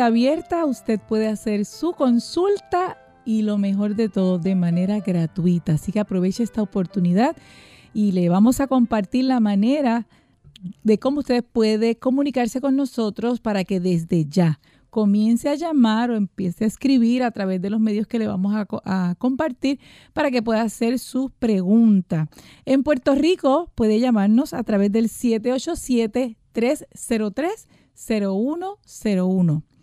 Abierta 0.00 0.64
usted 0.64 1.00
puede 1.00 1.28
hacer 1.28 1.64
su 1.64 1.92
consulta 1.92 2.98
y 3.24 3.42
lo 3.42 3.58
mejor 3.58 3.96
de 3.96 4.08
todo 4.08 4.38
de 4.38 4.54
manera 4.54 5.00
gratuita. 5.00 5.74
Así 5.74 5.92
que 5.92 6.00
aproveche 6.00 6.42
esta 6.42 6.62
oportunidad 6.62 7.36
y 7.92 8.12
le 8.12 8.28
vamos 8.28 8.60
a 8.60 8.66
compartir 8.66 9.24
la 9.24 9.40
manera 9.40 10.06
de 10.82 10.98
cómo 10.98 11.20
usted 11.20 11.44
puede 11.44 11.96
comunicarse 11.96 12.60
con 12.60 12.76
nosotros 12.76 13.40
para 13.40 13.64
que 13.64 13.80
desde 13.80 14.26
ya 14.26 14.60
comience 14.90 15.48
a 15.48 15.54
llamar 15.54 16.10
o 16.10 16.16
empiece 16.16 16.64
a 16.64 16.66
escribir 16.66 17.22
a 17.22 17.30
través 17.30 17.60
de 17.60 17.68
los 17.68 17.80
medios 17.80 18.06
que 18.06 18.18
le 18.18 18.26
vamos 18.26 18.54
a, 18.54 18.66
a, 18.84 19.14
compartir 19.16 19.78
para 20.14 20.30
que 20.30 20.42
pueda 20.42 20.62
hacer 20.62 20.98
su 20.98 21.30
pregunta. 21.38 22.28
En 22.64 22.82
Puerto 22.82 23.14
Rico 23.14 23.70
puede 23.74 24.00
llamarnos 24.00 24.54
a 24.54 24.62
través 24.62 24.90
del 24.92 25.08
787 25.08 26.38
303 26.52 27.68
0101. 27.94 29.75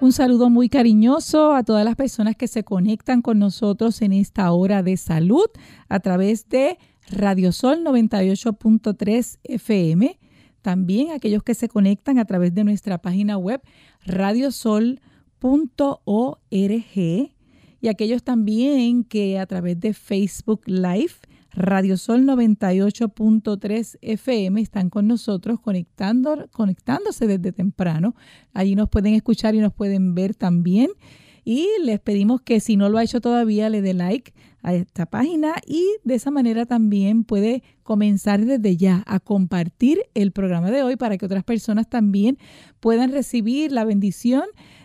Un 0.01 0.13
saludo 0.13 0.49
muy 0.49 0.69
cariñoso 0.69 1.53
a 1.53 1.63
todas 1.63 1.83
las 1.83 1.97
personas 1.97 2.37
que 2.37 2.47
se 2.47 2.63
conectan 2.63 3.21
con 3.21 3.37
nosotros 3.37 4.01
en 4.01 4.13
esta 4.13 4.49
hora 4.53 4.81
de 4.81 4.95
salud 4.95 5.47
a 5.89 5.99
través 5.99 6.47
de 6.47 6.77
Radiosol 7.11 7.83
98.3 7.83 9.39
FM. 9.43 10.17
También 10.61 11.11
aquellos 11.11 11.43
que 11.43 11.53
se 11.53 11.67
conectan 11.67 12.17
a 12.17 12.23
través 12.23 12.55
de 12.55 12.63
nuestra 12.63 12.97
página 12.99 13.37
web 13.37 13.61
radiosol.org 14.05 14.99
y 17.81 17.87
aquellos 17.89 18.23
también 18.23 19.03
que 19.03 19.37
a 19.37 19.45
través 19.47 19.81
de 19.81 19.93
Facebook 19.93 20.61
Live 20.65 21.15
Radio 21.59 21.97
Sol 21.97 22.25
98.3 22.25 23.97
FM 24.01 24.61
están 24.61 24.89
con 24.89 25.07
nosotros 25.07 25.59
conectando, 25.59 26.47
conectándose 26.53 27.27
desde 27.27 27.51
temprano. 27.51 28.15
Allí 28.53 28.75
nos 28.75 28.87
pueden 28.87 29.13
escuchar 29.13 29.55
y 29.55 29.59
nos 29.59 29.73
pueden 29.73 30.15
ver 30.15 30.35
también. 30.35 30.89
Y 31.43 31.67
les 31.83 31.99
pedimos 31.99 32.41
que 32.41 32.61
si 32.61 32.77
no 32.77 32.87
lo 32.87 32.97
ha 32.97 33.03
hecho 33.03 33.19
todavía 33.19 33.69
le 33.69 33.81
dé 33.81 33.93
like 33.93 34.33
a 34.61 34.73
esta 34.73 35.05
página 35.05 35.55
y 35.65 35.85
de 36.05 36.15
esa 36.15 36.31
manera 36.31 36.65
también 36.65 37.25
puede 37.25 37.63
comenzar 37.83 38.45
desde 38.45 38.77
ya 38.77 39.03
a 39.05 39.19
compartir 39.19 39.99
el 40.13 40.31
programa 40.31 40.71
de 40.71 40.83
hoy 40.83 40.95
para 40.95 41.17
que 41.17 41.25
otras 41.25 41.43
personas 41.43 41.89
también 41.89 42.37
puedan 42.79 43.11
recibir 43.11 43.73
la 43.73 43.83
bendición 43.83 44.43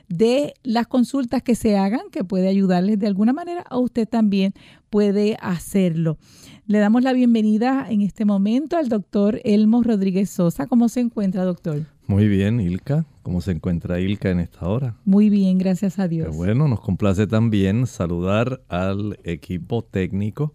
de 0.09 0.55
las 0.63 0.87
consultas 0.87 1.43
que 1.43 1.55
se 1.55 1.77
hagan, 1.77 2.03
que 2.11 2.25
puede 2.25 2.49
ayudarles 2.49 2.99
de 2.99 3.07
alguna 3.07 3.33
manera, 3.33 3.65
o 3.71 3.81
usted 3.81 4.09
también 4.09 4.55
puede 4.91 5.37
hacerlo. 5.41 6.19
Le 6.67 6.79
damos 6.79 7.03
la 7.03 7.13
bienvenida 7.13 7.87
en 7.91 8.01
este 8.01 8.25
momento 8.25 8.79
al 8.79 8.89
doctor 8.89 9.39
Elmo 9.45 9.83
Rodríguez 9.83 10.31
Sosa. 10.31 10.67
¿Cómo 10.67 10.89
se 10.89 11.01
encuentra, 11.01 11.45
doctor? 11.45 11.83
Muy 12.07 12.27
bien, 12.27 12.59
Ilka. 12.59 13.05
¿Cómo 13.23 13.43
se 13.43 13.51
encuentra 13.51 14.01
Ilka 14.01 14.31
en 14.31 14.41
esta 14.41 14.67
hora? 14.67 14.97
Muy 15.05 15.29
bien, 15.29 15.59
gracias 15.59 15.99
a 15.99 16.09
Dios. 16.09 16.35
bueno, 16.35 16.67
nos 16.67 16.81
complace 16.81 17.27
también 17.27 17.87
saludar 17.87 18.63
al 18.69 19.19
equipo 19.25 19.85
técnico 19.85 20.55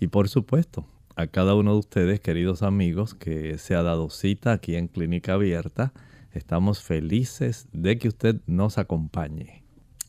y 0.00 0.08
por 0.08 0.28
supuesto 0.28 0.84
a 1.14 1.28
cada 1.28 1.54
uno 1.54 1.74
de 1.74 1.78
ustedes, 1.78 2.18
queridos 2.18 2.64
amigos, 2.64 3.14
que 3.14 3.56
se 3.58 3.76
ha 3.76 3.84
dado 3.84 4.10
cita 4.10 4.50
aquí 4.50 4.74
en 4.74 4.88
Clínica 4.88 5.34
Abierta. 5.34 5.92
Estamos 6.32 6.82
felices 6.82 7.68
de 7.72 7.98
que 7.98 8.08
usted 8.08 8.40
nos 8.48 8.78
acompañe. 8.78 9.62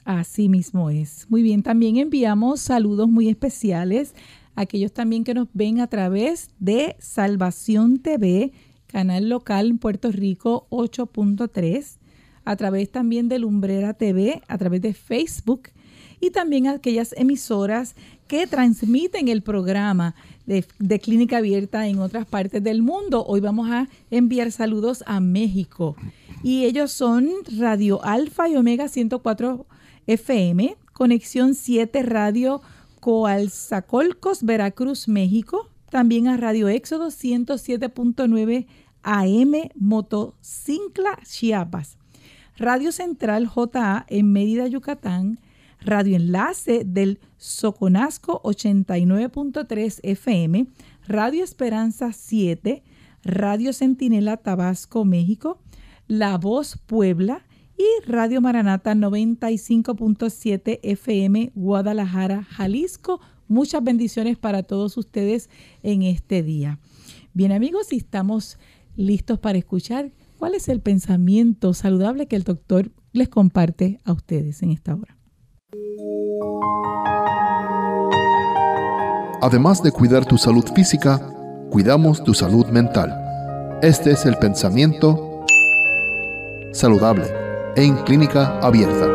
Así 0.03 0.49
mismo 0.49 0.89
es. 0.89 1.27
Muy 1.29 1.43
bien, 1.43 1.61
también 1.61 1.97
enviamos 1.97 2.59
saludos 2.59 3.07
muy 3.07 3.29
especiales 3.29 4.15
aquellos 4.57 4.91
también 4.91 5.23
que 5.23 5.35
nos 5.35 5.47
ven 5.53 5.79
a 5.79 5.87
través 5.87 6.49
de 6.59 6.97
Salvación 6.99 7.99
TV, 7.99 8.51
canal 8.87 9.29
local 9.29 9.67
en 9.67 9.77
Puerto 9.77 10.11
Rico 10.11 10.67
8.3, 10.71 11.97
a 12.43 12.55
través 12.55 12.91
también 12.91 13.29
de 13.29 13.37
Lumbrera 13.37 13.93
TV, 13.93 14.41
a 14.47 14.57
través 14.57 14.81
de 14.81 14.93
Facebook 14.93 15.69
y 16.19 16.31
también 16.31 16.65
aquellas 16.65 17.13
emisoras 17.17 17.95
que 18.27 18.47
transmiten 18.47 19.27
el 19.27 19.43
programa 19.43 20.15
de, 20.47 20.65
de, 20.79 20.99
Clínica 20.99 21.37
Abierta 21.37 21.87
en 21.87 21.99
otras 21.99 22.25
partes 22.25 22.63
del 22.63 22.81
mundo. 22.81 23.23
Hoy 23.27 23.39
vamos 23.39 23.69
a 23.69 23.87
enviar 24.09 24.51
saludos 24.51 25.03
a 25.05 25.19
México 25.19 25.95
y 26.41 26.65
ellos 26.65 26.91
son 26.91 27.29
Radio 27.59 28.03
Alfa 28.03 28.49
y 28.49 28.55
Omega 28.55 28.87
104 28.87 29.67
FM, 30.07 30.75
Conexión 30.93 31.53
7 31.53 32.01
Radio 32.01 32.61
Coalzacolcos, 33.07 34.43
Veracruz, 34.43 35.07
México. 35.07 35.69
También 35.89 36.27
a 36.27 36.35
Radio 36.35 36.67
Éxodo 36.67 37.07
107.9 37.07 38.67
AM, 39.01 39.53
Motocincla, 39.75 41.17
Chiapas. 41.23 41.97
Radio 42.57 42.91
Central 42.91 43.47
JA 43.47 44.05
en 44.09 44.33
Mérida, 44.33 44.67
Yucatán. 44.67 45.39
Radio 45.79 46.17
Enlace 46.17 46.83
del 46.83 47.21
Soconasco 47.37 48.41
89.3 48.43 50.01
FM. 50.03 50.67
Radio 51.07 51.45
Esperanza 51.45 52.11
7. 52.11 52.83
Radio 53.23 53.71
Centinela 53.71 54.35
Tabasco, 54.35 55.05
México. 55.05 55.61
La 56.09 56.37
Voz 56.37 56.77
Puebla 56.85 57.46
y 57.77 57.85
Radio 58.09 58.41
Maranata 58.41 58.93
95.7 58.95 60.79
FM 60.81 61.51
Guadalajara, 61.53 62.43
Jalisco. 62.43 63.21
Muchas 63.47 63.83
bendiciones 63.83 64.37
para 64.37 64.63
todos 64.63 64.97
ustedes 64.97 65.49
en 65.83 66.01
este 66.01 66.41
día. 66.41 66.79
Bien 67.33 67.51
amigos, 67.51 67.93
y 67.93 67.97
estamos 67.97 68.57
listos 68.95 69.37
para 69.39 69.59
escuchar 69.59 70.11
cuál 70.39 70.55
es 70.55 70.69
el 70.69 70.81
pensamiento 70.81 71.73
saludable 71.73 72.27
que 72.27 72.35
el 72.35 72.43
doctor 72.43 72.91
les 73.13 73.29
comparte 73.29 73.99
a 74.03 74.13
ustedes 74.13 74.63
en 74.63 74.71
esta 74.71 74.95
hora. 74.95 75.15
Además 79.39 79.83
de 79.83 79.91
cuidar 79.91 80.25
tu 80.25 80.39
salud 80.39 80.65
física, 80.73 81.19
cuidamos 81.69 82.23
tu 82.23 82.33
salud 82.33 82.65
mental. 82.67 83.79
Este 83.83 84.11
es 84.11 84.25
el 84.25 84.35
pensamiento 84.37 85.45
saludable 86.73 87.46
en 87.77 87.95
clínica 87.97 88.59
abierta. 88.59 89.07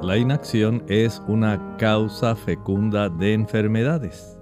La 0.00 0.16
inacción 0.16 0.84
es 0.86 1.20
una 1.26 1.76
causa 1.78 2.36
fecunda 2.36 3.08
de 3.08 3.34
enfermedades. 3.34 4.38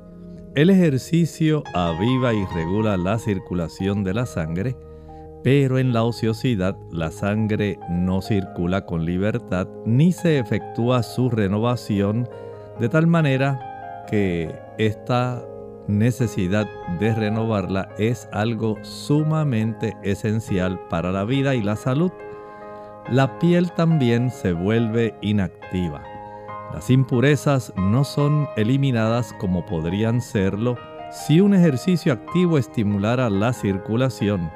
El 0.55 0.69
ejercicio 0.69 1.65
aviva 1.75 2.35
y 2.35 2.45
regula 2.55 2.99
la 2.99 3.19
circulación 3.19 4.05
de 4.05 4.15
la 4.15 4.27
sangre 4.27 4.77
pero 5.43 5.79
en 5.79 5.93
la 5.93 6.03
ociosidad 6.03 6.77
la 6.91 7.13
sangre 7.13 7.79
no 7.89 8.21
circula 8.21 8.85
con 8.85 9.05
libertad 9.05 9.69
ni 9.85 10.11
se 10.11 10.41
efectúa 10.41 11.05
su 11.05 11.31
renovación 11.31 12.29
de 12.81 12.89
tal 12.89 13.07
manera 13.07 13.66
que 14.07 14.55
esta 14.79 15.43
necesidad 15.89 16.69
de 16.99 17.15
renovarla 17.15 17.89
es 17.99 18.29
algo 18.33 18.77
sumamente 18.83 19.97
esencial 20.03 20.81
para 20.89 21.13
la 21.13 21.25
vida 21.25 21.55
y 21.55 21.63
la 21.63 21.77
salud. 21.77 22.11
La 23.11 23.39
piel 23.39 23.71
también 23.73 24.31
se 24.31 24.53
vuelve 24.53 25.15
inactiva. 25.21 26.03
Las 26.75 26.91
impurezas 26.91 27.73
no 27.77 28.03
son 28.05 28.49
eliminadas 28.57 29.33
como 29.39 29.65
podrían 29.65 30.21
serlo 30.21 30.77
si 31.11 31.41
un 31.41 31.55
ejercicio 31.55 32.13
activo 32.13 32.59
estimulara 32.59 33.31
la 33.31 33.53
circulación 33.53 34.51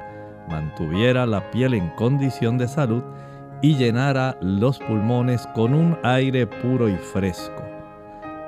mantuviera 0.49 1.25
la 1.25 1.49
piel 1.49 1.73
en 1.73 1.89
condición 1.91 2.57
de 2.57 2.67
salud 2.67 3.03
y 3.61 3.75
llenara 3.75 4.37
los 4.41 4.79
pulmones 4.79 5.47
con 5.55 5.73
un 5.73 5.97
aire 6.03 6.45
puro 6.45 6.89
y 6.89 6.97
fresco. 6.97 7.70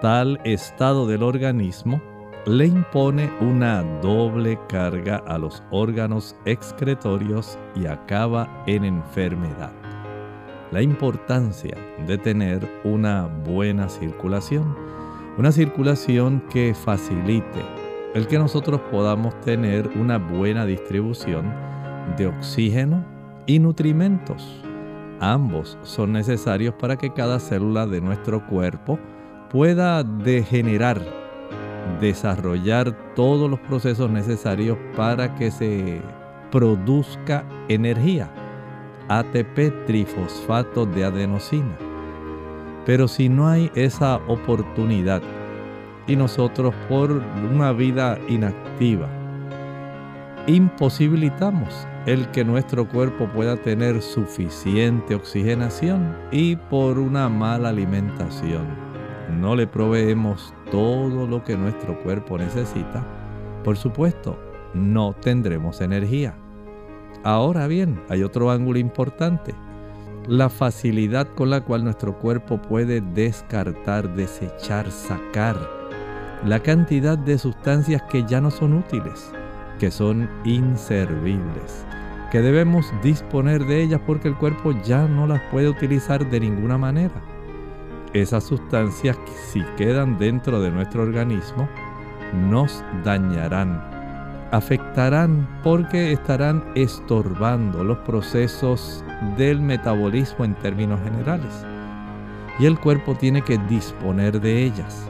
Tal 0.04 0.38
estado 0.44 1.08
del 1.08 1.24
organismo 1.24 2.02
le 2.46 2.66
impone 2.66 3.32
una 3.40 3.82
doble 4.02 4.60
carga 4.68 5.24
a 5.26 5.38
los 5.38 5.64
órganos 5.72 6.36
excretorios 6.44 7.58
y 7.74 7.86
acaba 7.86 8.66
en 8.68 8.84
enfermedad. 8.84 9.72
La 10.74 10.82
importancia 10.82 11.78
de 12.06 12.18
tener 12.18 12.70
una 12.84 13.28
buena 13.46 13.88
circulación, 13.88 14.76
una 15.38 15.54
circulación 15.54 16.44
que 16.52 16.76
facilite 16.76 17.62
el 18.14 18.28
que 18.28 18.38
nosotros 18.38 18.82
podamos 18.92 19.40
tener 19.40 19.88
una 19.98 20.18
buena 20.18 20.66
distribución 20.66 21.46
de 22.18 22.28
oxígeno 22.28 23.06
y 23.46 23.58
nutrimentos. 23.58 24.66
Ambos 25.22 25.78
son 25.84 26.12
necesarios 26.12 26.76
para 26.78 26.98
que 26.98 27.14
cada 27.14 27.40
célula 27.40 27.88
de 27.88 28.02
nuestro 28.02 28.46
cuerpo 28.48 29.00
pueda 29.54 30.04
degenerar, 30.04 31.00
desarrollar 32.02 33.14
todos 33.16 33.48
los 33.48 33.60
procesos 33.60 34.10
necesarios 34.10 34.80
para 34.98 35.36
que 35.36 35.52
se 35.52 36.02
produzca 36.52 37.46
energía. 37.70 38.32
ATP 39.10 39.86
trifosfato 39.86 40.88
de 40.88 41.04
adenosina. 41.04 41.78
Pero 42.86 43.08
si 43.08 43.30
no 43.30 43.48
hay 43.48 43.70
esa 43.76 44.16
oportunidad 44.28 45.22
y 46.08 46.16
nosotros 46.16 46.74
por 46.90 47.12
una 47.12 47.72
vida 47.74 48.18
inactiva 48.28 49.08
imposibilitamos 50.48 51.88
el 52.06 52.28
que 52.32 52.44
nuestro 52.44 52.88
cuerpo 52.90 53.28
pueda 53.28 53.56
tener 53.56 54.02
suficiente 54.02 55.16
oxigenación 55.16 56.18
y 56.32 56.56
por 56.56 56.98
una 56.98 57.30
mala 57.30 57.70
alimentación 57.70 58.93
no 59.34 59.56
le 59.56 59.68
proveemos 59.68 60.54
todo 60.72 61.28
lo 61.28 61.44
que 61.44 61.58
nuestro 61.58 62.00
cuerpo 62.02 62.38
necesita, 62.38 63.06
por 63.64 63.78
supuesto, 63.78 64.40
no 64.74 65.14
tendremos 65.14 65.82
energía. 65.82 66.36
Ahora 67.24 67.68
bien, 67.68 68.02
hay 68.10 68.24
otro 68.24 68.52
ángulo 68.52 68.80
importante. 68.80 69.56
La 70.28 70.50
facilidad 70.50 71.28
con 71.36 71.50
la 71.50 71.62
cual 71.62 71.84
nuestro 71.84 72.18
cuerpo 72.18 72.62
puede 72.62 73.02
descartar, 73.02 74.16
desechar, 74.16 74.90
sacar 74.92 75.58
la 76.46 76.60
cantidad 76.62 77.18
de 77.18 77.38
sustancias 77.38 78.02
que 78.10 78.24
ya 78.24 78.42
no 78.42 78.52
son 78.52 78.74
útiles, 78.74 79.32
que 79.80 79.92
son 79.92 80.30
inservibles 80.44 81.86
que 82.34 82.42
debemos 82.42 82.92
disponer 83.04 83.64
de 83.68 83.84
ellas 83.84 84.02
porque 84.08 84.28
el 84.28 84.36
cuerpo 84.36 84.72
ya 84.84 85.08
no 85.08 85.28
las 85.28 85.40
puede 85.52 85.70
utilizar 85.70 86.28
de 86.32 86.40
ninguna 86.40 86.80
manera. 86.80 87.33
Esas 88.14 88.44
sustancias, 88.44 89.18
si 89.52 89.62
quedan 89.76 90.20
dentro 90.20 90.62
de 90.62 90.70
nuestro 90.70 91.02
organismo, 91.02 91.68
nos 92.48 92.84
dañarán, 93.04 93.82
afectarán 94.52 95.48
porque 95.64 96.12
estarán 96.12 96.64
estorbando 96.76 97.84
los 97.84 97.98
procesos 98.00 99.04
del 99.36 99.62
metabolismo 99.62 100.46
en 100.46 100.54
términos 100.54 101.00
generales. 101.04 101.66
Y 102.60 102.68
el 102.68 102.80
cuerpo 102.80 103.16
tiene 103.16 103.42
que 103.42 103.58
disponer 103.68 104.40
de 104.40 104.64
ellas. 104.64 105.10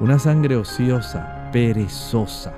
Una 0.00 0.18
sangre 0.18 0.56
ociosa, 0.56 1.48
perezosa, 1.50 2.52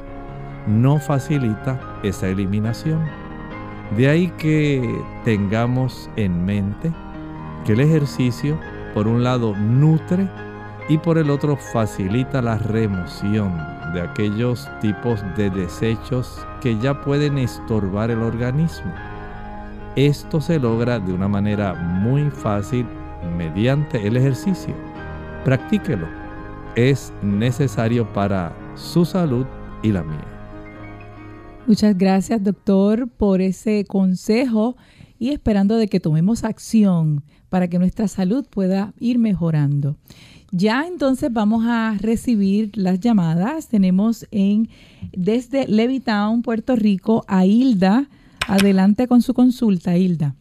no 0.66 0.98
facilita 0.98 2.00
esa 2.02 2.26
eliminación. 2.26 3.04
De 3.96 4.08
ahí 4.08 4.32
que 4.36 5.00
tengamos 5.24 6.10
en 6.16 6.44
mente 6.44 6.92
que 7.64 7.72
el 7.74 7.80
ejercicio, 7.80 8.58
por 8.94 9.06
un 9.06 9.22
lado, 9.22 9.54
nutre 9.56 10.28
y 10.88 10.98
por 10.98 11.18
el 11.18 11.30
otro 11.30 11.56
facilita 11.56 12.42
la 12.42 12.58
remoción 12.58 13.56
de 13.94 14.02
aquellos 14.02 14.68
tipos 14.80 15.20
de 15.36 15.50
desechos 15.50 16.44
que 16.60 16.78
ya 16.78 17.00
pueden 17.02 17.38
estorbar 17.38 18.10
el 18.10 18.22
organismo. 18.22 18.92
Esto 19.96 20.40
se 20.40 20.58
logra 20.58 20.98
de 20.98 21.12
una 21.12 21.28
manera 21.28 21.74
muy 21.74 22.30
fácil 22.30 22.86
mediante 23.36 24.06
el 24.06 24.16
ejercicio. 24.16 24.74
Practíquelo. 25.44 26.06
Es 26.76 27.12
necesario 27.22 28.10
para 28.12 28.52
su 28.76 29.04
salud 29.04 29.46
y 29.82 29.90
la 29.90 30.02
mía. 30.02 30.24
Muchas 31.66 31.96
gracias, 31.96 32.42
doctor, 32.42 33.08
por 33.08 33.40
ese 33.40 33.84
consejo 33.84 34.76
y 35.20 35.28
esperando 35.28 35.76
de 35.76 35.86
que 35.86 36.00
tomemos 36.00 36.42
acción 36.42 37.22
para 37.48 37.68
que 37.68 37.78
nuestra 37.78 38.08
salud 38.08 38.44
pueda 38.50 38.92
ir 38.98 39.20
mejorando. 39.20 39.94
Ya 40.50 40.86
entonces 40.88 41.32
vamos 41.32 41.64
a 41.66 41.96
recibir 42.00 42.70
las 42.74 42.98
llamadas. 42.98 43.68
Tenemos 43.68 44.26
en 44.32 44.68
desde 45.12 45.68
Levittown, 45.68 46.42
Puerto 46.42 46.74
Rico, 46.74 47.24
a 47.28 47.46
Hilda. 47.46 48.08
Adelante 48.48 49.06
con 49.06 49.22
su 49.22 49.32
consulta, 49.34 49.96
Hilda. 49.96 50.34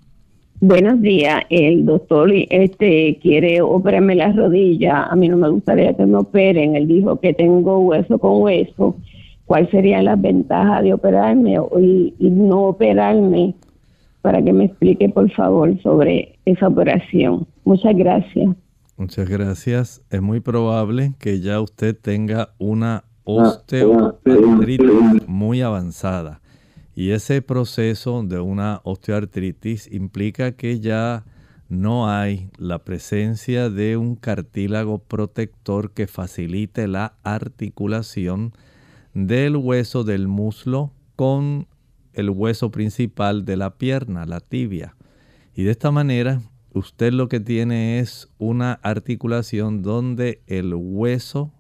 Buenos 0.62 1.00
días, 1.02 1.44
el 1.50 1.86
doctor 1.86 2.30
este 2.50 3.18
quiere 3.22 3.62
operarme 3.62 4.16
la 4.16 4.34
rodilla. 4.34 5.04
A 5.04 5.16
mí 5.16 5.30
no 5.30 5.38
me 5.38 5.50
gustaría 5.50 5.94
que 5.94 6.06
me 6.06 6.18
operen. 6.18 6.76
Él 6.76 6.88
dijo 6.88 7.20
que 7.20 7.34
tengo 7.34 7.80
hueso 7.80 8.18
con 8.18 8.42
hueso 8.42 8.98
cuáles 9.46 9.70
serían 9.70 10.06
las 10.06 10.22
ventajas 10.22 10.84
de 10.84 10.94
operarme 10.94 11.56
y, 11.80 12.14
no 12.20 12.66
operarme 12.66 13.56
para 14.22 14.44
que 14.44 14.54
me 14.54 14.66
explique 14.66 15.10
por 15.10 15.32
favor 15.32 15.82
sobre 15.82 16.40
esa 16.46 16.68
operación. 16.68 17.48
Muchas 17.64 17.96
gracias. 17.96 18.56
Muchas 18.98 19.30
gracias. 19.30 20.02
Es 20.10 20.22
muy 20.22 20.42
probable 20.42 21.14
que 21.20 21.40
ya 21.40 21.62
usted 21.62 21.98
tenga 21.98 22.50
una 22.58 23.06
osteoartritis 23.24 25.28
muy 25.28 25.62
avanzada. 25.62 26.42
Y 26.96 27.12
ese 27.12 27.42
proceso 27.42 28.24
de 28.24 28.42
una 28.42 28.82
osteoartritis 28.84 29.90
implica 29.92 30.52
que 30.52 30.82
ya 30.82 31.24
no 31.70 32.10
hay 32.10 32.50
la 32.58 32.80
presencia 32.80 33.70
de 33.70 33.96
un 33.96 34.16
cartílago 34.16 34.98
protector 34.98 35.92
que 35.92 36.08
facilite 36.08 36.88
la 36.88 37.14
articulación 37.24 38.54
del 39.14 39.56
hueso 39.56 40.04
del 40.04 40.28
muslo 40.28 40.92
con 41.16 41.68
el 42.20 42.30
hueso 42.30 42.72
principal 42.72 43.46
de 43.46 43.58
la 43.58 43.78
pierna, 43.78 44.26
la 44.26 44.40
tibia. 44.40 44.96
Y 45.56 45.64
de 45.64 45.72
esta 45.72 45.92
manera 45.92 46.42
usted 46.74 47.14
lo 47.14 47.28
que 47.30 47.40
tiene 47.40 48.00
es 48.00 48.30
una 48.38 48.74
articulación 48.74 49.82
donde 49.82 50.42
el 50.48 50.74
hueso 50.74 51.52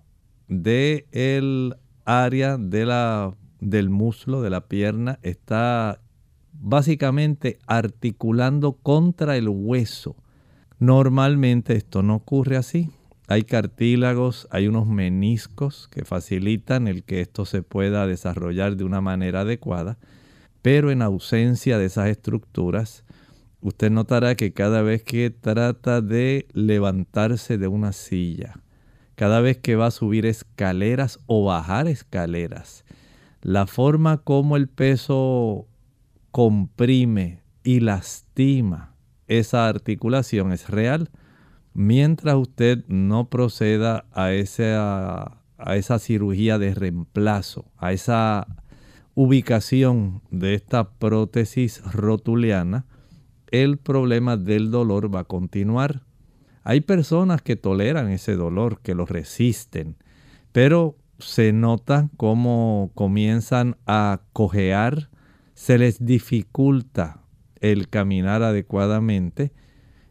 de 0.48 1.08
el 1.12 1.75
área 2.06 2.58
de 2.58 2.86
la, 2.86 3.36
del 3.60 3.89
muslo 3.89 4.42
de 4.42 4.50
la 4.50 4.68
pierna 4.68 5.20
está 5.22 6.01
básicamente 6.54 7.60
articulando 7.68 8.74
contra 8.74 9.38
el 9.38 9.48
hueso. 9.50 10.16
Normalmente 10.80 11.75
esto 11.75 12.04
no 12.04 12.16
ocurre 12.16 12.58
así. 12.58 12.89
Hay 13.28 13.44
cartílagos, 13.44 14.48
hay 14.50 14.68
unos 14.68 14.88
meniscos 14.88 15.88
que 15.89 16.04
facilitan 16.04 16.88
el 16.88 17.04
que 17.04 17.22
esto 17.22 17.46
se 17.46 17.62
pueda 17.62 18.08
desarrollar 18.08 18.75
de 18.75 18.86
una 18.86 19.01
manera 19.01 19.42
adecuada, 19.42 20.00
pero 20.62 20.92
en 20.92 21.01
ausencia 21.01 21.78
de 21.78 21.86
esas 21.86 22.10
estructuras, 22.10 23.04
usted 23.62 23.92
notará 23.92 24.36
que 24.36 24.54
cada 24.54 24.82
vez 24.82 25.04
que 25.04 25.30
trata 25.30 26.01
de 26.01 26.48
levantarse 26.54 27.58
de 27.58 27.68
una 27.68 27.94
silla, 27.94 28.62
cada 29.16 29.42
vez 29.42 29.58
que 29.58 29.75
va 29.75 29.88
a 29.88 29.92
subir 29.92 30.25
escaleras 30.25 31.20
o 31.25 31.46
bajar 31.46 31.88
escaleras, 31.88 32.86
la 33.42 33.68
forma 33.68 34.18
como 34.18 34.58
el 34.58 34.68
peso 34.68 35.68
comprime 36.32 37.42
y 37.63 37.80
lastima 37.80 38.96
esa 39.30 39.68
articulación 39.68 40.51
es 40.51 40.70
real. 40.70 41.10
Mientras 41.74 42.36
usted 42.36 42.84
no 42.88 43.30
proceda 43.30 44.06
a 44.12 44.34
esa, 44.34 45.39
a 45.58 45.75
esa 45.75 46.00
cirugía 46.00 46.58
de 46.58 46.74
reemplazo, 46.74 47.72
a 47.78 47.94
esa 47.94 48.48
ubicación 49.16 50.22
de 50.32 50.54
esta 50.54 50.92
prótesis 50.92 51.82
rotuliana, 51.92 52.86
el 53.51 53.78
problema 53.78 54.38
del 54.38 54.72
dolor 54.72 55.13
va 55.13 55.22
a 55.22 55.25
continuar. 55.25 56.04
Hay 56.63 56.82
personas 56.82 57.42
que 57.42 57.56
toleran 57.56 58.10
ese 58.10 58.36
dolor, 58.36 58.82
que 58.82 58.96
lo 58.96 59.06
resisten, 59.06 59.96
pero 60.51 60.98
se 61.18 61.51
nota 61.51 62.10
cómo 62.18 62.92
comienzan 62.96 63.75
a 63.86 64.22
cojear, 64.34 65.10
se 65.54 65.78
les 65.78 66.06
dificulta 66.06 67.22
el 67.60 67.89
caminar 67.89 68.44
adecuadamente 68.44 69.51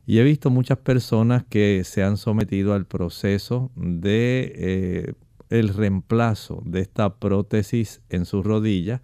y 0.07 0.19
he 0.19 0.23
visto 0.23 0.51
muchas 0.51 0.79
personas 0.79 1.45
que 1.49 1.83
se 1.85 2.03
han 2.03 2.17
sometido 2.17 2.75
al 2.75 2.87
proceso 2.87 3.71
de 3.77 4.53
eh, 4.57 5.15
el 5.51 5.69
reemplazo 5.69 6.63
de 6.65 6.81
esta 6.81 7.17
prótesis 7.17 8.01
en 8.09 8.25
su 8.25 8.43
rodilla 8.43 9.03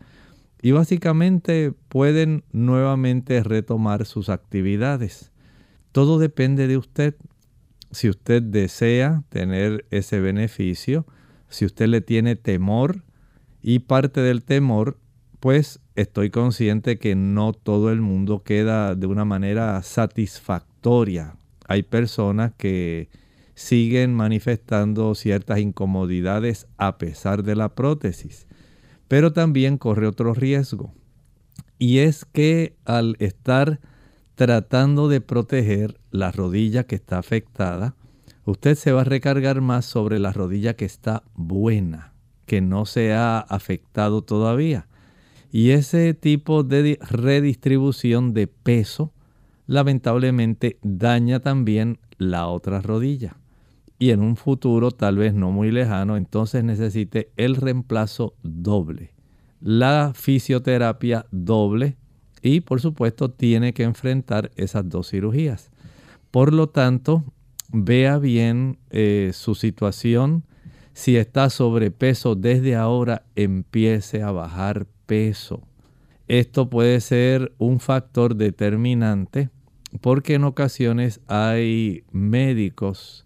y 0.63 0.73
básicamente 0.73 1.73
pueden 1.89 2.45
nuevamente 2.53 3.43
retomar 3.43 4.07
sus 4.07 4.29
actividades. 4.29 5.33
Todo 5.93 6.19
depende 6.19 6.67
de 6.67 6.77
usted. 6.77 7.15
Si 7.91 8.09
usted 8.09 8.43
desea 8.43 9.23
tener 9.29 9.85
ese 9.91 10.21
beneficio, 10.21 11.07
si 11.49 11.65
usted 11.65 11.87
le 11.89 12.01
tiene 12.01 12.35
temor 12.37 13.03
y 13.63 13.81
parte 13.81 14.21
del 14.21 14.43
temor, 14.43 14.99
pues 15.41 15.81
estoy 15.95 16.31
consciente 16.31 16.99
que 16.99 17.15
no 17.15 17.53
todo 17.53 17.93
el 17.93 18.01
mundo 18.01 18.43
queda 18.43 18.95
de 18.95 19.07
una 19.07 19.25
manera 19.25 19.83
satisfactoria 19.83 21.37
hay 21.67 21.83
personas 21.83 22.53
que 22.57 23.09
siguen 23.55 24.15
manifestando 24.15 25.15
ciertas 25.15 25.59
incomodidades 25.59 26.67
a 26.77 26.99
pesar 26.99 27.43
de 27.43 27.57
la 27.57 27.75
prótesis, 27.75 28.47
pero 29.09 29.33
también 29.33 29.79
corre 29.79 30.07
otro 30.07 30.35
riesgo. 30.35 30.93
Y 31.79 31.99
es 31.99 32.25
que 32.25 32.77
al 32.85 33.17
estar 33.19 33.81
tratando 34.35 35.09
de 35.09 35.21
proteger 35.21 36.01
la 36.11 36.33
rodilla 36.33 36.85
que 36.85 36.97
está 36.97 37.19
afectada, 37.19 37.95
usted 38.45 38.75
se 38.75 38.93
va 38.93 39.03
a 39.03 39.05
recargar 39.05 39.61
más 39.61 39.85
sobre 39.85 40.19
la 40.19 40.33
rodilla 40.33 40.75
que 40.75 40.85
está 40.85 41.23
buena, 41.35 42.13
que 42.47 42.61
no 42.61 42.87
se 42.87 43.13
ha 43.13 43.39
afectado 43.39 44.23
todavía. 44.23 44.89
Y 45.51 45.71
ese 45.71 46.15
tipo 46.15 46.65
de 46.65 46.99
redistribución 47.01 48.35
de 48.35 48.49
peso 48.49 49.13
lamentablemente 49.67 50.79
daña 50.83 51.41
también 51.41 51.99
la 52.19 52.49
otra 52.49 52.81
rodilla. 52.81 53.37
Y 53.99 54.11
en 54.11 54.21
un 54.21 54.37
futuro, 54.37 54.91
tal 54.91 55.17
vez 55.17 55.35
no 55.35 55.51
muy 55.51 55.71
lejano, 55.71 56.17
entonces 56.17 56.65
necesite 56.65 57.31
el 57.37 57.57
reemplazo 57.57 58.35
doble. 58.43 59.13
La 59.61 60.13
fisioterapia 60.15 61.27
doble 61.31 61.97
y 62.43 62.61
por 62.61 62.81
supuesto 62.81 63.31
tiene 63.31 63.73
que 63.73 63.85
enfrentar 63.85 64.51
esas 64.57 64.89
dos 64.89 65.09
cirugías. 65.11 65.71
Por 66.31 66.53
lo 66.53 66.69
tanto, 66.69 67.25
vea 67.73 68.19
bien 68.19 68.79
eh, 68.91 69.31
su 69.33 69.55
situación. 69.55 70.45
Si 70.93 71.17
está 71.17 71.49
sobrepeso, 71.49 72.35
desde 72.35 72.77
ahora 72.77 73.25
empiece 73.35 74.23
a 74.23 74.31
bajar 74.33 74.87
peso. 75.07 75.63
Esto 76.29 76.69
puede 76.69 77.01
ser 77.01 77.53
un 77.59 77.81
factor 77.81 78.37
determinante 78.37 79.51
porque 80.01 80.35
en 80.35 80.45
ocasiones 80.45 81.21
hay 81.29 82.05
médicos 82.13 83.24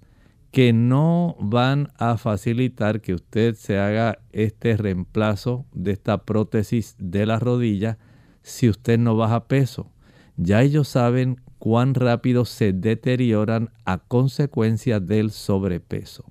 que 0.51 0.73
no 0.73 1.37
van 1.39 1.89
a 1.99 2.17
facilitar 2.17 3.01
que 3.01 3.15
usted 3.15 3.55
se 3.55 3.79
haga 3.79 4.19
este 4.33 4.77
reemplazo 4.77 5.67
de 5.73 5.93
esta 5.93 6.25
prótesis 6.25 6.97
de 6.99 7.27
la 7.27 7.39
rodilla 7.39 7.99
si 8.43 8.69
usted 8.69 8.99
no 8.99 9.17
baja 9.17 9.47
peso. 9.47 9.91
Ya 10.37 10.63
ellos 10.63 10.89
saben 10.89 11.37
cuán 11.59 11.95
rápido 11.95 12.45
se 12.45 12.73
deterioran 12.73 13.71
a 13.85 13.99
consecuencia 13.99 15.01
del 15.01 15.31
sobrepeso. 15.31 16.25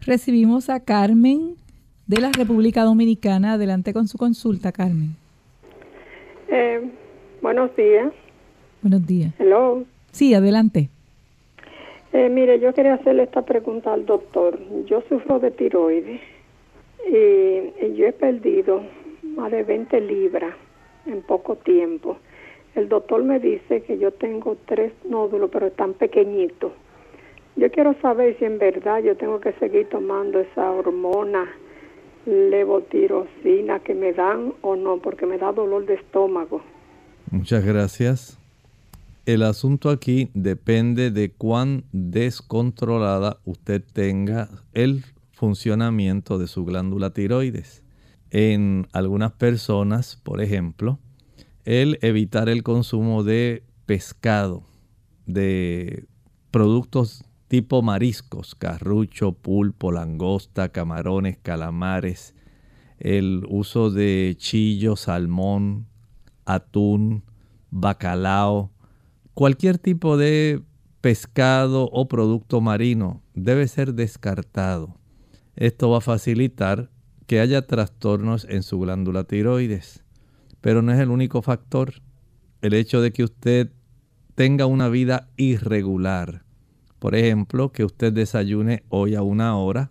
Recibimos 0.00 0.70
a 0.70 0.80
Carmen 0.80 1.56
de 2.06 2.20
la 2.20 2.30
República 2.32 2.84
Dominicana. 2.84 3.54
Adelante 3.54 3.92
con 3.92 4.08
su 4.08 4.16
consulta, 4.16 4.72
Carmen. 4.72 5.16
Eh, 6.48 6.90
buenos 7.42 7.74
días. 7.76 8.12
Buenos 8.82 9.06
días. 9.06 9.34
Hello. 9.38 9.84
Sí, 10.10 10.32
adelante. 10.32 10.88
Eh, 12.12 12.28
mire, 12.28 12.58
yo 12.58 12.74
quería 12.74 12.94
hacerle 12.94 13.24
esta 13.24 13.42
pregunta 13.42 13.92
al 13.92 14.04
doctor. 14.04 14.58
Yo 14.86 15.02
sufro 15.08 15.38
de 15.38 15.50
tiroides 15.52 16.20
y, 17.06 17.94
yo 17.94 18.06
he 18.06 18.12
perdido 18.12 18.82
más 19.22 19.50
de 19.52 19.62
20 19.62 20.00
libras 20.00 20.54
en 21.06 21.22
poco 21.22 21.56
tiempo. 21.56 22.16
El 22.74 22.88
doctor 22.88 23.22
me 23.22 23.38
dice 23.38 23.82
que 23.82 23.98
yo 23.98 24.12
tengo 24.12 24.56
tres 24.66 24.92
nódulos, 25.08 25.50
pero 25.52 25.66
están 25.66 25.94
pequeñitos. 25.94 26.72
Yo 27.56 27.70
quiero 27.70 27.94
saber 28.00 28.36
si 28.38 28.44
en 28.44 28.58
verdad 28.58 29.02
yo 29.02 29.16
tengo 29.16 29.40
que 29.40 29.52
seguir 29.54 29.88
tomando 29.88 30.40
esa 30.40 30.70
hormona 30.70 31.48
levotirosina 32.26 33.80
que 33.80 33.94
me 33.94 34.12
dan 34.12 34.54
o 34.62 34.76
no, 34.76 34.98
porque 34.98 35.26
me 35.26 35.38
da 35.38 35.52
dolor 35.52 35.86
de 35.86 35.94
estómago. 35.94 36.60
Muchas 37.30 37.64
gracias. 37.64 38.39
El 39.30 39.44
asunto 39.44 39.90
aquí 39.90 40.28
depende 40.34 41.12
de 41.12 41.30
cuán 41.30 41.84
descontrolada 41.92 43.38
usted 43.44 43.80
tenga 43.92 44.48
el 44.72 45.04
funcionamiento 45.30 46.36
de 46.36 46.48
su 46.48 46.64
glándula 46.64 47.10
tiroides. 47.10 47.84
En 48.32 48.88
algunas 48.92 49.30
personas, 49.30 50.16
por 50.16 50.40
ejemplo, 50.40 50.98
el 51.64 52.00
evitar 52.02 52.48
el 52.48 52.64
consumo 52.64 53.22
de 53.22 53.62
pescado, 53.86 54.64
de 55.26 56.06
productos 56.50 57.22
tipo 57.46 57.82
mariscos, 57.82 58.56
carrucho, 58.56 59.30
pulpo, 59.30 59.92
langosta, 59.92 60.70
camarones, 60.70 61.38
calamares, 61.40 62.34
el 62.98 63.46
uso 63.48 63.92
de 63.92 64.34
chillo, 64.36 64.96
salmón, 64.96 65.86
atún, 66.46 67.22
bacalao, 67.70 68.72
Cualquier 69.40 69.78
tipo 69.78 70.18
de 70.18 70.60
pescado 71.00 71.88
o 71.90 72.08
producto 72.08 72.60
marino 72.60 73.22
debe 73.32 73.68
ser 73.68 73.94
descartado. 73.94 74.98
Esto 75.56 75.88
va 75.88 75.96
a 75.96 76.02
facilitar 76.02 76.90
que 77.26 77.40
haya 77.40 77.66
trastornos 77.66 78.46
en 78.50 78.62
su 78.62 78.78
glándula 78.80 79.24
tiroides. 79.24 80.04
Pero 80.60 80.82
no 80.82 80.92
es 80.92 80.98
el 80.98 81.08
único 81.08 81.40
factor. 81.40 82.02
El 82.60 82.74
hecho 82.74 83.00
de 83.00 83.14
que 83.14 83.24
usted 83.24 83.72
tenga 84.34 84.66
una 84.66 84.90
vida 84.90 85.30
irregular. 85.38 86.44
Por 86.98 87.14
ejemplo, 87.14 87.72
que 87.72 87.86
usted 87.86 88.12
desayune 88.12 88.84
hoy 88.90 89.14
a 89.14 89.22
una 89.22 89.56
hora, 89.56 89.90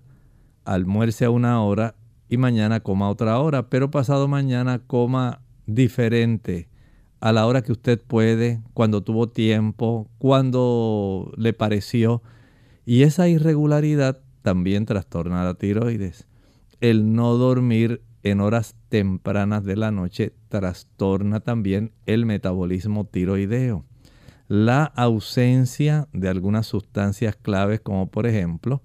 almuerce 0.63 1.25
a 1.25 1.31
una 1.31 1.63
hora 1.63 1.95
y 2.29 2.37
mañana 2.37 2.81
coma 2.81 3.07
a 3.07 3.09
otra 3.09 3.39
hora, 3.39 3.67
pero 3.67 3.89
pasado 3.89 4.27
mañana 4.27 4.77
coma 4.77 5.41
diferente 5.65 6.69
a 7.19 7.31
la 7.33 7.45
hora 7.45 7.61
que 7.61 7.71
usted 7.71 8.01
puede, 8.01 8.61
cuando 8.73 9.03
tuvo 9.03 9.29
tiempo, 9.29 10.09
cuando 10.17 11.31
le 11.37 11.53
pareció. 11.53 12.21
Y 12.85 13.03
esa 13.03 13.27
irregularidad 13.27 14.21
también 14.41 14.85
trastorna 14.85 15.43
la 15.43 15.55
tiroides. 15.55 16.27
El 16.79 17.13
no 17.13 17.35
dormir 17.35 18.01
en 18.23 18.41
horas 18.41 18.75
tempranas 18.89 19.63
de 19.63 19.75
la 19.75 19.91
noche 19.91 20.33
trastorna 20.49 21.39
también 21.39 21.91
el 22.05 22.25
metabolismo 22.25 23.05
tiroideo. 23.05 23.85
La 24.47 24.83
ausencia 24.83 26.07
de 26.11 26.29
algunas 26.29 26.65
sustancias 26.67 27.35
claves 27.35 27.81
como 27.81 28.09
por 28.09 28.25
ejemplo 28.25 28.81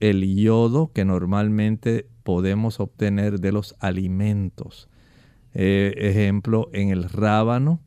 el 0.00 0.36
yodo 0.36 0.92
que 0.92 1.04
normalmente 1.04 2.06
podemos 2.22 2.78
obtener 2.78 3.40
de 3.40 3.52
los 3.52 3.74
alimentos 3.80 4.88
eh, 5.60 5.92
ejemplo, 6.08 6.70
en 6.72 6.90
el 6.90 7.02
rábano, 7.02 7.80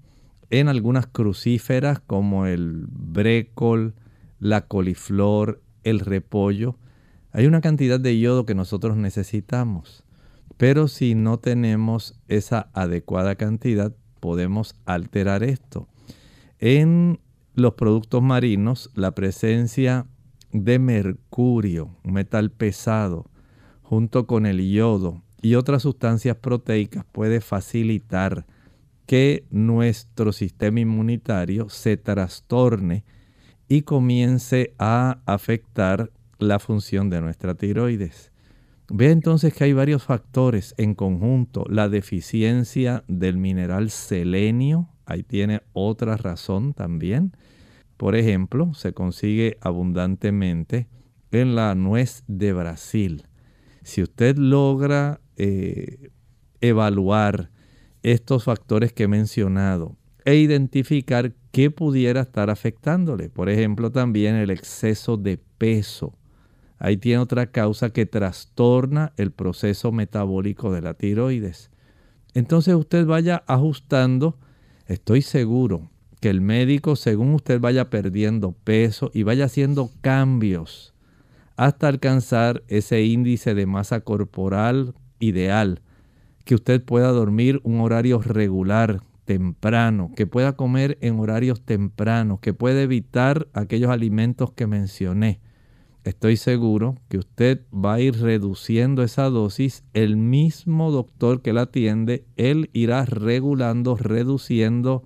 en 0.50 0.68
algunas 0.68 1.08
crucíferas 1.08 2.02
como 2.02 2.46
el 2.46 2.86
brécol, 2.90 3.94
la 4.40 4.68
coliflor, 4.68 5.62
el 5.86 6.02
repollo, 6.02 6.76
hay 7.32 7.46
una 7.46 7.62
cantidad 7.62 7.98
de 7.98 8.20
yodo 8.20 8.46
que 8.46 8.56
nosotros 8.56 8.98
necesitamos. 8.98 10.04
Pero 10.58 10.90
si 10.90 11.16
no 11.16 11.40
tenemos 11.40 12.20
esa 12.28 12.70
adecuada 12.74 13.36
cantidad, 13.36 13.96
podemos 14.20 14.76
alterar 14.84 15.42
esto. 15.42 15.88
En 16.60 17.22
los 17.56 17.76
productos 17.76 18.22
marinos, 18.22 18.92
la 18.96 19.16
presencia 19.16 20.08
de 20.52 20.78
mercurio, 20.78 21.96
un 22.04 22.12
metal 22.12 22.52
pesado, 22.52 23.32
junto 23.82 24.28
con 24.28 24.46
el 24.46 24.70
yodo 24.70 25.24
y 25.42 25.56
otras 25.56 25.84
sustancias 25.84 26.38
proteicas 26.38 27.06
puede 27.12 27.42
facilitar 27.42 28.46
que 29.06 29.46
nuestro 29.50 30.32
sistema 30.32 30.80
inmunitario 30.80 31.70
se 31.70 31.98
trastorne 31.98 33.04
y 33.68 33.82
comience 33.82 34.74
a 34.78 35.20
afectar 35.26 36.12
la 36.40 36.60
función 36.60 37.10
de 37.10 37.22
nuestra 37.22 37.56
tiroides. 37.56 38.32
Ve 38.90 39.12
entonces 39.12 39.54
que 39.54 39.64
hay 39.64 39.74
varios 39.74 40.04
factores 40.04 40.76
en 40.78 40.96
conjunto. 40.96 41.66
La 41.70 41.88
deficiencia 41.88 43.06
del 43.08 43.38
mineral 43.38 43.90
selenio, 43.90 44.90
ahí 45.06 45.24
tiene 45.24 45.62
otra 45.72 46.18
razón 46.18 46.74
también. 46.74 47.32
Por 47.96 48.16
ejemplo, 48.16 48.74
se 48.74 48.94
consigue 48.94 49.58
abundantemente 49.62 50.90
en 51.32 51.56
la 51.56 51.74
nuez 51.76 52.24
de 52.28 52.52
Brasil. 52.52 53.28
Si 53.84 54.04
usted 54.04 54.38
logra 54.38 55.22
eh, 55.44 56.12
evaluar 56.62 57.50
estos 58.04 58.44
factores 58.44 58.94
que 58.94 59.04
he 59.04 59.08
mencionado 59.08 59.98
e 60.24 60.36
identificar 60.36 61.34
qué 61.52 61.72
pudiera 61.72 62.22
estar 62.22 62.52
afectándole, 62.52 63.28
por 63.30 63.50
ejemplo, 63.50 63.92
también 63.92 64.36
el 64.36 64.52
exceso 64.52 65.18
de 65.18 65.40
peso. 65.58 66.16
Ahí 66.78 66.98
tiene 66.98 67.18
otra 67.18 67.48
causa 67.48 67.90
que 67.90 68.06
trastorna 68.06 69.14
el 69.18 69.32
proceso 69.32 69.92
metabólico 69.92 70.72
de 70.72 70.82
la 70.82 70.94
tiroides. 70.94 71.72
Entonces 72.36 72.76
usted 72.76 73.08
vaya 73.08 73.44
ajustando, 73.48 74.38
estoy 74.86 75.24
seguro 75.24 75.90
que 76.20 76.30
el 76.30 76.42
médico, 76.42 76.96
según 76.96 77.34
usted 77.34 77.60
vaya 77.60 77.90
perdiendo 77.90 78.52
peso 78.52 79.10
y 79.12 79.24
vaya 79.24 79.46
haciendo 79.46 79.90
cambios 80.02 80.94
hasta 81.58 81.88
alcanzar 81.88 82.64
ese 82.68 83.02
índice 83.02 83.56
de 83.56 83.66
masa 83.66 84.02
corporal 84.02 84.94
ideal, 85.22 85.82
que 86.44 86.56
usted 86.56 86.84
pueda 86.84 87.08
dormir 87.12 87.62
un 87.64 87.80
horario 87.80 88.20
regular, 88.20 89.02
temprano, 89.24 90.12
que 90.16 90.28
pueda 90.28 90.58
comer 90.58 90.98
en 91.00 91.18
horarios 91.20 91.62
tempranos, 91.62 92.42
que 92.42 92.54
pueda 92.54 92.82
evitar 92.82 93.48
aquellos 93.54 93.90
alimentos 93.90 94.52
que 94.52 94.68
mencioné 94.68 95.40
estoy 96.04 96.38
seguro 96.38 96.98
que 97.10 97.18
usted 97.18 97.62
va 97.74 97.96
a 97.96 98.00
ir 98.00 98.20
reduciendo 98.20 99.04
esa 99.04 99.30
dosis. 99.30 99.84
El 99.94 100.18
mismo 100.18 100.92
doctor 100.92 101.42
que 101.42 101.54
la 101.54 101.62
atiende, 101.62 102.26
él 102.38 102.70
irá 102.74 103.06
regulando, 103.06 103.96
reduciendo 103.96 105.04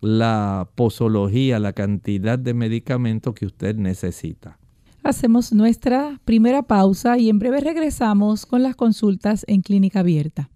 la 0.00 0.68
posología, 0.74 1.58
la 1.58 1.72
cantidad 1.72 2.38
de 2.38 2.54
medicamento 2.54 3.34
que 3.34 3.46
usted 3.46 3.76
necesita. 3.76 4.58
Hacemos 5.04 5.52
nuestra 5.52 6.18
primera 6.24 6.62
pausa 6.62 7.18
y 7.18 7.28
en 7.28 7.38
breve 7.38 7.60
regresamos 7.60 8.46
con 8.46 8.62
las 8.62 8.74
consultas 8.74 9.44
en 9.46 9.60
clínica 9.60 10.00
abierta. 10.00 10.48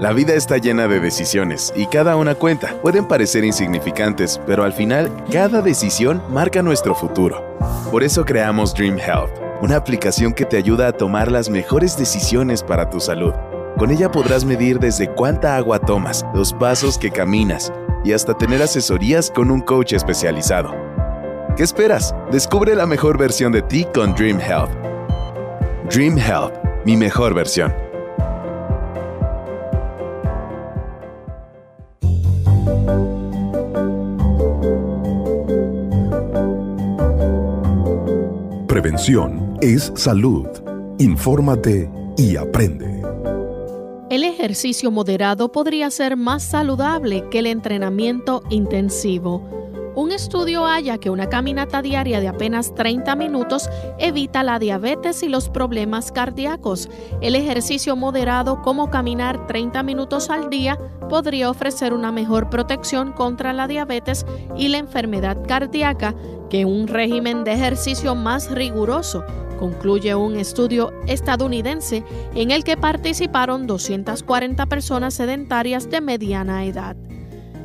La 0.00 0.14
vida 0.14 0.32
está 0.32 0.56
llena 0.56 0.88
de 0.88 1.00
decisiones 1.00 1.70
y 1.76 1.84
cada 1.84 2.16
una 2.16 2.34
cuenta. 2.34 2.80
Pueden 2.80 3.06
parecer 3.06 3.44
insignificantes, 3.44 4.40
pero 4.46 4.64
al 4.64 4.72
final, 4.72 5.12
cada 5.30 5.60
decisión 5.60 6.22
marca 6.30 6.62
nuestro 6.62 6.94
futuro. 6.94 7.44
Por 7.90 8.02
eso 8.02 8.24
creamos 8.24 8.72
Dream 8.72 8.98
Health, 8.98 9.38
una 9.60 9.76
aplicación 9.76 10.32
que 10.32 10.46
te 10.46 10.56
ayuda 10.56 10.88
a 10.88 10.92
tomar 10.92 11.30
las 11.30 11.50
mejores 11.50 11.98
decisiones 11.98 12.62
para 12.62 12.88
tu 12.88 13.00
salud. 13.00 13.34
Con 13.76 13.90
ella 13.90 14.10
podrás 14.10 14.46
medir 14.46 14.78
desde 14.78 15.08
cuánta 15.08 15.58
agua 15.58 15.78
tomas, 15.78 16.24
los 16.34 16.54
pasos 16.54 16.96
que 16.96 17.10
caminas 17.10 17.70
y 18.02 18.14
hasta 18.14 18.36
tener 18.36 18.62
asesorías 18.62 19.30
con 19.30 19.50
un 19.50 19.60
coach 19.60 19.92
especializado. 19.92 20.91
¿Qué 21.54 21.64
esperas? 21.64 22.14
Descubre 22.30 22.74
la 22.74 22.86
mejor 22.86 23.18
versión 23.18 23.52
de 23.52 23.60
ti 23.60 23.84
con 23.92 24.14
Dream 24.14 24.40
Health. 24.40 24.70
Dream 25.92 26.16
Health, 26.16 26.54
mi 26.86 26.96
mejor 26.96 27.34
versión. 27.34 27.70
Prevención 38.66 39.58
es 39.60 39.92
salud. 39.94 40.46
Infórmate 40.98 41.90
y 42.16 42.36
aprende. 42.36 43.02
El 44.08 44.24
ejercicio 44.24 44.90
moderado 44.90 45.52
podría 45.52 45.90
ser 45.90 46.16
más 46.16 46.42
saludable 46.42 47.28
que 47.30 47.40
el 47.40 47.46
entrenamiento 47.46 48.42
intensivo. 48.48 49.61
Un 49.94 50.10
estudio 50.10 50.64
halla 50.64 50.96
que 50.96 51.10
una 51.10 51.28
caminata 51.28 51.82
diaria 51.82 52.18
de 52.20 52.28
apenas 52.28 52.74
30 52.74 53.14
minutos 53.14 53.68
evita 53.98 54.42
la 54.42 54.58
diabetes 54.58 55.22
y 55.22 55.28
los 55.28 55.50
problemas 55.50 56.12
cardíacos. 56.12 56.88
El 57.20 57.34
ejercicio 57.34 57.94
moderado 57.94 58.62
como 58.62 58.88
caminar 58.88 59.46
30 59.46 59.82
minutos 59.82 60.30
al 60.30 60.48
día 60.48 60.78
podría 61.10 61.50
ofrecer 61.50 61.92
una 61.92 62.10
mejor 62.10 62.48
protección 62.48 63.12
contra 63.12 63.52
la 63.52 63.68
diabetes 63.68 64.24
y 64.56 64.68
la 64.68 64.78
enfermedad 64.78 65.36
cardíaca 65.46 66.14
que 66.48 66.64
un 66.64 66.88
régimen 66.88 67.44
de 67.44 67.52
ejercicio 67.52 68.14
más 68.14 68.50
riguroso, 68.50 69.24
concluye 69.58 70.14
un 70.14 70.36
estudio 70.36 70.92
estadounidense 71.06 72.02
en 72.34 72.50
el 72.50 72.64
que 72.64 72.78
participaron 72.78 73.66
240 73.66 74.66
personas 74.66 75.12
sedentarias 75.12 75.90
de 75.90 76.00
mediana 76.00 76.64
edad. 76.64 76.96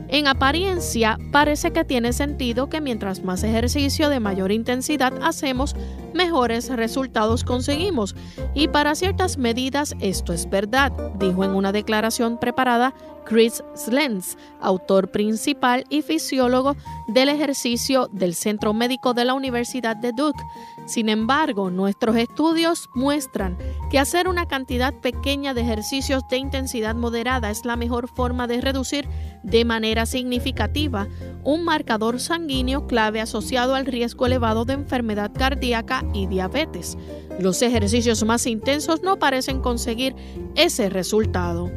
En 0.10 0.28
apariencia, 0.28 1.18
parece 1.32 1.72
que 1.72 1.84
tiene 1.84 2.14
sentido 2.14 2.70
que 2.70 2.80
mientras 2.80 3.24
más 3.24 3.44
ejercicio 3.44 4.08
de 4.08 4.22
mayor 4.22 4.54
intensidad 4.54 5.14
hacemos, 5.22 5.76
mejores 6.14 6.70
resultados 6.70 7.44
conseguimos. 7.44 8.16
Y 8.54 8.70
para 8.70 8.96
ciertas 8.96 9.38
medidas 9.38 9.96
esto 10.00 10.32
es 10.32 10.50
verdad, 10.50 10.94
dijo 11.20 11.44
en 11.44 11.52
una 11.52 11.74
declaración 11.74 12.40
preparada 12.40 12.94
Chris 13.28 13.62
Slens, 13.76 14.38
autor 14.62 15.12
principal 15.12 15.84
y 15.90 16.02
fisiólogo 16.02 16.76
del 17.10 17.30
ejercicio 17.30 18.10
del 18.12 18.34
Centro 18.34 18.74
Médico 18.74 19.14
de 19.14 19.26
la 19.26 19.34
Universidad 19.34 19.98
de 19.98 20.14
Duke. 20.14 20.42
Sin 20.86 21.10
embargo, 21.10 21.70
nuestros 21.70 22.16
estudios 22.16 22.90
muestran 22.96 23.58
que 23.92 24.00
hacer 24.00 24.30
una 24.30 24.48
cantidad 24.48 24.94
pequeña 24.94 25.54
de 25.54 25.62
ejercicios 25.62 26.24
de 26.30 26.38
intensidad 26.38 26.96
moderada 26.96 27.52
es 27.52 27.66
la 27.66 27.76
mejor 27.76 28.08
forma 28.08 28.48
de 28.48 28.62
reducir 28.62 29.08
de 29.44 29.66
manera 29.66 30.06
significativa 30.06 31.08
un 31.44 31.66
marcador 31.66 32.22
sanguíneo 32.22 32.88
clave 32.88 33.20
asociado 33.20 33.76
al 33.76 33.86
riesgo 33.86 34.26
elevado 34.26 34.64
de 34.64 34.74
enfermedad 34.74 35.32
cardíaca 35.34 36.06
y 36.14 36.28
diabetes. 36.28 36.98
Los 37.40 37.62
ejercicios 37.62 38.24
más 38.24 38.48
intensos 38.48 39.04
no 39.04 39.20
parecen 39.20 39.62
conseguir 39.62 40.16
ese 40.56 40.90
resultado. 40.90 41.70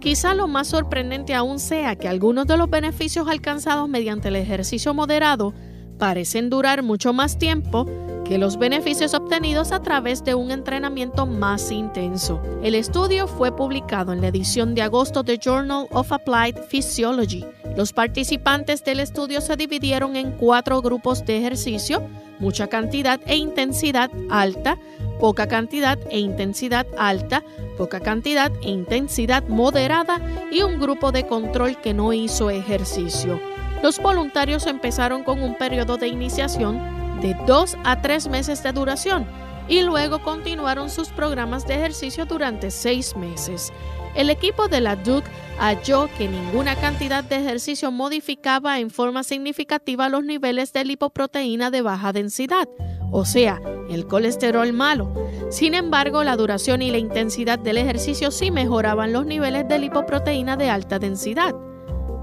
Quizá 0.00 0.32
lo 0.32 0.48
más 0.48 0.68
sorprendente 0.68 1.34
aún 1.34 1.58
sea 1.58 1.94
que 1.94 2.08
algunos 2.08 2.46
de 2.46 2.56
los 2.56 2.70
beneficios 2.70 3.28
alcanzados 3.28 3.86
mediante 3.86 4.28
el 4.28 4.36
ejercicio 4.36 4.94
moderado 4.94 5.52
parecen 5.98 6.48
durar 6.48 6.82
mucho 6.82 7.12
más 7.12 7.38
tiempo 7.38 7.86
que 8.24 8.38
los 8.38 8.58
beneficios 8.58 9.14
obtenidos 9.14 9.72
a 9.72 9.80
través 9.80 10.24
de 10.24 10.34
un 10.34 10.50
entrenamiento 10.50 11.26
más 11.26 11.70
intenso. 11.70 12.40
El 12.62 12.74
estudio 12.74 13.26
fue 13.26 13.54
publicado 13.54 14.12
en 14.12 14.20
la 14.20 14.28
edición 14.28 14.74
de 14.74 14.82
agosto 14.82 15.22
de 15.22 15.38
Journal 15.38 15.86
of 15.90 16.12
Applied 16.12 16.56
Physiology. 16.68 17.44
Los 17.76 17.92
participantes 17.92 18.84
del 18.84 19.00
estudio 19.00 19.40
se 19.40 19.56
dividieron 19.56 20.16
en 20.16 20.32
cuatro 20.32 20.80
grupos 20.82 21.24
de 21.24 21.38
ejercicio, 21.38 22.02
mucha 22.38 22.66
cantidad 22.66 23.20
e 23.26 23.36
intensidad 23.36 24.10
alta, 24.28 24.78
poca 25.20 25.46
cantidad 25.46 25.98
e 26.10 26.18
intensidad 26.18 26.86
alta, 26.96 27.44
poca 27.76 28.00
cantidad 28.00 28.50
e 28.62 28.70
intensidad 28.70 29.46
moderada 29.48 30.20
y 30.50 30.62
un 30.62 30.80
grupo 30.80 31.12
de 31.12 31.26
control 31.26 31.80
que 31.80 31.94
no 31.94 32.12
hizo 32.12 32.50
ejercicio. 32.50 33.40
Los 33.82 33.98
voluntarios 33.98 34.66
empezaron 34.66 35.24
con 35.24 35.42
un 35.42 35.56
periodo 35.56 35.96
de 35.96 36.08
iniciación 36.08 36.99
de 37.20 37.36
dos 37.46 37.76
a 37.84 38.00
tres 38.00 38.28
meses 38.28 38.62
de 38.62 38.72
duración 38.72 39.26
y 39.68 39.82
luego 39.82 40.22
continuaron 40.22 40.90
sus 40.90 41.08
programas 41.10 41.66
de 41.66 41.74
ejercicio 41.74 42.26
durante 42.26 42.70
seis 42.70 43.16
meses. 43.16 43.72
El 44.14 44.28
equipo 44.28 44.66
de 44.66 44.80
la 44.80 44.96
Duke 44.96 45.30
halló 45.58 46.08
que 46.18 46.28
ninguna 46.28 46.74
cantidad 46.74 47.22
de 47.22 47.36
ejercicio 47.36 47.92
modificaba 47.92 48.80
en 48.80 48.90
forma 48.90 49.22
significativa 49.22 50.08
los 50.08 50.24
niveles 50.24 50.72
de 50.72 50.84
lipoproteína 50.84 51.70
de 51.70 51.82
baja 51.82 52.12
densidad, 52.12 52.68
o 53.12 53.24
sea, 53.24 53.60
el 53.88 54.06
colesterol 54.06 54.72
malo. 54.72 55.12
Sin 55.50 55.74
embargo, 55.74 56.24
la 56.24 56.36
duración 56.36 56.82
y 56.82 56.90
la 56.90 56.98
intensidad 56.98 57.58
del 57.58 57.78
ejercicio 57.78 58.32
sí 58.32 58.50
mejoraban 58.50 59.12
los 59.12 59.26
niveles 59.26 59.68
de 59.68 59.78
lipoproteína 59.78 60.56
de 60.56 60.70
alta 60.70 60.98
densidad. 60.98 61.54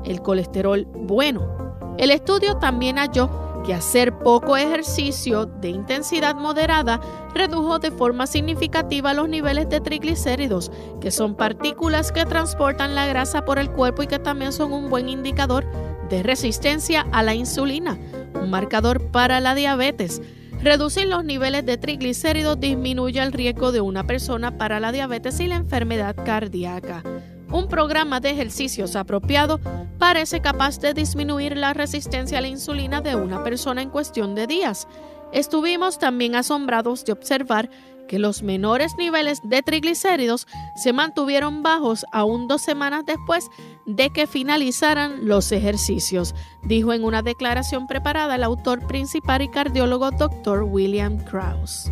el 0.03 0.21
colesterol 0.21 0.85
bueno. 0.85 1.95
El 1.97 2.11
estudio 2.11 2.57
también 2.57 2.97
halló 2.97 3.29
que 3.67 3.73
hacer 3.73 4.17
poco 4.19 4.55
ejercicio 4.55 5.45
de 5.45 5.67
intensidad 5.67 6.35
moderada 6.35 7.01
redujo 7.35 7.79
de 7.79 7.91
forma 7.91 8.25
significativa 8.25 9.13
los 9.13 9.27
niveles 9.27 9.67
de 9.67 9.81
triglicéridos, 9.81 10.71
que 11.01 11.11
son 11.11 11.35
partículas 11.35 12.13
que 12.13 12.23
transportan 12.23 12.95
la 12.95 13.05
grasa 13.07 13.43
por 13.43 13.59
el 13.59 13.69
cuerpo 13.69 14.03
y 14.03 14.07
que 14.07 14.19
también 14.19 14.53
son 14.53 14.71
un 14.71 14.89
buen 14.89 15.09
indicador 15.09 15.65
de 16.09 16.23
resistencia 16.23 17.05
a 17.11 17.23
la 17.23 17.35
insulina, 17.35 17.99
un 18.41 18.49
marcador 18.49 19.11
para 19.11 19.41
la 19.41 19.53
diabetes. 19.53 20.21
Reducir 20.63 21.09
los 21.09 21.25
niveles 21.25 21.65
de 21.65 21.77
triglicéridos 21.77 22.57
disminuye 22.57 23.21
el 23.21 23.33
riesgo 23.33 23.73
de 23.73 23.81
una 23.81 24.07
persona 24.07 24.57
para 24.57 24.79
la 24.79 24.93
diabetes 24.93 25.41
y 25.41 25.47
la 25.47 25.57
enfermedad 25.57 26.15
cardíaca. 26.15 27.03
Un 27.51 27.67
programa 27.69 28.19
de 28.19 28.31
ejercicios 28.31 28.95
apropiado 28.95 29.59
parece 29.97 30.41
capaz 30.41 30.79
de 30.79 30.93
disminuir 30.93 31.55
la 31.55 31.73
resistencia 31.73 32.39
a 32.39 32.41
la 32.41 32.47
insulina 32.47 33.01
de 33.01 33.15
una 33.15 33.43
persona 33.43 33.81
en 33.81 33.89
cuestión 33.89 34.35
de 34.35 34.47
días. 34.47 34.87
Estuvimos 35.31 35.97
también 35.97 36.35
asombrados 36.35 37.05
de 37.05 37.13
observar 37.13 37.69
que 38.07 38.19
los 38.19 38.41
menores 38.41 38.95
niveles 38.97 39.39
de 39.43 39.61
triglicéridos 39.61 40.47
se 40.75 40.93
mantuvieron 40.93 41.61
bajos 41.61 42.05
aún 42.11 42.47
dos 42.47 42.61
semanas 42.61 43.03
después 43.05 43.49
de 43.85 44.09
que 44.09 44.27
finalizaran 44.27 45.27
los 45.27 45.51
ejercicios, 45.51 46.33
dijo 46.63 46.93
en 46.93 47.03
una 47.03 47.21
declaración 47.21 47.85
preparada 47.87 48.35
el 48.35 48.43
autor 48.43 48.87
principal 48.87 49.41
y 49.41 49.49
cardiólogo 49.49 50.11
Dr. 50.11 50.63
William 50.63 51.17
Krause. 51.25 51.91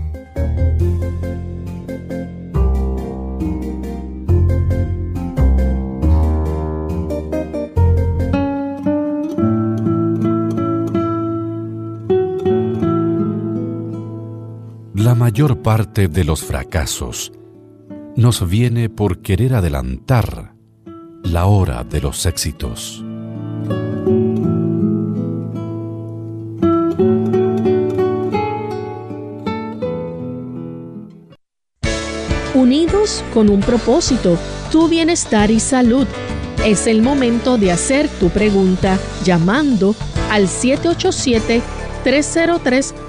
La 15.05 15.13
mayor 15.13 15.61
parte 15.61 16.07
de 16.07 16.23
los 16.23 16.43
fracasos 16.43 17.31
nos 18.15 18.49
viene 18.49 18.89
por 18.89 19.19
querer 19.19 19.53
adelantar 19.53 20.55
la 21.21 21.45
hora 21.45 21.83
de 21.83 22.01
los 22.01 22.25
éxitos. 22.25 23.05
Unidos 32.55 33.23
con 33.31 33.51
un 33.51 33.59
propósito, 33.59 34.39
tu 34.71 34.87
bienestar 34.87 35.51
y 35.51 35.59
salud. 35.59 36.07
Es 36.65 36.87
el 36.87 37.03
momento 37.03 37.59
de 37.59 37.71
hacer 37.71 38.09
tu 38.09 38.29
pregunta 38.29 38.97
llamando 39.23 39.93
al 40.31 40.47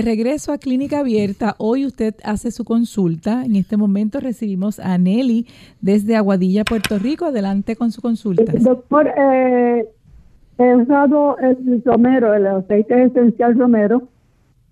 De 0.00 0.06
regreso 0.06 0.50
a 0.50 0.56
Clínica 0.56 1.00
Abierta, 1.00 1.56
hoy 1.58 1.84
usted 1.84 2.14
hace 2.24 2.50
su 2.52 2.64
consulta. 2.64 3.44
En 3.44 3.54
este 3.54 3.76
momento 3.76 4.18
recibimos 4.18 4.80
a 4.80 4.96
Nelly 4.96 5.46
desde 5.82 6.16
Aguadilla, 6.16 6.64
Puerto 6.64 6.98
Rico. 6.98 7.26
Adelante 7.26 7.76
con 7.76 7.90
su 7.90 8.00
consulta. 8.00 8.50
Doctor, 8.60 9.08
eh, 9.08 9.86
he 10.56 10.74
usado 10.74 11.36
el 11.36 11.82
romero, 11.84 12.32
el 12.32 12.46
aceite 12.46 13.02
esencial 13.02 13.58
romero, 13.58 14.04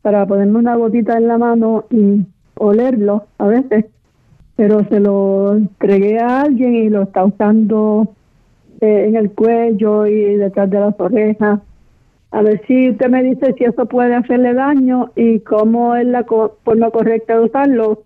para 0.01 0.25
ponerme 0.25 0.61
una 0.61 0.77
gotita 0.77 1.19
en 1.19 1.29
la 1.29 1.37
mano 1.37 1.85
y 1.91 2.25
olerlo 2.55 3.27
a 3.37 3.49
veces, 3.49 3.85
pero 4.57 4.83
se 4.89 4.99
lo 4.99 5.57
entregué 5.57 6.21
a 6.21 6.41
alguien 6.41 6.75
y 6.75 6.89
lo 6.89 7.03
está 7.03 7.27
usando 7.27 8.15
eh, 8.81 9.05
en 9.09 9.17
el 9.17 9.33
cuello 9.33 10.07
y 10.07 10.37
detrás 10.37 10.71
de 10.71 10.81
las 10.81 10.99
orejas 10.99 11.61
a 12.31 12.43
ver 12.43 12.63
si 12.67 12.91
usted 12.91 13.09
me 13.09 13.23
dice 13.23 13.55
si 13.57 13.65
eso 13.65 13.87
puede 13.87 14.15
hacerle 14.15 14.53
daño 14.53 15.13
y 15.17 15.41
cómo 15.41 15.97
es 15.97 16.07
la 16.07 16.25
forma 16.25 16.91
correcta 16.91 17.39
de 17.39 17.45
usarlo. 17.45 18.05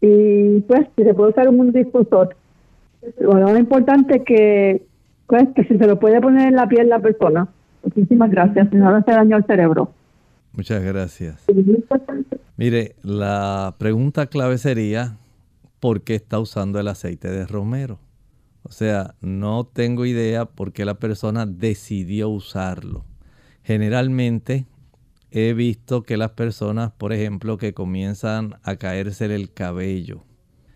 Y 0.00 0.60
pues, 0.60 0.86
si 0.96 1.02
se 1.02 1.14
puede 1.14 1.30
usar 1.30 1.48
un 1.48 1.72
difusor. 1.72 2.36
Bueno, 3.20 3.52
lo 3.52 3.58
importante 3.58 4.18
es 4.18 4.22
que, 4.24 4.86
pues, 5.26 5.48
que 5.56 5.64
si 5.64 5.76
se 5.76 5.86
lo 5.86 5.98
puede 5.98 6.20
poner 6.20 6.48
en 6.48 6.54
la 6.54 6.68
piel 6.68 6.88
la 6.88 7.00
persona. 7.00 7.48
Muchísimas 7.82 8.30
gracias, 8.30 8.68
si 8.70 8.76
no 8.76 8.90
le 8.90 8.98
hace 8.98 9.10
daño 9.12 9.36
al 9.36 9.46
cerebro. 9.46 9.90
Muchas 10.52 10.82
gracias. 10.82 11.44
Mire, 12.56 12.94
la 13.02 13.74
pregunta 13.78 14.26
clave 14.26 14.58
sería, 14.58 15.16
¿por 15.80 16.02
qué 16.02 16.14
está 16.14 16.38
usando 16.38 16.78
el 16.78 16.88
aceite 16.88 17.28
de 17.28 17.46
romero? 17.46 17.98
O 18.62 18.70
sea, 18.70 19.14
no 19.20 19.64
tengo 19.64 20.04
idea 20.04 20.44
por 20.44 20.72
qué 20.72 20.84
la 20.84 20.94
persona 20.94 21.46
decidió 21.46 22.28
usarlo. 22.28 23.04
Generalmente 23.68 24.64
he 25.30 25.52
visto 25.52 26.02
que 26.02 26.16
las 26.16 26.30
personas, 26.30 26.90
por 26.90 27.12
ejemplo, 27.12 27.58
que 27.58 27.74
comienzan 27.74 28.54
a 28.62 28.76
caerse 28.76 29.26
el 29.26 29.52
cabello, 29.52 30.24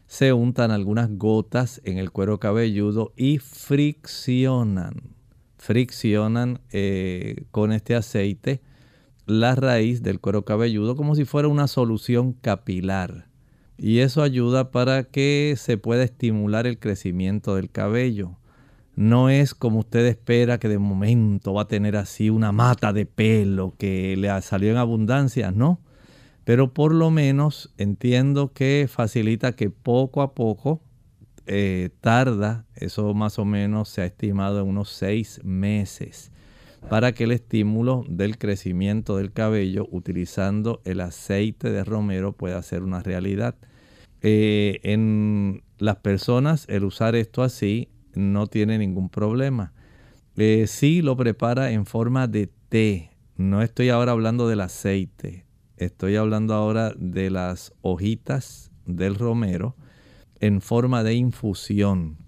se 0.07 0.35
untan 0.35 0.71
algunas 0.71 1.09
gotas 1.17 1.81
en 1.85 1.97
el 1.97 2.11
cuero 2.11 2.39
cabelludo 2.39 3.15
y 3.17 3.39
friccionan, 3.39 5.15
friccionan 5.57 6.61
eh, 6.71 7.47
con 7.51 7.73
este 7.73 7.95
aceite 7.95 8.61
la 9.25 9.55
raíz 9.55 10.03
del 10.03 10.21
cuero 10.21 10.45
cabelludo 10.45 10.95
como 10.95 11.15
si 11.15 11.25
fuera 11.25 11.49
una 11.49 11.69
solución 11.69 12.35
capilar. 12.35 13.27
Y 13.79 14.01
eso 14.01 14.23
ayuda 14.23 14.71
para 14.71 15.05
que 15.05 15.55
se 15.57 15.79
pueda 15.79 16.05
estimular 16.05 16.67
el 16.67 16.79
crecimiento 16.79 17.55
del 17.55 17.71
cabello. 17.71 18.37
No 18.95 19.31
es 19.31 19.55
como 19.55 19.81
usted 19.81 20.05
espera 20.07 20.59
que 20.59 20.69
de 20.69 20.79
momento 20.79 21.55
va 21.55 21.63
a 21.63 21.69
tener 21.69 21.97
así 21.97 22.29
una 22.29 22.53
mata 22.53 22.93
de 22.93 23.07
pelo 23.07 23.75
que 23.79 24.17
le 24.17 24.29
salió 24.43 24.71
en 24.71 24.77
abundancia, 24.77 25.51
no. 25.51 25.81
Pero 26.45 26.75
por 26.75 26.93
lo 26.93 27.11
menos 27.11 27.73
entiendo 27.79 28.53
que 28.53 28.89
facilita 28.91 29.53
que 29.53 29.71
poco 29.71 30.23
a 30.23 30.35
poco 30.35 30.83
eh, 31.47 31.91
tarda, 32.01 32.67
eso 32.75 33.15
más 33.15 33.39
o 33.39 33.45
menos 33.45 33.89
se 33.89 34.03
ha 34.03 34.07
estimado 34.07 34.61
en 34.61 34.69
unos 34.69 34.91
seis 34.91 35.41
meses, 35.43 36.31
para 36.89 37.13
que 37.13 37.25
el 37.25 37.33
estímulo 37.33 38.05
del 38.09 38.39
crecimiento 38.39 39.17
del 39.17 39.33
cabello 39.33 39.89
utilizando 39.91 40.81
el 40.85 41.01
aceite 41.01 41.71
de 41.71 41.85
romero 41.85 42.33
pueda 42.33 42.61
ser 42.63 42.83
una 42.83 43.03
realidad. 43.03 43.55
Eh, 44.21 44.81
en 44.85 45.63
las 45.79 45.97
personas 45.97 46.67
el 46.69 46.85
usar 46.85 47.17
esto 47.17 47.43
así 47.43 47.89
no 48.15 48.47
tiene 48.47 48.79
ningún 48.79 49.09
problema. 49.09 49.73
Eh, 50.37 50.67
sí 50.67 51.03
lo 51.03 51.17
prepara 51.17 51.73
en 51.73 51.87
forma 51.87 52.27
de 52.27 52.51
té. 52.69 53.11
No 53.37 53.63
estoy 53.63 53.91
ahora 53.91 54.13
hablando 54.13 54.49
del 54.49 54.61
aceite. 54.61 55.47
Estoy 55.77 56.17
hablando 56.17 56.55
ahora 56.55 56.93
de 56.97 57.31
las 57.31 57.73
hojitas 57.83 58.71
del 58.87 59.17
romero 59.17 59.77
en 60.41 60.61
forma 60.61 61.03
de 61.03 61.15
infusión. 61.15 62.19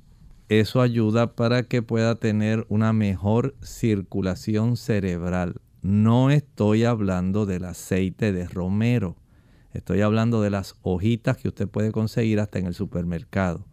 Eso 0.48 0.80
ayuda 0.80 1.34
para 1.34 1.62
que 1.62 1.82
pueda 1.82 2.16
tener 2.16 2.66
una 2.68 2.92
mejor 2.92 3.54
circulación 3.62 4.76
cerebral. 4.76 5.60
No 5.82 6.30
estoy 6.30 6.84
hablando 6.84 7.46
del 7.46 7.64
aceite 7.64 8.32
de 8.32 8.46
romero. 8.46 9.16
Estoy 9.72 10.02
hablando 10.02 10.42
de 10.42 10.50
las 10.50 10.76
hojitas 10.82 11.36
que 11.36 11.48
usted 11.48 11.68
puede 11.68 11.92
conseguir 11.92 12.40
hasta 12.40 12.58
en 12.58 12.66
el 12.66 12.74
supermercado 12.74 13.66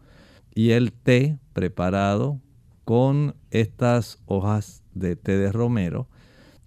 y 0.54 0.71
el 0.71 0.91
té 0.91 1.38
preparado 1.54 2.40
con 2.86 3.36
estas 3.52 4.20
hojas 4.26 4.84
de 4.94 5.16
té 5.16 5.38
de 5.38 5.52
romero 5.52 6.08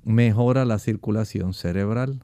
mejora 0.04 0.64
la 0.64 0.78
circulación 0.78 1.54
cerebral. 1.54 2.22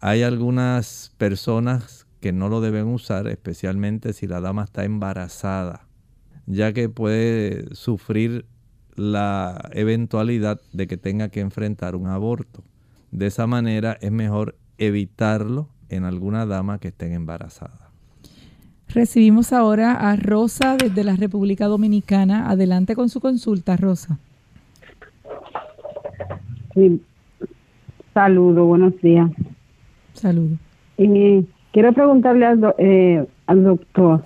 Hay 0.00 0.22
algunas 0.22 1.12
personas 1.16 2.06
que 2.20 2.32
no 2.32 2.48
lo 2.48 2.60
deben 2.60 2.88
usar, 2.88 3.26
especialmente 3.28 4.12
si 4.12 4.26
la 4.26 4.40
dama 4.40 4.64
está 4.64 4.84
embarazada, 4.84 5.86
ya 6.46 6.72
que 6.72 6.88
puede 6.88 7.74
sufrir 7.74 8.46
la 8.94 9.70
eventualidad 9.72 10.60
de 10.72 10.86
que 10.86 10.96
tenga 10.96 11.28
que 11.28 11.40
enfrentar 11.40 11.96
un 11.96 12.08
aborto. 12.08 12.64
De 13.10 13.26
esa 13.26 13.46
manera 13.46 13.96
es 14.00 14.12
mejor 14.12 14.56
evitarlo 14.78 15.68
en 15.88 16.04
alguna 16.04 16.46
dama 16.46 16.78
que 16.78 16.88
esté 16.88 17.12
embarazada. 17.12 17.91
Recibimos 18.94 19.52
ahora 19.54 19.92
a 20.10 20.16
Rosa 20.16 20.76
desde 20.76 21.02
la 21.02 21.16
República 21.16 21.66
Dominicana. 21.66 22.50
Adelante 22.50 22.94
con 22.94 23.08
su 23.08 23.20
consulta, 23.20 23.76
Rosa. 23.76 24.18
Sí. 26.74 27.00
Saludo, 28.12 28.66
buenos 28.66 29.00
días. 29.00 29.30
Saludo. 30.12 30.56
Eh, 30.98 31.44
quiero 31.72 31.92
preguntarle 31.94 32.44
al, 32.44 32.74
eh, 32.76 33.24
al 33.46 33.64
doctor. 33.64 34.24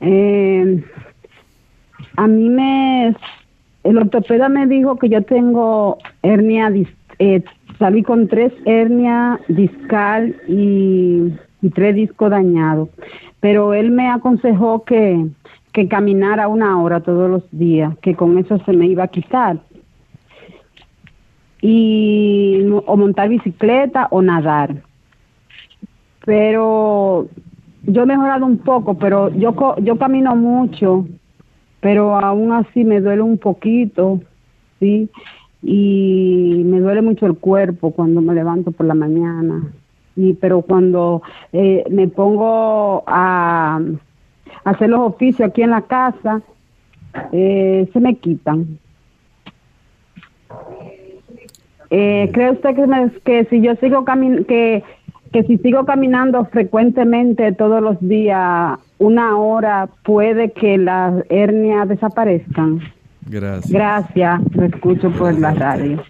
Eh, 0.00 0.84
a 2.16 2.26
mí 2.28 2.48
me. 2.48 3.16
El 3.82 3.98
ortopeda 3.98 4.48
me 4.48 4.66
dijo 4.66 4.96
que 4.98 5.08
yo 5.08 5.22
tengo 5.22 5.98
hernia. 6.22 6.72
Eh, 7.18 7.42
salí 7.78 8.02
con 8.02 8.28
tres 8.28 8.52
hernia 8.64 9.40
discal 9.48 10.36
y, 10.46 11.32
y 11.62 11.70
tres 11.70 11.94
discos 11.94 12.30
dañados 12.30 12.88
pero 13.40 13.72
él 13.72 13.90
me 13.90 14.08
aconsejó 14.08 14.84
que, 14.84 15.26
que 15.72 15.88
caminara 15.88 16.46
una 16.48 16.80
hora 16.80 17.00
todos 17.00 17.28
los 17.30 17.42
días, 17.50 17.96
que 17.98 18.14
con 18.14 18.38
eso 18.38 18.58
se 18.64 18.72
me 18.72 18.86
iba 18.86 19.04
a 19.04 19.08
quitar. 19.08 19.58
Y 21.62 22.66
o 22.86 22.96
montar 22.96 23.28
bicicleta 23.28 24.08
o 24.10 24.22
nadar. 24.22 24.82
Pero 26.24 27.28
yo 27.82 28.02
he 28.02 28.06
mejorado 28.06 28.46
un 28.46 28.58
poco, 28.58 28.94
pero 28.94 29.30
yo 29.30 29.54
yo 29.82 29.96
camino 29.96 30.36
mucho, 30.36 31.06
pero 31.80 32.16
aún 32.18 32.52
así 32.52 32.84
me 32.84 33.00
duele 33.00 33.22
un 33.22 33.38
poquito, 33.38 34.20
¿sí? 34.78 35.10
Y 35.62 36.62
me 36.64 36.80
duele 36.80 37.02
mucho 37.02 37.26
el 37.26 37.36
cuerpo 37.36 37.90
cuando 37.90 38.22
me 38.22 38.34
levanto 38.34 38.70
por 38.70 38.86
la 38.86 38.94
mañana 38.94 39.70
pero 40.40 40.62
cuando 40.62 41.22
eh, 41.52 41.84
me 41.90 42.08
pongo 42.08 43.04
a, 43.06 43.80
hacer 44.64 44.90
los 44.90 45.00
oficios 45.00 45.48
aquí 45.48 45.62
en 45.62 45.70
la 45.70 45.82
casa, 45.82 46.42
eh, 47.32 47.88
se 47.92 48.00
me 48.00 48.16
quitan. 48.16 48.78
Eh, 51.90 52.30
¿Cree 52.32 52.52
usted 52.52 52.74
que, 52.76 53.20
que 53.24 53.44
si 53.46 53.60
yo 53.62 53.74
sigo 53.76 54.04
camin 54.04 54.44
que, 54.44 54.84
que 55.32 55.42
si 55.44 55.58
sigo 55.58 55.84
caminando 55.84 56.44
frecuentemente 56.46 57.52
todos 57.52 57.82
los 57.82 58.00
días, 58.00 58.78
una 58.98 59.36
hora, 59.38 59.88
puede 60.04 60.52
que 60.52 60.78
las 60.78 61.24
hernias 61.30 61.88
desaparezcan? 61.88 62.80
Gracias. 63.26 63.72
Gracias, 63.72 64.40
lo 64.54 64.64
escucho 64.64 65.10
por 65.12 65.38
la 65.38 65.52
radio. 65.54 66.02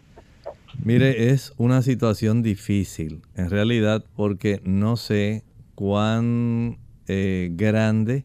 Mire, 0.82 1.30
es 1.30 1.52
una 1.58 1.82
situación 1.82 2.42
difícil, 2.42 3.20
en 3.34 3.50
realidad, 3.50 4.04
porque 4.16 4.62
no 4.64 4.96
sé 4.96 5.44
cuán 5.74 6.78
eh, 7.06 7.50
grande, 7.52 8.24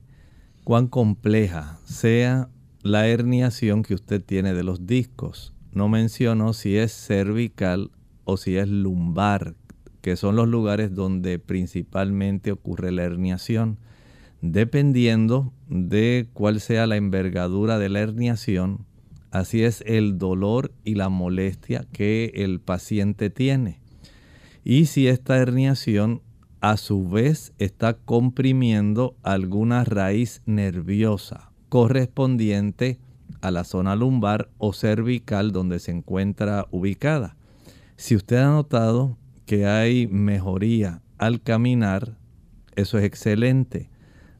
cuán 0.63 0.87
compleja 0.87 1.79
sea 1.83 2.49
la 2.81 3.07
herniación 3.07 3.83
que 3.83 3.93
usted 3.93 4.23
tiene 4.23 4.53
de 4.53 4.63
los 4.63 4.87
discos. 4.87 5.53
No 5.73 5.89
menciono 5.89 6.53
si 6.53 6.77
es 6.77 6.93
cervical 6.93 7.91
o 8.23 8.37
si 8.37 8.55
es 8.55 8.69
lumbar, 8.69 9.55
que 10.01 10.15
son 10.15 10.37
los 10.37 10.47
lugares 10.47 10.95
donde 10.95 11.39
principalmente 11.39 12.53
ocurre 12.53 12.91
la 12.91 13.03
herniación. 13.03 13.79
Dependiendo 14.41 15.51
de 15.67 16.29
cuál 16.33 16.61
sea 16.61 16.87
la 16.87 16.95
envergadura 16.95 17.79
de 17.79 17.89
la 17.89 17.99
herniación, 17.99 18.85
Así 19.35 19.63
es 19.65 19.83
el 19.85 20.17
dolor 20.17 20.71
y 20.85 20.95
la 20.95 21.09
molestia 21.09 21.85
que 21.91 22.31
el 22.35 22.61
paciente 22.61 23.29
tiene. 23.29 23.81
Y 24.63 24.85
si 24.85 25.09
esta 25.09 25.35
herniación 25.35 26.21
a 26.61 26.77
su 26.77 27.09
vez 27.09 27.51
está 27.57 27.95
comprimiendo 27.95 29.17
alguna 29.23 29.83
raíz 29.83 30.41
nerviosa 30.45 31.51
correspondiente 31.67 32.97
a 33.41 33.51
la 33.51 33.65
zona 33.65 33.97
lumbar 33.97 34.47
o 34.57 34.71
cervical 34.71 35.51
donde 35.51 35.79
se 35.79 35.91
encuentra 35.91 36.67
ubicada. 36.71 37.35
Si 37.97 38.15
usted 38.15 38.37
ha 38.37 38.51
notado 38.51 39.17
que 39.45 39.65
hay 39.65 40.07
mejoría 40.07 41.01
al 41.17 41.41
caminar, 41.41 42.15
eso 42.77 42.99
es 42.99 43.03
excelente. 43.03 43.89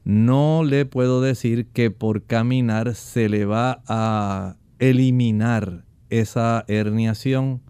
No 0.04 0.64
le 0.64 0.86
puedo 0.86 1.20
decir 1.20 1.66
que 1.66 1.90
por 1.90 2.22
caminar 2.22 2.94
se 2.94 3.28
le 3.28 3.44
va 3.44 3.82
a 3.86 4.56
eliminar 4.78 5.84
esa 6.10 6.64
herniación. 6.68 7.62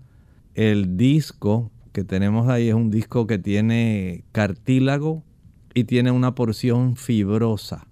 El 0.55 0.97
disco 0.97 1.71
que 1.93 2.05
tenemos 2.05 2.49
ahí 2.49 2.69
es 2.69 2.75
un 2.75 2.91
disco 2.91 3.27
que 3.27 3.39
tiene 3.39 4.25
cartílago 4.33 5.23
y 5.75 5.85
tiene 5.85 6.11
una 6.11 6.35
porción 6.35 6.97
fibrosa. 6.97 7.87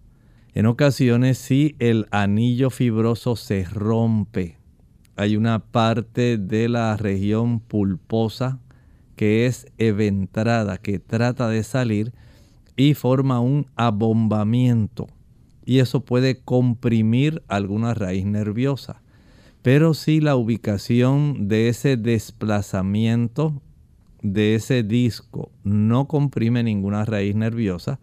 En 0.54 0.66
ocasiones 0.66 1.38
si 1.38 1.74
el 1.78 2.06
anillo 2.10 2.70
fibroso 2.70 3.36
se 3.36 3.64
rompe. 3.64 4.58
Hay 5.16 5.36
una 5.36 5.58
parte 5.60 6.38
de 6.38 6.68
la 6.68 6.96
región 6.96 7.60
pulposa 7.60 8.58
que 9.16 9.46
es 9.46 9.66
eventrada, 9.78 10.78
que 10.78 10.98
trata 10.98 11.48
de 11.48 11.62
salir 11.62 12.12
y 12.76 12.94
forma 12.94 13.40
un 13.40 13.66
abombamiento. 13.76 15.06
Y 15.64 15.78
eso 15.78 16.04
puede 16.04 16.40
comprimir 16.40 17.42
alguna 17.48 17.94
raíz 17.94 18.26
nerviosa. 18.26 19.02
Pero 19.64 19.94
si 19.94 20.20
la 20.20 20.36
ubicación 20.36 21.48
de 21.48 21.70
ese 21.70 21.96
desplazamiento 21.96 23.62
de 24.20 24.56
ese 24.56 24.82
disco 24.82 25.52
no 25.62 26.06
comprime 26.06 26.62
ninguna 26.62 27.06
raíz 27.06 27.34
nerviosa, 27.34 27.98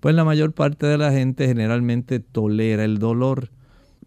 pues 0.00 0.14
la 0.14 0.24
mayor 0.24 0.54
parte 0.54 0.86
de 0.86 0.96
la 0.96 1.12
gente 1.12 1.46
generalmente 1.46 2.20
tolera 2.20 2.86
el 2.86 3.00
dolor, 3.00 3.50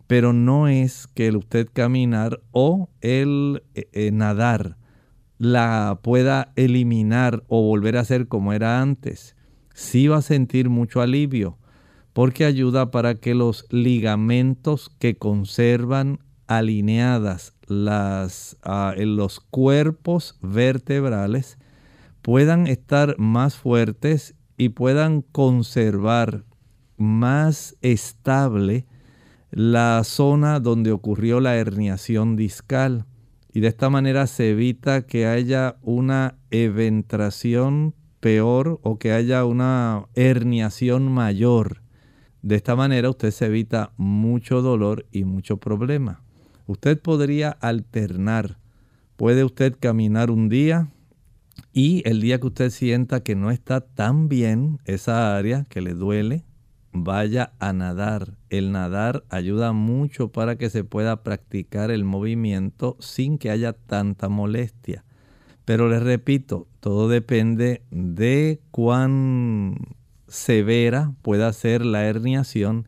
pero 0.08 0.34
no 0.34 0.68
es 0.68 1.06
que 1.06 1.28
el 1.28 1.36
usted 1.36 1.68
caminar 1.72 2.42
o 2.50 2.90
el 3.02 3.62
eh, 3.76 3.90
eh, 3.94 4.10
nadar 4.12 4.78
la 5.38 6.00
pueda 6.02 6.52
eliminar 6.56 7.44
o 7.48 7.62
volver 7.62 7.98
a 7.98 8.06
ser 8.06 8.28
como 8.28 8.54
era 8.54 8.82
antes. 8.82 9.36
Sí 9.76 10.08
va 10.08 10.18
a 10.18 10.22
sentir 10.24 10.70
mucho 10.70 11.02
alivio 11.02 11.60
porque 12.14 12.44
ayuda 12.44 12.90
para 12.90 13.14
que 13.14 13.36
los 13.36 13.68
ligamentos 13.70 14.90
que 14.98 15.16
conservan 15.16 16.22
alineadas 16.48 17.54
las, 17.68 18.58
ah, 18.64 18.94
en 18.96 19.16
los 19.16 19.40
cuerpos 19.40 20.38
vertebrales 20.42 21.58
puedan 22.22 22.68
estar 22.68 23.18
más 23.20 23.56
fuertes 23.56 24.36
y 24.58 24.70
puedan 24.70 25.22
conservar 25.22 26.44
más 26.98 27.78
estable 27.82 28.86
la 29.52 30.02
zona 30.04 30.60
donde 30.60 30.92
ocurrió 30.92 31.40
la 31.40 31.56
herniación 31.56 32.36
discal. 32.36 33.06
Y 33.54 33.60
de 33.60 33.70
esta 33.70 33.90
manera 33.90 34.28
se 34.28 34.52
evita 34.52 35.06
que 35.06 35.26
haya 35.26 35.78
una 35.82 36.36
eventración 36.52 37.96
peor 38.20 38.80
o 38.84 38.98
que 39.00 39.14
haya 39.14 39.46
una 39.46 40.08
herniación 40.16 41.12
mayor. 41.12 41.82
De 42.42 42.56
esta 42.56 42.76
manera 42.76 43.10
usted 43.10 43.32
se 43.32 43.46
evita 43.46 43.94
mucho 43.98 44.62
dolor 44.62 45.06
y 45.12 45.24
mucho 45.24 45.58
problema. 45.58 46.27
Usted 46.68 47.00
podría 47.00 47.50
alternar. 47.50 48.58
Puede 49.16 49.46
usted 49.46 49.76
caminar 49.80 50.30
un 50.30 50.50
día 50.50 50.90
y 51.72 52.04
el 52.06 52.20
día 52.20 52.40
que 52.40 52.48
usted 52.48 52.70
sienta 52.72 53.24
que 53.24 53.36
no 53.36 53.52
está 53.52 53.80
tan 53.82 54.28
bien 54.28 54.80
esa 54.84 55.38
área, 55.38 55.66
que 55.70 55.80
le 55.80 55.94
duele, 55.94 56.44
vaya 56.92 57.54
a 57.60 57.72
nadar. 57.72 58.38
El 58.50 58.74
nadar 58.74 59.24
ayuda 59.30 59.72
mucho 59.72 60.34
para 60.34 60.58
que 60.58 60.70
se 60.70 60.84
pueda 60.84 61.24
practicar 61.24 61.90
el 61.90 62.04
movimiento 62.04 62.98
sin 63.00 63.38
que 63.38 63.50
haya 63.50 63.72
tanta 63.72 64.28
molestia. 64.28 65.06
Pero 65.64 65.88
les 65.88 66.04
repito, 66.04 66.68
todo 66.82 67.08
depende 67.08 67.82
de 67.92 68.60
cuán 68.72 69.96
severa 70.28 71.14
pueda 71.22 71.52
ser 71.54 71.86
la 71.86 72.06
herniación 72.06 72.88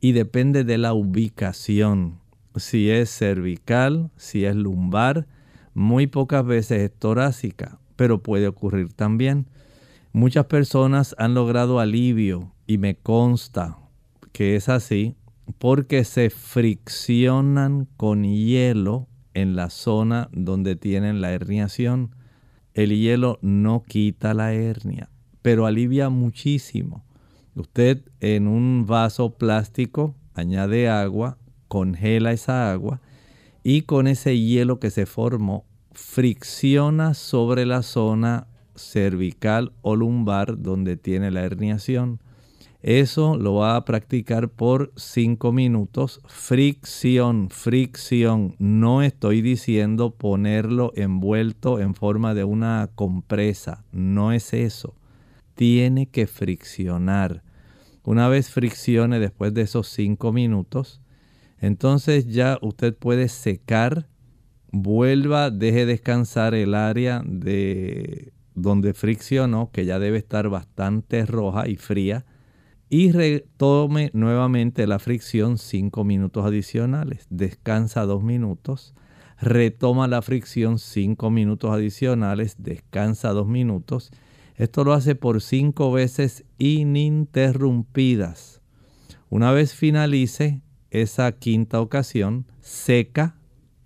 y 0.00 0.12
depende 0.12 0.62
de 0.62 0.78
la 0.78 0.92
ubicación 0.92 2.20
si 2.58 2.90
es 2.90 3.10
cervical, 3.10 4.10
si 4.16 4.44
es 4.44 4.56
lumbar, 4.56 5.26
muy 5.74 6.06
pocas 6.06 6.44
veces 6.44 6.82
es 6.82 6.98
torácica, 6.98 7.78
pero 7.96 8.22
puede 8.22 8.48
ocurrir 8.48 8.92
también. 8.92 9.46
Muchas 10.12 10.46
personas 10.46 11.14
han 11.18 11.34
logrado 11.34 11.80
alivio 11.80 12.52
y 12.66 12.78
me 12.78 12.96
consta 12.96 13.78
que 14.32 14.56
es 14.56 14.68
así 14.68 15.16
porque 15.58 16.04
se 16.04 16.30
friccionan 16.30 17.86
con 17.96 18.24
hielo 18.24 19.08
en 19.34 19.56
la 19.56 19.70
zona 19.70 20.28
donde 20.32 20.76
tienen 20.76 21.20
la 21.20 21.32
herniación. 21.32 22.14
El 22.74 22.90
hielo 22.90 23.38
no 23.42 23.82
quita 23.82 24.34
la 24.34 24.52
hernia, 24.52 25.10
pero 25.42 25.66
alivia 25.66 26.08
muchísimo. 26.10 27.04
Usted 27.54 28.02
en 28.20 28.46
un 28.46 28.86
vaso 28.86 29.36
plástico 29.36 30.14
añade 30.34 30.88
agua, 30.88 31.38
congela 31.68 32.32
esa 32.32 32.72
agua 32.72 33.00
y 33.62 33.82
con 33.82 34.06
ese 34.06 34.38
hielo 34.38 34.80
que 34.80 34.90
se 34.90 35.06
formó 35.06 35.64
fricciona 35.92 37.14
sobre 37.14 37.66
la 37.66 37.82
zona 37.82 38.46
cervical 38.76 39.72
o 39.82 39.96
lumbar 39.96 40.62
donde 40.62 40.96
tiene 40.96 41.30
la 41.30 41.42
herniación. 41.42 42.20
Eso 42.80 43.36
lo 43.36 43.54
va 43.54 43.74
a 43.74 43.84
practicar 43.84 44.48
por 44.48 44.92
5 44.94 45.50
minutos. 45.50 46.20
Fricción, 46.26 47.50
fricción. 47.50 48.54
No 48.58 49.02
estoy 49.02 49.42
diciendo 49.42 50.12
ponerlo 50.12 50.92
envuelto 50.94 51.80
en 51.80 51.96
forma 51.96 52.34
de 52.34 52.44
una 52.44 52.88
compresa. 52.94 53.84
No 53.90 54.30
es 54.30 54.54
eso. 54.54 54.94
Tiene 55.56 56.06
que 56.06 56.28
friccionar. 56.28 57.42
Una 58.04 58.28
vez 58.28 58.50
friccione 58.50 59.18
después 59.18 59.52
de 59.52 59.62
esos 59.62 59.88
5 59.88 60.32
minutos, 60.32 61.00
entonces 61.60 62.26
ya 62.26 62.58
usted 62.62 62.96
puede 62.96 63.28
secar, 63.28 64.08
vuelva, 64.70 65.50
deje 65.50 65.86
descansar 65.86 66.54
el 66.54 66.74
área 66.74 67.22
de 67.24 68.32
donde 68.54 68.94
friccionó, 68.94 69.70
que 69.72 69.84
ya 69.84 69.98
debe 69.98 70.18
estar 70.18 70.48
bastante 70.48 71.26
roja 71.26 71.68
y 71.68 71.76
fría 71.76 72.24
y 72.90 73.12
retome 73.12 74.10
nuevamente 74.14 74.86
la 74.86 74.98
fricción 74.98 75.58
5 75.58 76.04
minutos 76.04 76.46
adicionales. 76.46 77.26
Descansa 77.28 78.06
2 78.06 78.22
minutos. 78.22 78.94
Retoma 79.40 80.08
la 80.08 80.22
fricción 80.22 80.78
5 80.78 81.30
minutos 81.30 81.70
adicionales. 81.70 82.56
Descansa 82.58 83.28
2 83.30 83.46
minutos. 83.46 84.10
Esto 84.56 84.84
lo 84.84 84.94
hace 84.94 85.14
por 85.14 85.42
5 85.42 85.92
veces 85.92 86.46
ininterrumpidas. 86.56 88.62
Una 89.28 89.52
vez 89.52 89.74
finalice 89.74 90.62
esa 90.90 91.32
quinta 91.32 91.80
ocasión, 91.80 92.46
seca 92.60 93.36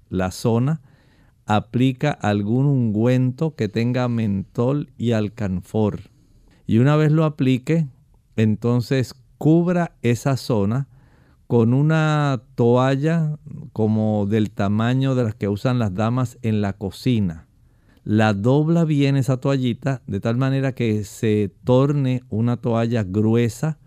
la 0.08 0.30
zona, 0.30 0.80
aplica 1.46 2.10
algún 2.10 2.66
ungüento 2.66 3.54
que 3.54 3.68
tenga 3.68 4.08
mentol 4.08 4.92
y 4.96 5.12
alcanfor. 5.12 6.10
Y 6.66 6.78
una 6.78 6.96
vez 6.96 7.12
lo 7.12 7.24
aplique, 7.24 7.88
entonces 8.36 9.14
cubra 9.38 9.96
esa 10.02 10.36
zona 10.36 10.88
con 11.46 11.74
una 11.74 12.42
toalla 12.54 13.38
como 13.72 14.26
del 14.26 14.50
tamaño 14.50 15.14
de 15.14 15.24
las 15.24 15.34
que 15.34 15.48
usan 15.48 15.78
las 15.78 15.94
damas 15.94 16.38
en 16.42 16.62
la 16.62 16.72
cocina. 16.72 17.46
La 18.04 18.32
dobla 18.32 18.84
bien 18.84 19.16
esa 19.16 19.36
toallita 19.36 20.02
de 20.06 20.20
tal 20.20 20.36
manera 20.36 20.72
que 20.72 21.04
se 21.04 21.52
torne 21.64 22.22
una 22.30 22.56
toalla 22.56 23.04
gruesa 23.04 23.78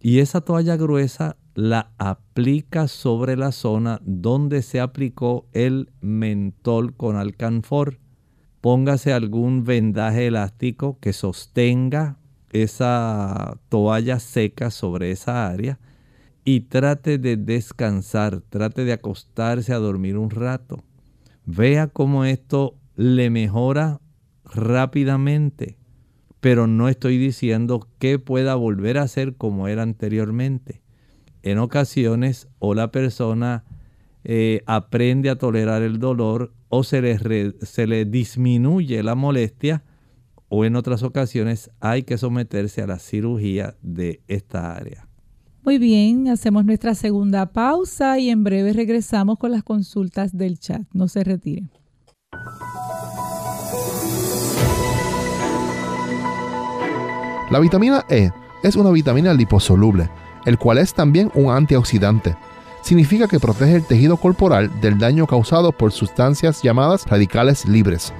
y 0.00 0.20
esa 0.20 0.40
toalla 0.40 0.76
gruesa 0.76 1.36
la 1.54 1.92
aplica 1.98 2.88
sobre 2.88 3.36
la 3.36 3.52
zona 3.52 4.00
donde 4.04 4.62
se 4.62 4.80
aplicó 4.80 5.46
el 5.52 5.90
mentol 6.00 6.94
con 6.94 7.16
alcanfor. 7.16 7.98
Póngase 8.60 9.12
algún 9.12 9.64
vendaje 9.64 10.28
elástico 10.28 10.98
que 11.00 11.12
sostenga 11.12 12.16
esa 12.50 13.58
toalla 13.68 14.18
seca 14.20 14.70
sobre 14.70 15.10
esa 15.10 15.48
área 15.48 15.78
y 16.44 16.60
trate 16.60 17.18
de 17.18 17.36
descansar, 17.36 18.40
trate 18.48 18.84
de 18.84 18.92
acostarse 18.92 19.72
a 19.72 19.78
dormir 19.78 20.16
un 20.16 20.30
rato. 20.30 20.84
Vea 21.44 21.88
cómo 21.88 22.24
esto 22.24 22.76
le 22.96 23.30
mejora 23.30 24.00
rápidamente, 24.44 25.76
pero 26.40 26.66
no 26.66 26.88
estoy 26.88 27.18
diciendo 27.18 27.88
que 27.98 28.18
pueda 28.18 28.54
volver 28.54 28.98
a 28.98 29.08
ser 29.08 29.34
como 29.36 29.68
era 29.68 29.82
anteriormente. 29.82 30.81
En 31.42 31.58
ocasiones 31.58 32.48
o 32.58 32.74
la 32.74 32.90
persona 32.92 33.64
eh, 34.24 34.62
aprende 34.66 35.30
a 35.30 35.36
tolerar 35.36 35.82
el 35.82 35.98
dolor 35.98 36.52
o 36.68 36.84
se 36.84 37.02
le, 37.02 37.54
se 37.60 37.86
le 37.86 38.04
disminuye 38.04 39.02
la 39.02 39.14
molestia 39.14 39.82
o 40.48 40.64
en 40.64 40.76
otras 40.76 41.02
ocasiones 41.02 41.70
hay 41.80 42.02
que 42.02 42.18
someterse 42.18 42.82
a 42.82 42.86
la 42.86 42.98
cirugía 42.98 43.74
de 43.82 44.20
esta 44.28 44.74
área. 44.74 45.08
Muy 45.64 45.78
bien, 45.78 46.28
hacemos 46.28 46.64
nuestra 46.64 46.94
segunda 46.94 47.46
pausa 47.52 48.18
y 48.18 48.30
en 48.30 48.44
breve 48.44 48.72
regresamos 48.72 49.38
con 49.38 49.52
las 49.52 49.62
consultas 49.62 50.36
del 50.36 50.58
chat. 50.58 50.82
No 50.92 51.08
se 51.08 51.24
retire. 51.24 51.68
La 57.50 57.60
vitamina 57.60 58.04
E 58.08 58.30
es 58.62 58.76
una 58.76 58.90
vitamina 58.90 59.34
liposoluble, 59.34 60.08
el 60.44 60.58
cual 60.58 60.78
es 60.78 60.94
también 60.94 61.30
un 61.34 61.50
antioxidante. 61.50 62.36
Significa 62.82 63.28
que 63.28 63.40
protege 63.40 63.76
el 63.76 63.84
tejido 63.84 64.16
corporal 64.16 64.80
del 64.80 64.98
daño 64.98 65.26
causado 65.26 65.72
por 65.72 65.92
sustancias 65.92 66.62
llamadas 66.62 67.06
radicales 67.06 67.66
libres 67.66 68.12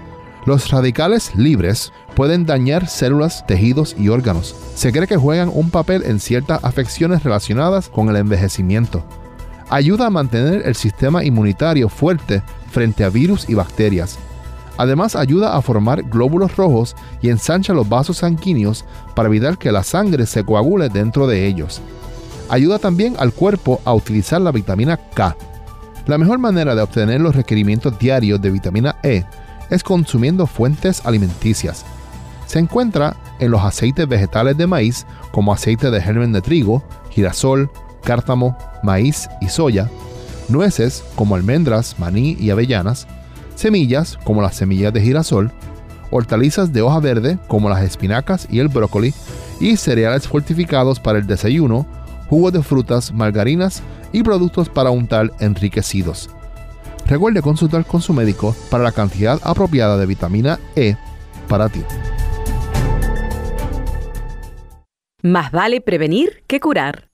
los 0.45 0.71
radicales 0.71 1.35
libres 1.37 1.93
pueden 2.17 2.47
dañar 2.47 2.89
células, 2.89 3.47
tejidos 3.47 3.95
y 3.99 4.09
órganos. 4.09 4.57
Se 4.75 4.91
cree 4.91 5.07
que 5.07 5.17
juegan 5.17 5.51
un 5.53 5.71
papel 5.71 6.03
en 6.05 6.19
ciertas 6.19 6.63
afecciones 6.65 7.23
relacionadas 7.23 7.89
con 7.89 8.09
el 8.09 8.17
envejecimiento. 8.17 9.05
Ayuda 9.71 10.07
a 10.07 10.11
mantener 10.11 10.63
el 10.67 10.75
sistema 10.75 11.25
inmunitario 11.25 11.89
fuerte 11.89 12.43
frente 12.71 13.05
a 13.05 13.09
virus 13.09 13.49
y 13.49 13.55
bacterias. 13.55 14.19
Además 14.79 15.15
ayuda 15.15 15.57
a 15.57 15.63
formar 15.63 16.03
glóbulos 16.03 16.57
rojos 16.57 16.97
y 17.21 17.29
ensancha 17.29 17.73
los 17.73 17.89
vasos 17.89 18.19
sanguíneos 18.19 18.85
para 19.15 19.29
evitar 19.29 19.59
que 19.59 19.71
la 19.71 19.85
sangre 19.85 20.27
se 20.27 20.45
coagule 20.45 20.89
dentro 20.89 21.27
de 21.27 21.47
ellos. 21.47 21.81
Ayuda 22.53 22.79
también 22.79 23.17
al 23.19 23.33
cuerpo 23.33 23.81
a 23.87 23.95
utilizar 23.95 24.39
la 24.39 24.53
vitamina 24.53 24.99
K. 24.99 25.35
La 26.07 26.19
mejor 26.19 26.39
manera 26.39 26.75
de 26.75 26.83
obtener 26.83 27.19
los 27.19 27.35
requerimientos 27.35 27.99
diarios 27.99 28.43
de 28.43 28.51
vitamina 28.51 28.97
E 29.03 29.25
es 29.71 29.83
consumiendo 29.83 30.47
fuentes 30.47 31.01
alimenticias. 31.07 31.87
Se 32.45 32.59
encuentra 32.59 33.17
en 33.39 33.53
los 33.53 33.63
aceites 33.63 34.07
vegetales 34.07 34.59
de 34.59 34.67
maíz 34.67 35.07
como 35.31 35.55
aceite 35.55 35.91
de 35.91 36.03
germen 36.03 36.35
de 36.35 36.43
trigo, 36.43 36.83
girasol, 37.09 37.71
cártamo, 38.05 38.59
maíz 38.83 39.31
y 39.41 39.49
soya, 39.49 39.89
nueces 40.51 41.05
como 41.15 41.37
almendras, 41.37 41.99
maní 41.99 42.37
y 42.39 42.51
avellanas, 42.51 43.07
semillas 43.55 44.19
como 44.25 44.43
las 44.43 44.57
semillas 44.57 44.93
de 44.93 45.01
girasol, 45.01 45.53
hortalizas 46.11 46.71
de 46.71 46.83
hoja 46.83 47.01
verde 47.01 47.39
como 47.49 47.71
las 47.71 47.83
espinacas 47.83 48.47
y 48.51 48.59
el 48.59 48.69
brócoli, 48.69 49.15
y 49.59 49.79
cereales 49.79 50.29
fortificados 50.29 51.01
para 51.01 51.19
el 51.19 51.27
desayuno, 51.27 51.87
jugos 52.33 52.55
de 52.55 52.63
frutas, 52.63 53.13
margarinas 53.13 53.83
y 54.11 54.23
productos 54.23 54.71
para 54.71 54.91
untar 54.91 55.33
enriquecidos. 55.39 56.31
Recuerde 57.07 57.43
consultar 57.43 57.85
con 57.85 58.01
su 58.01 58.15
médico 58.15 58.57
para 58.71 58.83
la 58.83 58.91
cantidad 58.91 59.39
apropiada 59.45 59.99
de 59.99 60.07
vitamina 60.07 60.59
E 60.75 60.97
para 61.47 61.69
ti. 61.69 61.83
Más 65.21 65.53
vale 65.53 65.83
prevenir 65.83 66.43
que 66.47 66.59
curar. 66.59 67.11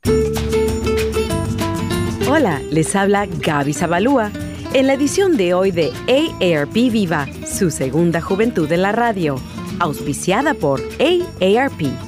Hola, 2.31 2.63
les 2.71 2.95
habla 2.95 3.27
Gaby 3.27 3.75
Zabalúa 3.75 4.31
en 4.73 4.87
la 4.87 4.93
edición 4.93 5.37
de 5.37 5.53
hoy 5.53 5.73
de 5.73 5.91
AARP 6.07 6.75
Viva, 6.75 7.27
su 7.45 7.73
segunda 7.73 8.21
juventud 8.21 8.71
en 8.71 8.83
la 8.83 8.93
radio, 8.93 9.35
auspiciada 9.81 10.55
por 10.55 10.81
AARP. 11.01 12.08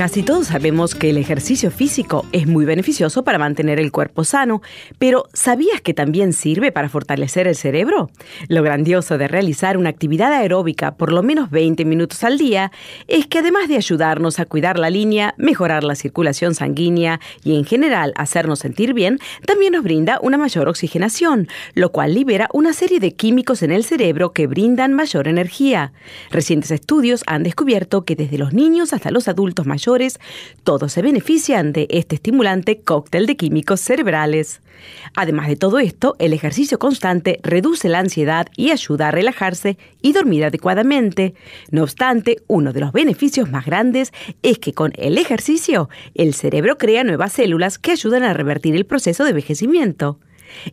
Casi 0.00 0.22
todos 0.22 0.46
sabemos 0.46 0.94
que 0.94 1.10
el 1.10 1.18
ejercicio 1.18 1.70
físico 1.70 2.24
es 2.32 2.46
muy 2.46 2.64
beneficioso 2.64 3.22
para 3.22 3.38
mantener 3.38 3.78
el 3.78 3.92
cuerpo 3.92 4.24
sano, 4.24 4.62
pero 4.98 5.26
¿sabías 5.34 5.82
que 5.82 5.92
también 5.92 6.32
sirve 6.32 6.72
para 6.72 6.88
fortalecer 6.88 7.46
el 7.46 7.54
cerebro? 7.54 8.08
Lo 8.48 8.62
grandioso 8.62 9.18
de 9.18 9.28
realizar 9.28 9.76
una 9.76 9.90
actividad 9.90 10.32
aeróbica 10.32 10.94
por 10.94 11.12
lo 11.12 11.22
menos 11.22 11.50
20 11.50 11.84
minutos 11.84 12.24
al 12.24 12.38
día 12.38 12.72
es 13.08 13.26
que 13.26 13.40
además 13.40 13.68
de 13.68 13.76
ayudarnos 13.76 14.40
a 14.40 14.46
cuidar 14.46 14.78
la 14.78 14.88
línea, 14.88 15.34
mejorar 15.36 15.84
la 15.84 15.94
circulación 15.94 16.54
sanguínea 16.54 17.20
y 17.44 17.58
en 17.58 17.66
general 17.66 18.14
hacernos 18.16 18.60
sentir 18.60 18.94
bien, 18.94 19.18
también 19.44 19.74
nos 19.74 19.84
brinda 19.84 20.18
una 20.22 20.38
mayor 20.38 20.66
oxigenación, 20.70 21.46
lo 21.74 21.92
cual 21.92 22.14
libera 22.14 22.48
una 22.54 22.72
serie 22.72 23.00
de 23.00 23.12
químicos 23.12 23.62
en 23.62 23.70
el 23.70 23.84
cerebro 23.84 24.32
que 24.32 24.46
brindan 24.46 24.94
mayor 24.94 25.28
energía. 25.28 25.92
Recientes 26.30 26.70
estudios 26.70 27.22
han 27.26 27.42
descubierto 27.42 28.06
que 28.06 28.16
desde 28.16 28.38
los 28.38 28.54
niños 28.54 28.94
hasta 28.94 29.10
los 29.10 29.28
adultos 29.28 29.66
mayores 29.66 29.89
todos 30.62 30.92
se 30.92 31.02
benefician 31.02 31.72
de 31.72 31.88
este 31.90 32.14
estimulante 32.14 32.80
cóctel 32.80 33.26
de 33.26 33.36
químicos 33.36 33.80
cerebrales. 33.80 34.60
Además 35.14 35.48
de 35.48 35.56
todo 35.56 35.78
esto, 35.78 36.16
el 36.18 36.32
ejercicio 36.32 36.78
constante 36.78 37.40
reduce 37.42 37.88
la 37.88 37.98
ansiedad 37.98 38.46
y 38.56 38.70
ayuda 38.70 39.08
a 39.08 39.10
relajarse 39.10 39.76
y 40.00 40.12
dormir 40.12 40.44
adecuadamente. 40.44 41.34
No 41.70 41.82
obstante, 41.82 42.42
uno 42.46 42.72
de 42.72 42.80
los 42.80 42.92
beneficios 42.92 43.50
más 43.50 43.66
grandes 43.66 44.12
es 44.42 44.58
que 44.58 44.72
con 44.72 44.92
el 44.96 45.18
ejercicio, 45.18 45.90
el 46.14 46.34
cerebro 46.34 46.78
crea 46.78 47.04
nuevas 47.04 47.32
células 47.32 47.78
que 47.78 47.92
ayudan 47.92 48.22
a 48.22 48.32
revertir 48.32 48.76
el 48.76 48.86
proceso 48.86 49.24
de 49.24 49.30
envejecimiento. 49.30 50.18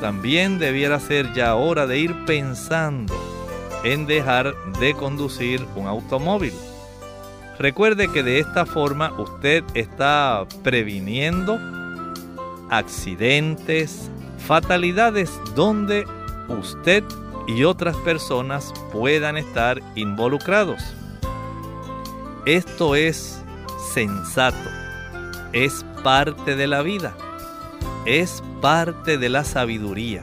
también 0.00 0.58
debiera 0.58 0.98
ser 1.00 1.32
ya 1.34 1.54
hora 1.54 1.86
de 1.86 1.98
ir 1.98 2.24
pensando 2.24 3.14
en 3.84 4.06
dejar 4.06 4.54
de 4.80 4.94
conducir 4.94 5.64
un 5.76 5.86
automóvil. 5.86 6.52
Recuerde 7.58 8.08
que 8.08 8.22
de 8.22 8.40
esta 8.40 8.66
forma 8.66 9.12
usted 9.18 9.62
está 9.74 10.44
previniendo 10.62 11.58
accidentes, 12.70 14.10
fatalidades 14.46 15.30
donde 15.54 16.06
usted 16.48 17.04
y 17.46 17.64
otras 17.64 17.96
personas 17.98 18.72
puedan 18.92 19.36
estar 19.36 19.80
involucrados. 19.94 20.82
Esto 22.46 22.94
es 22.94 23.42
sensato, 23.92 24.70
es 25.52 25.84
parte 26.02 26.56
de 26.56 26.66
la 26.66 26.82
vida 26.82 27.14
es 28.06 28.42
parte 28.60 29.16
de 29.16 29.28
la 29.28 29.44
sabiduría. 29.44 30.22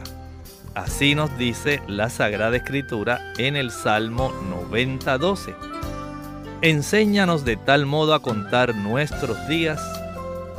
Así 0.75 1.15
nos 1.15 1.35
dice 1.37 1.81
la 1.87 2.09
Sagrada 2.09 2.57
Escritura 2.57 3.33
en 3.37 3.55
el 3.55 3.71
Salmo 3.71 4.31
90:12. 4.49 5.55
Enséñanos 6.61 7.43
de 7.43 7.57
tal 7.57 7.85
modo 7.85 8.13
a 8.13 8.21
contar 8.21 8.75
nuestros 8.75 9.47
días 9.47 9.81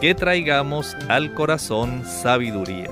que 0.01 0.15
traigamos 0.15 0.97
al 1.09 1.33
corazón 1.33 2.05
sabiduría. 2.05 2.91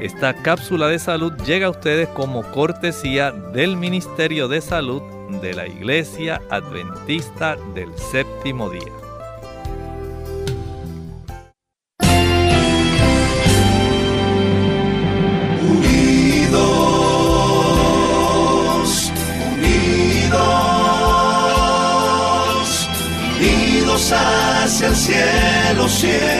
Esta 0.00 0.32
cápsula 0.32 0.88
de 0.88 0.98
salud 0.98 1.32
llega 1.44 1.66
a 1.66 1.70
ustedes 1.70 2.08
como 2.08 2.42
cortesía 2.52 3.32
del 3.32 3.76
Ministerio 3.76 4.48
de 4.48 4.62
Salud 4.62 5.02
de 5.42 5.52
la 5.52 5.66
Iglesia 5.66 6.40
Adventista 6.50 7.56
del 7.74 7.96
Séptimo 7.98 8.70
Día. 8.70 9.00
hacia 24.12 24.88
el 24.88 24.96
cielo 24.96 25.88
siempre 25.88 26.39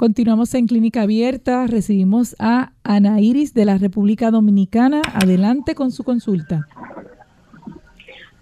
Continuamos 0.00 0.54
en 0.54 0.66
Clínica 0.66 1.02
Abierta. 1.02 1.66
Recibimos 1.66 2.34
a 2.38 2.72
Ana 2.84 3.20
Iris 3.20 3.52
de 3.52 3.66
la 3.66 3.76
República 3.76 4.30
Dominicana. 4.30 5.02
Adelante 5.12 5.74
con 5.74 5.90
su 5.90 6.04
consulta. 6.04 6.66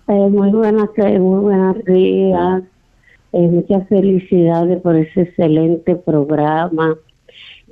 Eh, 0.07 0.29
muy 0.31 0.53
buenas 0.53 0.89
muy 0.97 1.41
buenos 1.41 1.85
días. 1.85 2.63
Eh, 3.33 3.49
muchas 3.49 3.89
felicidades 3.89 4.81
por 4.83 4.95
ese 4.95 5.23
excelente 5.23 5.97
programa. 5.97 6.95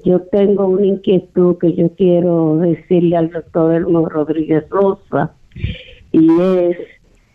Yo 0.05 0.21
tengo 0.33 0.67
una 0.67 0.87
inquietud 0.87 1.57
que 1.59 1.75
yo 1.75 1.89
quiero 1.91 2.57
decirle 2.57 3.17
al 3.17 3.31
doctor 3.31 3.73
Elmo 3.73 4.09
Rodríguez 4.09 4.69
Rosa 4.69 5.33
y 6.11 6.29
es 6.41 6.77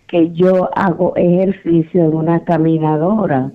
que 0.08 0.34
yo 0.34 0.70
hago 0.76 1.16
ejercicio 1.16 2.04
en 2.04 2.14
una 2.14 2.44
caminadora. 2.44 3.54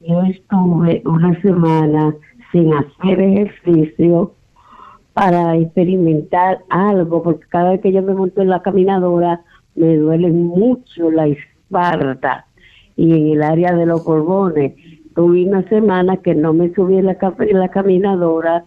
Yo 0.00 0.22
estuve 0.22 1.02
una 1.04 1.38
semana 1.42 2.14
sin 2.52 2.72
hacer 2.72 3.20
ejercicio 3.20 4.34
para 5.14 5.56
experimentar 5.56 6.60
algo, 6.70 7.22
porque 7.22 7.46
cada 7.48 7.70
vez 7.70 7.80
que 7.80 7.92
yo 7.92 8.02
me 8.02 8.14
monto 8.14 8.40
en 8.40 8.48
la 8.48 8.62
caminadora 8.62 9.42
me 9.74 9.96
duele 9.96 10.30
mucho 10.30 11.10
la 11.10 11.26
espalda 11.26 12.46
y 12.96 13.12
en 13.12 13.28
el 13.32 13.42
área 13.42 13.74
de 13.74 13.86
los 13.86 14.02
pulmones. 14.02 14.74
Tuve 15.14 15.44
una 15.44 15.68
semana 15.68 16.18
que 16.18 16.34
no 16.34 16.52
me 16.52 16.72
subí 16.74 16.98
en 16.98 17.06
la, 17.06 17.68
caminadora 17.68 18.64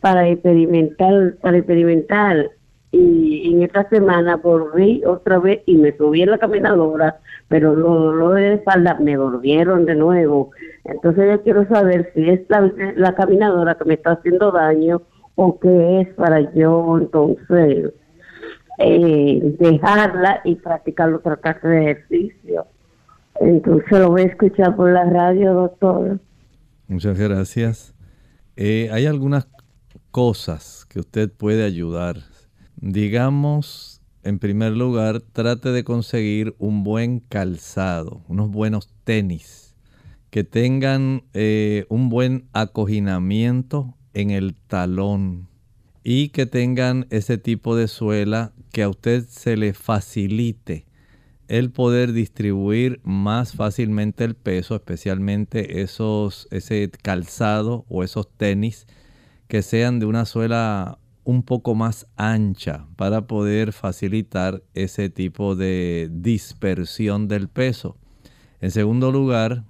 para 0.00 0.28
experimentar, 0.28 1.36
para 1.40 1.58
experimentar 1.58 2.50
y 2.90 3.52
en 3.52 3.62
esta 3.62 3.88
semana 3.88 4.36
volví 4.36 5.02
otra 5.04 5.38
vez 5.38 5.60
y 5.66 5.76
me 5.76 5.96
subí 5.96 6.22
en 6.22 6.30
la 6.30 6.38
caminadora, 6.38 7.18
pero 7.48 7.74
los 7.74 7.90
dolores 7.90 8.42
de 8.42 8.54
espalda 8.54 8.98
me 9.00 9.16
volvieron 9.16 9.84
de 9.84 9.94
nuevo. 9.94 10.50
Entonces 10.88 11.30
yo 11.30 11.42
quiero 11.42 11.68
saber 11.68 12.10
si 12.14 12.28
es 12.28 12.40
la, 12.48 13.14
caminadora 13.14 13.76
que 13.76 13.84
me 13.84 13.94
está 13.94 14.12
haciendo 14.12 14.50
daño 14.50 15.02
o 15.34 15.58
qué 15.60 16.00
es 16.00 16.08
para 16.14 16.52
yo 16.54 16.98
entonces 16.98 17.92
eh, 18.78 19.56
dejarla 19.58 20.40
y 20.44 20.56
practicar 20.56 21.12
otra 21.12 21.36
clase 21.36 21.68
de 21.68 21.90
ejercicio. 21.90 22.66
Entonces 23.40 23.98
lo 23.98 24.10
voy 24.10 24.22
a 24.22 24.26
escuchar 24.26 24.74
por 24.74 24.90
la 24.90 25.04
radio, 25.04 25.54
doctor. 25.54 26.18
Muchas 26.88 27.18
gracias. 27.18 27.94
Eh, 28.56 28.88
hay 28.90 29.06
algunas 29.06 29.46
cosas 30.10 30.86
que 30.88 30.98
usted 30.98 31.30
puede 31.30 31.64
ayudar 31.64 32.16
Digamos, 32.80 34.00
en 34.22 34.38
primer 34.38 34.72
lugar, 34.72 35.20
trate 35.20 35.70
de 35.70 35.82
conseguir 35.82 36.54
un 36.58 36.84
buen 36.84 37.18
calzado, 37.18 38.22
unos 38.28 38.50
buenos 38.50 38.88
tenis, 39.02 39.67
que 40.30 40.44
tengan 40.44 41.24
eh, 41.34 41.86
un 41.88 42.08
buen 42.08 42.48
acoginamiento 42.52 43.96
en 44.14 44.30
el 44.30 44.54
talón 44.54 45.48
y 46.04 46.28
que 46.28 46.46
tengan 46.46 47.06
ese 47.10 47.38
tipo 47.38 47.76
de 47.76 47.88
suela 47.88 48.52
que 48.72 48.82
a 48.82 48.88
usted 48.88 49.26
se 49.28 49.56
le 49.56 49.74
facilite 49.74 50.86
el 51.48 51.70
poder 51.70 52.12
distribuir 52.12 53.00
más 53.04 53.52
fácilmente 53.52 54.24
el 54.24 54.34
peso, 54.34 54.74
especialmente 54.74 55.80
esos, 55.80 56.46
ese 56.50 56.90
calzado 57.02 57.86
o 57.88 58.04
esos 58.04 58.28
tenis 58.36 58.86
que 59.48 59.62
sean 59.62 59.98
de 59.98 60.06
una 60.06 60.26
suela 60.26 60.98
un 61.24 61.42
poco 61.42 61.74
más 61.74 62.06
ancha 62.16 62.86
para 62.96 63.26
poder 63.26 63.72
facilitar 63.72 64.62
ese 64.74 65.08
tipo 65.08 65.56
de 65.56 66.08
dispersión 66.10 67.28
del 67.28 67.48
peso. 67.48 67.96
En 68.60 68.70
segundo 68.70 69.10
lugar, 69.10 69.64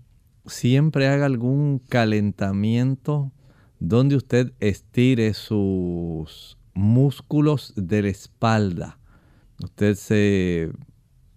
siempre 0.48 1.08
haga 1.08 1.26
algún 1.26 1.78
calentamiento 1.78 3.32
donde 3.80 4.16
usted 4.16 4.52
estire 4.60 5.34
sus 5.34 6.58
músculos 6.74 7.72
de 7.76 8.02
la 8.02 8.08
espalda. 8.08 8.98
Usted 9.62 9.94
se 9.94 10.70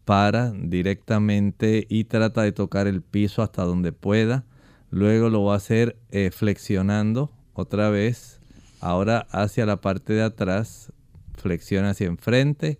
para 0.06 0.52
directamente 0.52 1.86
y 1.90 2.06
trata 2.06 2.42
de 2.42 2.52
tocar 2.52 2.88
el 2.88 3.02
piso 3.02 3.42
hasta 3.42 3.64
donde 3.64 3.92
pueda. 3.92 4.46
Luego 4.90 5.30
lo 5.30 5.44
va 5.44 5.54
a 5.54 5.58
hacer 5.58 5.98
eh, 6.10 6.32
flexionando 6.32 7.32
otra 7.54 7.90
vez. 7.90 8.40
Ahora 8.82 9.28
hacia 9.32 9.66
la 9.66 9.80
parte 9.82 10.14
de 10.14 10.24
atrás. 10.24 10.92
Flexiona 11.36 11.92
hacia 11.92 12.08
enfrente, 12.08 12.78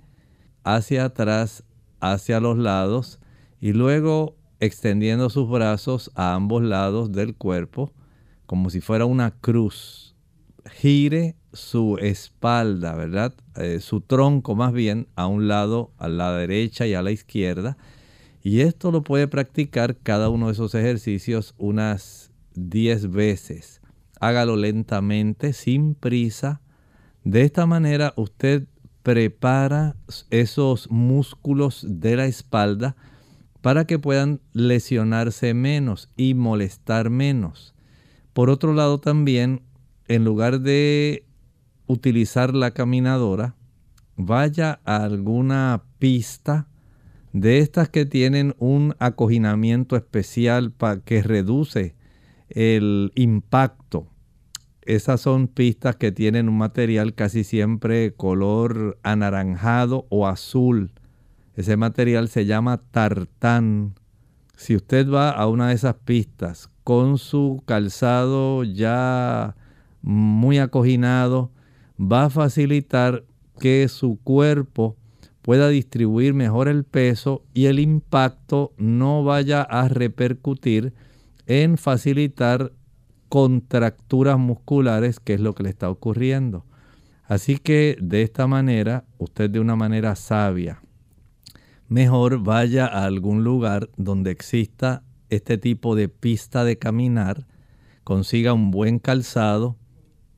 hacia 0.64 1.06
atrás, 1.06 1.64
hacia 2.00 2.40
los 2.40 2.58
lados. 2.58 3.20
Y 3.60 3.74
luego 3.74 4.36
extendiendo 4.62 5.30
sus 5.30 5.50
brazos 5.50 6.12
a 6.16 6.36
ambos 6.36 6.64
lados 6.64 7.12
del 7.12 7.36
cuerpo 7.36 7.92
como 8.46 8.70
si 8.70 8.80
fuera 8.80 9.06
una 9.06 9.32
cruz. 9.32 10.16
Gire 10.70 11.36
su 11.52 11.98
espalda, 12.00 12.96
¿verdad? 12.96 13.34
Eh, 13.56 13.80
su 13.80 14.02
tronco 14.02 14.56
más 14.56 14.72
bien 14.72 15.08
a 15.16 15.26
un 15.26 15.48
lado, 15.48 15.92
a 15.98 16.08
la 16.08 16.34
derecha 16.34 16.86
y 16.86 16.94
a 16.94 17.02
la 17.02 17.12
izquierda. 17.12 17.78
Y 18.44 18.62
esto 18.62 18.92
lo 18.92 19.04
puede 19.04 19.28
practicar 19.28 19.98
cada 19.98 20.30
uno 20.30 20.48
de 20.48 20.54
esos 20.54 20.76
ejercicios 20.76 21.56
unas 21.58 22.32
10 22.56 23.12
veces. 23.12 23.82
Hágalo 24.20 24.58
lentamente, 24.58 25.54
sin 25.54 25.96
prisa. 25.96 26.62
De 27.24 27.42
esta 27.42 27.66
manera 27.66 28.14
usted 28.16 28.68
prepara 29.02 29.96
esos 30.30 30.92
músculos 30.92 31.86
de 31.88 32.16
la 32.16 32.26
espalda 32.26 32.96
para 33.62 33.86
que 33.86 34.00
puedan 34.00 34.42
lesionarse 34.54 35.54
menos 35.54 36.10
y 36.18 36.34
molestar 36.34 37.10
menos. 37.10 37.76
Por 38.34 38.50
otro 38.50 38.74
lado 38.74 39.00
también, 39.00 39.62
en 40.08 40.26
lugar 40.26 40.62
de 40.62 41.26
utilizar 41.88 42.54
la 42.56 42.72
caminadora, 42.72 43.56
vaya 44.16 44.80
a 44.86 45.04
alguna 45.04 45.84
pista 46.00 46.68
de 47.34 47.60
estas 47.60 47.90
que 47.90 48.06
tienen 48.06 48.56
un 48.58 48.96
acoginamiento 49.00 49.96
especial 49.96 50.72
para 50.72 51.02
que 51.02 51.22
reduce 51.22 51.96
el 52.50 53.12
impacto. 53.16 54.08
Esas 54.82 55.22
son 55.22 55.48
pistas 55.48 55.96
que 55.96 56.12
tienen 56.12 56.50
un 56.50 56.58
material 56.58 57.14
casi 57.14 57.44
siempre 57.44 58.14
color 58.14 58.98
anaranjado 59.04 60.08
o 60.10 60.28
azul. 60.28 60.92
Ese 61.56 61.78
material 61.78 62.30
se 62.30 62.46
llama 62.46 62.78
tartán. 62.78 63.96
Si 64.56 64.76
usted 64.76 65.10
va 65.10 65.32
a 65.32 65.48
una 65.48 65.70
de 65.70 65.74
esas 65.74 65.96
pistas 65.96 66.70
con 66.84 67.18
su 67.18 67.62
calzado 67.66 68.64
ya 68.64 69.56
muy 70.02 70.60
acoginado, 70.60 71.52
va 72.00 72.26
a 72.26 72.30
facilitar 72.30 73.26
que 73.60 73.88
su 73.88 74.20
cuerpo 74.24 74.96
pueda 75.42 75.70
distribuir 75.70 76.34
mejor 76.34 76.68
el 76.68 76.84
peso 76.84 77.44
y 77.54 77.66
el 77.66 77.80
impacto 77.80 78.74
no 78.78 79.24
vaya 79.24 79.62
a 79.62 79.88
repercutir 79.88 80.94
en 81.48 81.78
facilitar 81.78 82.72
contracturas 83.30 84.38
musculares, 84.38 85.20
que 85.20 85.34
es 85.34 85.42
lo 85.42 85.56
que 85.56 85.64
le 85.64 85.70
está 85.70 85.90
ocurriendo. 85.90 86.66
Así 87.26 87.58
que 87.58 87.98
de 88.02 88.24
esta 88.24 88.46
manera, 88.46 89.06
usted 89.18 89.50
de 89.50 89.60
una 89.60 89.76
manera 89.76 90.16
sabia, 90.16 90.82
mejor 91.92 92.42
vaya 92.42 92.86
a 92.86 93.04
algún 93.04 93.44
lugar 93.44 93.90
donde 93.98 94.32
exista 94.32 95.04
este 95.30 95.58
tipo 95.58 95.94
de 95.94 96.08
pista 96.08 96.64
de 96.64 96.78
caminar, 96.78 97.48
consiga 98.06 98.54
un 98.54 98.72
buen 98.72 98.98
calzado 98.98 99.76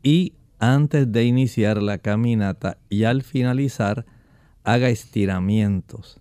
y 0.01 0.33
antes 0.57 1.11
de 1.11 1.25
iniciar 1.25 1.83
la 1.83 1.99
caminata 1.99 2.79
y 2.89 3.03
al 3.03 3.21
finalizar 3.21 4.07
haga 4.63 4.89
estiramientos. 4.89 6.19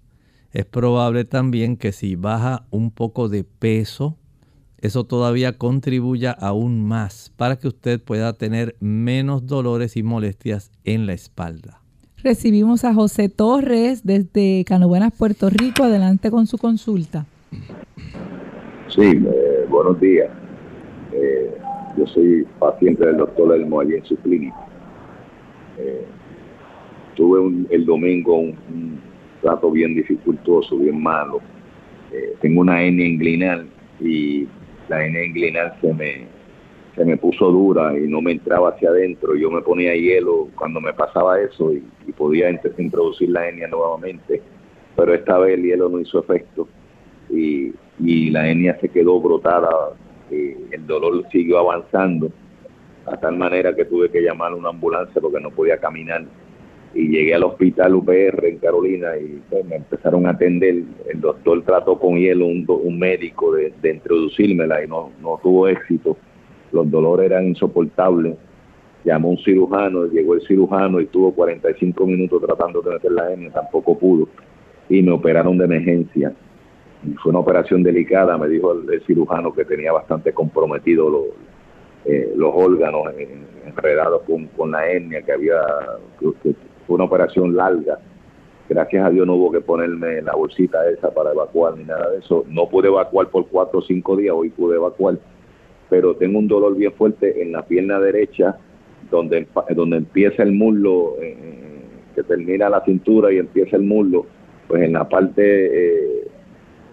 Es 0.51 0.67
probable 0.67 1.25
también 1.25 1.79
que 1.79 1.93
si 1.93 2.15
baja 2.15 2.67
un 2.69 2.91
poco 2.91 3.31
de 3.31 3.43
peso, 3.43 4.19
eso 4.77 5.05
todavía 5.05 5.57
contribuya 5.57 6.33
aún 6.33 6.85
más 6.85 7.33
para 7.39 7.57
que 7.57 7.69
usted 7.69 8.03
pueda 8.03 8.35
tener 8.35 8.77
menos 8.81 9.47
dolores 9.47 9.97
y 9.97 10.03
molestias 10.03 10.73
en 10.85 11.07
la 11.07 11.15
espalda. 11.15 11.82
Recibimos 12.23 12.85
a 12.85 12.95
José 12.95 13.29
Torres 13.29 14.07
desde 14.07 14.65
Canobuenas, 14.65 15.13
Puerto 15.17 15.51
Rico. 15.51 15.83
Adelante 15.83 16.31
con 16.31 16.47
su 16.47 16.57
consulta. 16.57 17.27
Sí, 18.89 19.03
eh, 19.03 19.67
buenos 19.69 20.01
días. 20.01 20.31
Eh, 21.13 21.51
yo 21.97 22.07
soy 22.07 22.47
paciente 22.61 23.05
del 23.05 23.17
doctor 23.17 23.53
Elmo 23.57 23.81
allí 23.81 23.95
en 23.95 24.05
su 24.05 24.17
clínica. 24.19 24.57
Eh, 25.79 26.05
tuve 27.17 27.67
el 27.71 27.85
domingo 27.85 28.39
un, 28.39 29.01
trato 29.41 29.73
bien 29.73 29.97
dificultoso, 29.97 30.79
bien 30.79 31.03
malo. 31.03 31.41
tengo 32.41 32.61
una 32.61 32.81
hernia 32.83 33.07
inguinal 33.07 33.67
y 33.99 34.47
la 34.89 35.05
hernia 35.05 35.25
inguinal 35.25 35.75
se 35.81 35.93
me, 35.93 36.27
se 36.95 37.05
me 37.05 37.17
puso 37.17 37.51
dura 37.51 37.97
y 37.99 38.07
no 38.07 38.21
me 38.21 38.33
entraba 38.33 38.71
hacia 38.71 38.91
adentro. 38.91 39.35
Yo 39.35 39.51
me 39.51 39.63
ponía 39.63 39.95
hielo 39.95 40.49
cuando 40.57 40.81
me 40.81 40.93
pasaba 40.93 41.41
eso 41.41 41.73
y, 41.73 41.83
podía 42.17 42.51
introducir 42.51 43.31
la 43.31 43.49
hernia 43.49 43.67
nuevamente, 43.69 44.43
pero 44.95 45.15
esta 45.15 45.39
vez 45.39 45.55
el 45.55 45.65
hielo 45.65 45.89
no 45.89 45.99
hizo 45.99 46.21
efecto 46.21 46.69
y 47.31 47.73
y 47.99 48.31
la 48.31 48.49
hernia 48.49 48.79
se 48.81 48.89
quedó 48.89 49.21
brotada, 49.21 49.71
eh, 50.31 50.57
el 50.71 50.87
dolor 50.87 51.25
siguió 51.31 51.59
avanzando, 51.59 52.31
a 53.07 53.17
tal 53.17 53.37
manera 53.37 53.75
que 53.75 53.85
tuve 53.85 54.11
que 54.11 54.21
llamar 54.21 54.53
a 54.53 54.57
una 54.57 54.71
ambulancia 54.71 55.21
porque 55.21 55.41
no 55.41 55.51
podía 55.51 55.79
caminar. 55.79 56.25
Y 56.95 57.09
llegué 57.09 57.35
al 57.35 57.45
hospital 57.45 57.95
UPR 57.95 58.45
en 58.45 58.59
Carolina 58.59 59.17
y 59.17 59.41
pues, 59.49 59.65
me 59.65 59.77
empezaron 59.77 60.27
a 60.27 60.31
atender. 60.31 60.83
El 61.09 61.21
doctor 61.21 61.63
trató 61.63 61.99
con 61.99 62.17
hielo 62.17 62.47
un, 62.47 62.67
un 62.69 62.99
médico 62.99 63.55
de, 63.55 63.73
de, 63.81 63.95
introducírmela 63.95 64.85
y 64.85 64.89
no 64.89 65.11
tuvo 65.43 65.69
éxito. 65.69 66.17
Los 66.73 66.91
dolores 66.91 67.27
eran 67.27 67.47
insoportables. 67.47 68.37
Llamó 69.05 69.31
un 69.31 69.39
cirujano, 69.39 70.07
llegó 70.07 70.35
el 70.35 70.43
cirujano 70.43 71.01
y 71.01 71.07
tuvo 71.07 71.33
45 71.33 72.07
minutos 72.07 72.43
tratando 72.43 72.81
de 72.83 72.91
meter 72.91 73.13
la 73.13 73.33
hernia, 73.33 73.51
tampoco 73.51 73.99
pudo. 73.99 74.29
Y 74.89 75.03
me 75.03 75.13
operaron 75.13 75.59
de 75.59 75.65
emergencia 75.65 76.33
fue 77.23 77.31
una 77.31 77.41
operación 77.41 77.83
delicada, 77.83 78.39
me 78.39 78.49
dijo 78.49 78.73
el, 78.73 79.03
cirujano 79.03 79.53
que 79.53 79.65
tenía 79.65 79.93
bastante 79.93 80.33
comprometido 80.33 81.11
los, 81.11 81.25
eh, 82.05 82.33
los 82.37 82.53
órganos 82.55 83.03
enredados 83.67 84.23
con, 84.57 84.71
la 84.71 84.87
hernia, 84.87 85.23
que 85.23 85.33
había, 85.33 85.61
fue 86.21 86.95
una 86.95 87.05
operación 87.05 87.57
larga. 87.57 87.99
Gracias 88.69 89.05
a 89.05 89.11
Dios 89.11 89.27
no 89.27 89.35
hubo 89.35 89.51
que 89.51 89.61
ponerme 89.61 90.23
la 90.23 90.35
bolsita 90.35 90.89
esa 90.89 91.13
para 91.13 91.33
evacuar 91.33 91.77
ni 91.77 91.85
nada 91.85 92.09
de 92.11 92.19
eso. 92.19 92.45
No 92.49 92.69
pude 92.69 92.89
evacuar 92.89 93.29
por 93.29 93.47
cuatro 93.49 93.81
o 93.81 93.83
cinco 93.83 94.17
días, 94.17 94.35
hoy 94.35 94.51
pude 94.51 94.77
evacuar, 94.77 95.19
pero 95.93 96.17
tengo 96.17 96.39
un 96.39 96.49
dolor 96.49 96.75
bien 96.75 96.91
fuerte 96.95 97.43
en 97.43 97.53
la 97.53 97.67
pierna 97.67 98.01
derecha, 98.01 98.57
donde, 99.11 99.47
donde 99.77 99.99
empieza 99.99 100.43
el 100.43 100.53
muslo, 100.53 101.17
eh, 101.21 101.37
que 102.15 102.23
termina 102.23 102.71
la 102.71 102.83
cintura 102.83 103.31
y 103.31 103.37
empieza 103.37 103.77
el 103.77 103.83
muslo, 103.83 104.25
pues 104.69 104.85
en 104.85 104.95
la 104.95 105.07
parte... 105.07 105.43
Eh, 105.45 106.29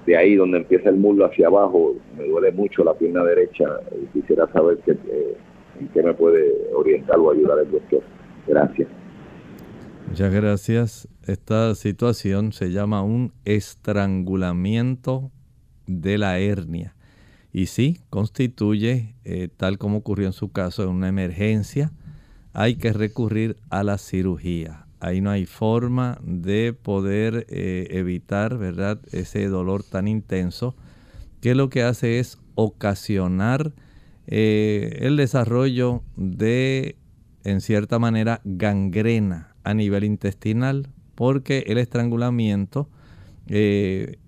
de 0.05 0.17
ahí 0.17 0.35
donde 0.35 0.57
empieza 0.57 0.89
el 0.89 0.97
muslo 0.97 1.25
hacia 1.25 1.47
abajo, 1.47 1.95
me 2.17 2.25
duele 2.25 2.51
mucho 2.51 2.83
la 2.83 2.93
pierna 2.93 3.23
derecha 3.23 3.65
y 4.01 4.19
quisiera 4.19 4.51
saber 4.51 4.79
qué, 4.83 4.91
eh, 4.91 5.37
en 5.79 5.87
qué 5.89 6.03
me 6.03 6.13
puede 6.13 6.51
orientar 6.73 7.19
o 7.19 7.31
ayudar 7.31 7.59
el 7.59 7.71
doctor. 7.71 8.01
Gracias. 8.47 8.87
Muchas 10.09 10.33
gracias. 10.33 11.07
Esta 11.25 11.73
situación 11.75 12.51
se 12.51 12.71
llama 12.71 13.03
un 13.03 13.31
estrangulamiento 13.45 15.31
de 15.85 16.17
la 16.17 16.39
hernia. 16.39 16.95
Y 17.59 17.65
sí, 17.65 17.99
constituye, 18.09 19.15
eh, 19.25 19.49
tal 19.57 19.77
como 19.77 19.97
ocurrió 19.97 20.27
en 20.27 20.31
su 20.31 20.49
caso, 20.49 20.89
una 20.89 21.09
emergencia. 21.09 21.91
Hay 22.53 22.75
que 22.75 22.93
recurrir 22.93 23.57
a 23.69 23.83
la 23.83 23.97
cirugía. 23.97 24.85
Ahí 25.01 25.19
no 25.19 25.29
hay 25.29 25.45
forma 25.45 26.21
de 26.23 26.71
poder 26.71 27.45
eh, 27.49 27.87
evitar, 27.91 28.57
¿verdad? 28.57 29.01
Ese 29.11 29.45
dolor 29.49 29.83
tan 29.83 30.07
intenso 30.07 30.73
que 31.41 31.53
lo 31.53 31.69
que 31.69 31.83
hace 31.83 32.19
es 32.19 32.37
ocasionar 32.55 33.73
eh, 34.27 34.99
el 35.01 35.17
desarrollo 35.17 36.01
de, 36.15 36.95
en 37.43 37.59
cierta 37.59 37.99
manera, 37.99 38.39
gangrena 38.45 39.53
a 39.65 39.73
nivel 39.73 40.05
intestinal, 40.05 40.87
porque 41.13 41.65
el 41.67 41.77
estrangulamiento 41.77 42.87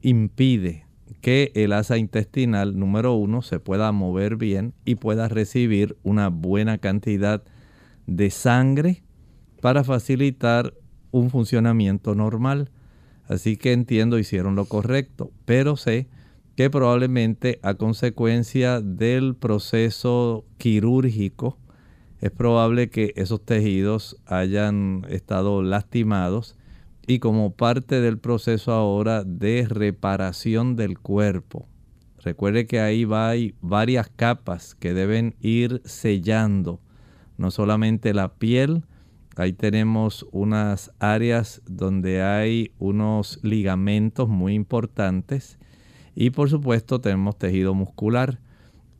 impide 0.01 0.85
que 1.21 1.51
el 1.55 1.73
asa 1.73 1.97
intestinal 1.97 2.77
número 2.77 3.13
uno 3.13 3.41
se 3.41 3.59
pueda 3.59 3.91
mover 3.91 4.35
bien 4.35 4.73
y 4.85 4.95
pueda 4.95 5.27
recibir 5.27 5.97
una 6.03 6.29
buena 6.29 6.79
cantidad 6.79 7.43
de 8.07 8.31
sangre 8.31 9.03
para 9.61 9.83
facilitar 9.83 10.73
un 11.11 11.29
funcionamiento 11.29 12.15
normal. 12.15 12.71
Así 13.27 13.55
que 13.55 13.71
entiendo, 13.71 14.17
hicieron 14.17 14.55
lo 14.55 14.65
correcto, 14.65 15.31
pero 15.45 15.77
sé 15.77 16.07
que 16.55 16.69
probablemente 16.69 17.59
a 17.61 17.75
consecuencia 17.75 18.81
del 18.81 19.35
proceso 19.35 20.43
quirúrgico 20.57 21.57
es 22.19 22.31
probable 22.31 22.89
que 22.89 23.13
esos 23.15 23.43
tejidos 23.43 24.17
hayan 24.25 25.05
estado 25.09 25.63
lastimados 25.63 26.55
y 27.07 27.19
como 27.19 27.53
parte 27.53 28.01
del 28.01 28.17
proceso 28.17 28.71
ahora 28.71 29.23
de 29.23 29.65
reparación 29.67 30.75
del 30.75 30.99
cuerpo. 30.99 31.67
Recuerde 32.23 32.67
que 32.67 32.79
ahí 32.79 33.05
va, 33.05 33.29
hay 33.29 33.55
varias 33.61 34.09
capas 34.09 34.75
que 34.75 34.93
deben 34.93 35.35
ir 35.41 35.81
sellando, 35.85 36.79
no 37.37 37.49
solamente 37.49 38.13
la 38.13 38.33
piel, 38.35 38.83
ahí 39.35 39.53
tenemos 39.53 40.27
unas 40.31 40.91
áreas 40.99 41.61
donde 41.65 42.21
hay 42.21 42.71
unos 42.77 43.39
ligamentos 43.41 44.29
muy 44.29 44.53
importantes 44.53 45.57
y 46.15 46.29
por 46.29 46.49
supuesto 46.49 47.01
tenemos 47.01 47.37
tejido 47.37 47.73
muscular 47.73 48.39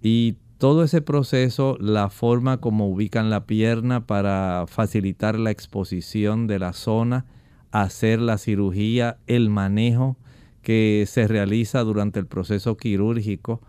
y 0.02 0.38
todo 0.58 0.84
ese 0.84 1.02
proceso, 1.02 1.76
la 1.80 2.10
forma 2.12 2.58
como 2.58 2.88
ubican 2.88 3.32
la 3.32 3.48
pierna 3.48 4.06
para 4.06 4.66
facilitar 4.68 5.40
la 5.40 5.50
exposición 5.50 6.46
de 6.46 6.60
la 6.60 6.74
zona, 6.74 7.26
hacer 7.72 8.20
la 8.20 8.38
cirugía, 8.38 9.18
el 9.28 9.50
manejo 9.50 10.18
que 10.62 11.06
se 11.08 11.28
realiza 11.28 11.82
durante 11.82 12.20
el 12.20 12.28
proceso 12.28 12.78
quirúrgico, 12.78 13.62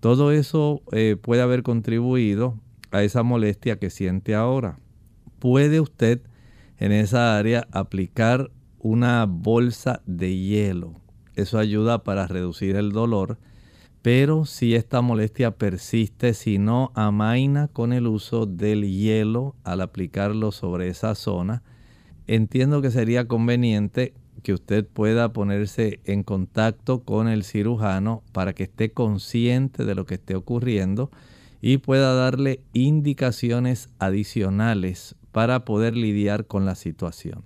todo 0.00 0.32
eso 0.32 0.82
eh, 0.92 1.16
puede 1.20 1.42
haber 1.42 1.62
contribuido 1.62 2.58
a 2.90 3.02
esa 3.02 3.22
molestia 3.22 3.78
que 3.78 3.90
siente 3.90 4.34
ahora. 4.34 4.78
Puede 5.38 5.80
usted 5.80 6.20
en 6.78 6.92
esa 6.92 7.38
área 7.38 7.66
aplicar 7.72 8.50
una 8.78 9.26
bolsa 9.26 10.02
de 10.06 10.36
hielo. 10.36 10.94
Eso 11.34 11.58
ayuda 11.58 12.04
para 12.04 12.26
reducir 12.26 12.76
el 12.76 12.92
dolor. 12.92 13.38
Pero 14.02 14.44
si 14.44 14.74
esta 14.74 15.00
molestia 15.00 15.56
persiste, 15.56 16.34
si 16.34 16.58
no 16.58 16.92
amaina 16.94 17.68
con 17.68 17.92
el 17.92 18.06
uso 18.06 18.46
del 18.46 18.88
hielo 18.88 19.56
al 19.64 19.80
aplicarlo 19.80 20.52
sobre 20.52 20.88
esa 20.88 21.14
zona, 21.14 21.64
entiendo 22.26 22.82
que 22.82 22.90
sería 22.90 23.28
conveniente 23.28 24.14
que 24.42 24.52
usted 24.52 24.86
pueda 24.86 25.32
ponerse 25.32 26.00
en 26.04 26.22
contacto 26.22 27.02
con 27.02 27.28
el 27.28 27.42
cirujano 27.42 28.22
para 28.32 28.52
que 28.54 28.64
esté 28.64 28.92
consciente 28.92 29.84
de 29.84 29.94
lo 29.94 30.06
que 30.06 30.14
esté 30.14 30.34
ocurriendo 30.36 31.10
y 31.60 31.78
pueda 31.78 32.14
darle 32.14 32.60
indicaciones 32.72 33.88
adicionales 33.98 35.16
para 35.32 35.64
poder 35.64 35.96
lidiar 35.96 36.46
con 36.46 36.64
la 36.64 36.74
situación. 36.74 37.44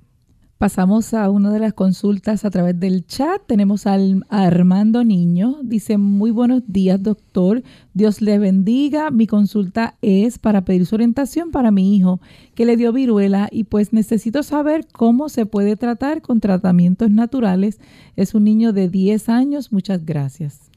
Pasamos 0.61 1.15
a 1.15 1.31
una 1.31 1.51
de 1.51 1.59
las 1.59 1.73
consultas 1.73 2.45
a 2.45 2.51
través 2.51 2.79
del 2.79 3.07
chat. 3.07 3.41
Tenemos 3.47 3.87
al, 3.87 4.27
a 4.29 4.43
Armando 4.43 5.05
Niño. 5.05 5.57
Dice, 5.63 5.97
muy 5.97 6.31
buenos 6.31 6.65
días, 6.67 7.03
doctor. 7.03 7.63
Dios 7.95 8.21
le 8.21 8.39
bendiga. 8.39 9.11
Mi 9.11 9.27
consulta 9.27 9.97
es 10.03 10.39
para 10.39 10.67
pedir 10.67 10.85
su 10.85 10.97
orientación 10.97 11.51
para 11.51 11.71
mi 11.71 11.97
hijo 11.97 12.21
que 12.55 12.67
le 12.67 12.77
dio 12.77 12.93
viruela 12.93 13.49
y 13.51 13.65
pues 13.65 13.95
necesito 13.95 14.43
saber 14.43 14.87
cómo 14.93 15.31
se 15.31 15.47
puede 15.47 15.77
tratar 15.77 16.21
con 16.21 16.41
tratamientos 16.41 17.11
naturales. 17.11 17.81
Es 18.17 18.35
un 18.35 18.45
niño 18.45 18.75
de 18.75 18.91
10 18.91 19.31
años. 19.31 19.73
Muchas 19.73 20.05
gracias. 20.05 20.71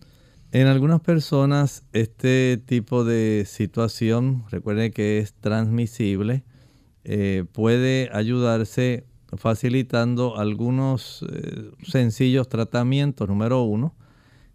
En 0.54 0.68
algunas 0.68 1.02
personas 1.02 1.84
este 1.92 2.56
tipo 2.56 3.04
de 3.04 3.44
situación, 3.46 4.46
recuerden 4.50 4.94
que 4.94 5.18
es 5.18 5.34
transmisible, 5.34 6.46
eh, 7.04 7.44
puede 7.52 8.10
ayudarse 8.14 9.08
facilitando 9.38 10.38
algunos 10.38 11.26
eh, 11.32 11.72
sencillos 11.84 12.50
tratamientos. 12.50 13.28
Número 13.28 13.64
uno, 13.64 13.94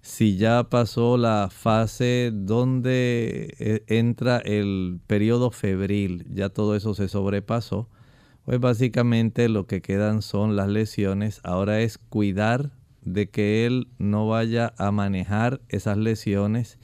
si 0.00 0.36
ya 0.36 0.68
pasó 0.70 1.16
la 1.16 1.48
fase 1.50 2.30
donde 2.32 3.54
eh, 3.58 3.84
entra 3.88 4.38
el 4.38 5.00
periodo 5.06 5.50
febril, 5.50 6.26
ya 6.32 6.48
todo 6.48 6.76
eso 6.76 6.94
se 6.94 7.08
sobrepasó, 7.08 7.88
pues 8.44 8.60
básicamente 8.60 9.48
lo 9.48 9.66
que 9.66 9.82
quedan 9.82 10.22
son 10.22 10.56
las 10.56 10.68
lesiones. 10.68 11.40
Ahora 11.44 11.80
es 11.80 11.98
cuidar 11.98 12.70
de 13.02 13.28
que 13.28 13.66
él 13.66 13.88
no 13.98 14.26
vaya 14.26 14.72
a 14.78 14.90
manejar 14.90 15.60
esas 15.68 15.98
lesiones 15.98 16.78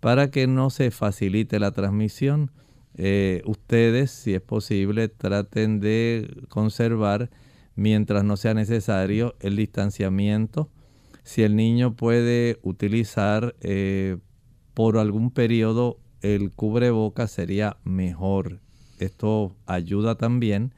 para 0.00 0.30
que 0.30 0.46
no 0.46 0.70
se 0.70 0.90
facilite 0.90 1.58
la 1.58 1.72
transmisión. 1.72 2.50
Eh, 3.00 3.42
ustedes, 3.46 4.10
si 4.10 4.34
es 4.34 4.40
posible, 4.40 5.08
traten 5.08 5.78
de 5.78 6.28
conservar, 6.48 7.30
mientras 7.76 8.24
no 8.24 8.36
sea 8.36 8.54
necesario, 8.54 9.36
el 9.38 9.54
distanciamiento. 9.56 10.68
Si 11.22 11.44
el 11.44 11.54
niño 11.54 11.94
puede 11.94 12.58
utilizar 12.62 13.54
eh, 13.60 14.16
por 14.74 14.98
algún 14.98 15.30
periodo 15.30 15.98
el 16.22 16.50
cubreboca 16.50 17.28
sería 17.28 17.76
mejor. 17.84 18.58
Esto 18.98 19.54
ayuda 19.66 20.16
también. 20.16 20.74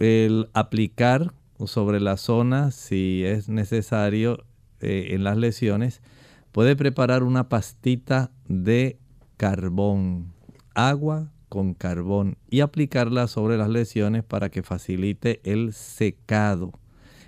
El 0.00 0.48
aplicar 0.54 1.32
sobre 1.64 2.00
la 2.00 2.16
zona, 2.16 2.72
si 2.72 3.22
es 3.24 3.48
necesario, 3.48 4.44
eh, 4.80 5.10
en 5.10 5.22
las 5.22 5.36
lesiones, 5.36 6.02
puede 6.50 6.74
preparar 6.74 7.22
una 7.22 7.48
pastita 7.48 8.32
de 8.48 8.98
carbón, 9.36 10.32
agua 10.74 11.30
con 11.54 11.72
carbón 11.72 12.36
y 12.50 12.62
aplicarla 12.62 13.28
sobre 13.28 13.56
las 13.56 13.68
lesiones 13.68 14.24
para 14.24 14.50
que 14.50 14.64
facilite 14.64 15.40
el 15.44 15.72
secado. 15.72 16.72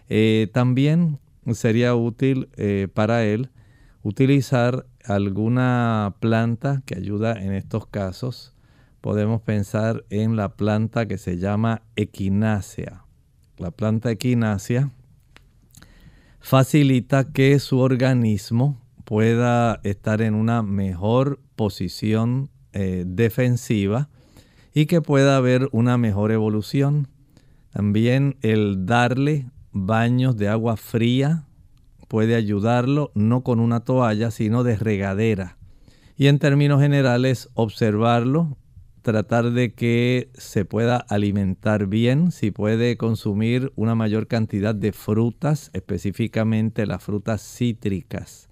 Eh, 0.08 0.48
también 0.52 1.20
sería 1.52 1.94
útil 1.94 2.48
eh, 2.56 2.88
para 2.92 3.24
él 3.24 3.50
utilizar 4.02 4.84
alguna 5.04 6.16
planta 6.18 6.82
que 6.86 6.96
ayuda 6.96 7.40
en 7.40 7.52
estos 7.52 7.86
casos. 7.86 8.52
Podemos 9.00 9.42
pensar 9.42 10.04
en 10.10 10.34
la 10.34 10.56
planta 10.56 11.06
que 11.06 11.18
se 11.18 11.38
llama 11.38 11.82
equinácea. 11.94 13.04
La 13.58 13.70
planta 13.70 14.10
equinácea 14.10 14.90
facilita 16.40 17.32
que 17.32 17.60
su 17.60 17.78
organismo 17.78 18.82
pueda 19.04 19.78
estar 19.84 20.20
en 20.20 20.34
una 20.34 20.64
mejor 20.64 21.38
posición 21.54 22.50
eh, 22.72 23.04
defensiva 23.06 24.10
y 24.76 24.84
que 24.84 25.00
pueda 25.00 25.38
haber 25.38 25.70
una 25.72 25.96
mejor 25.96 26.32
evolución. 26.32 27.08
También 27.70 28.36
el 28.42 28.84
darle 28.84 29.46
baños 29.72 30.36
de 30.36 30.48
agua 30.48 30.76
fría 30.76 31.46
puede 32.08 32.34
ayudarlo, 32.34 33.10
no 33.14 33.42
con 33.42 33.58
una 33.58 33.80
toalla, 33.80 34.30
sino 34.30 34.64
de 34.64 34.76
regadera. 34.76 35.56
Y 36.18 36.26
en 36.26 36.38
términos 36.38 36.82
generales, 36.82 37.48
observarlo, 37.54 38.58
tratar 39.00 39.52
de 39.52 39.72
que 39.72 40.28
se 40.34 40.66
pueda 40.66 40.98
alimentar 40.98 41.86
bien, 41.86 42.30
si 42.30 42.50
puede 42.50 42.98
consumir 42.98 43.72
una 43.76 43.94
mayor 43.94 44.26
cantidad 44.26 44.74
de 44.74 44.92
frutas, 44.92 45.70
específicamente 45.72 46.84
las 46.84 47.02
frutas 47.02 47.40
cítricas. 47.40 48.50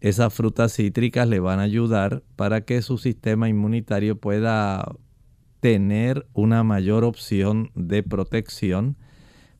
Esas 0.00 0.32
frutas 0.32 0.74
cítricas 0.74 1.26
le 1.26 1.40
van 1.40 1.58
a 1.58 1.62
ayudar 1.62 2.22
para 2.36 2.60
que 2.60 2.82
su 2.82 2.98
sistema 2.98 3.48
inmunitario 3.48 4.20
pueda 4.20 4.94
tener 5.60 6.26
una 6.32 6.62
mayor 6.62 7.04
opción 7.04 7.70
de 7.74 8.02
protección. 8.02 8.96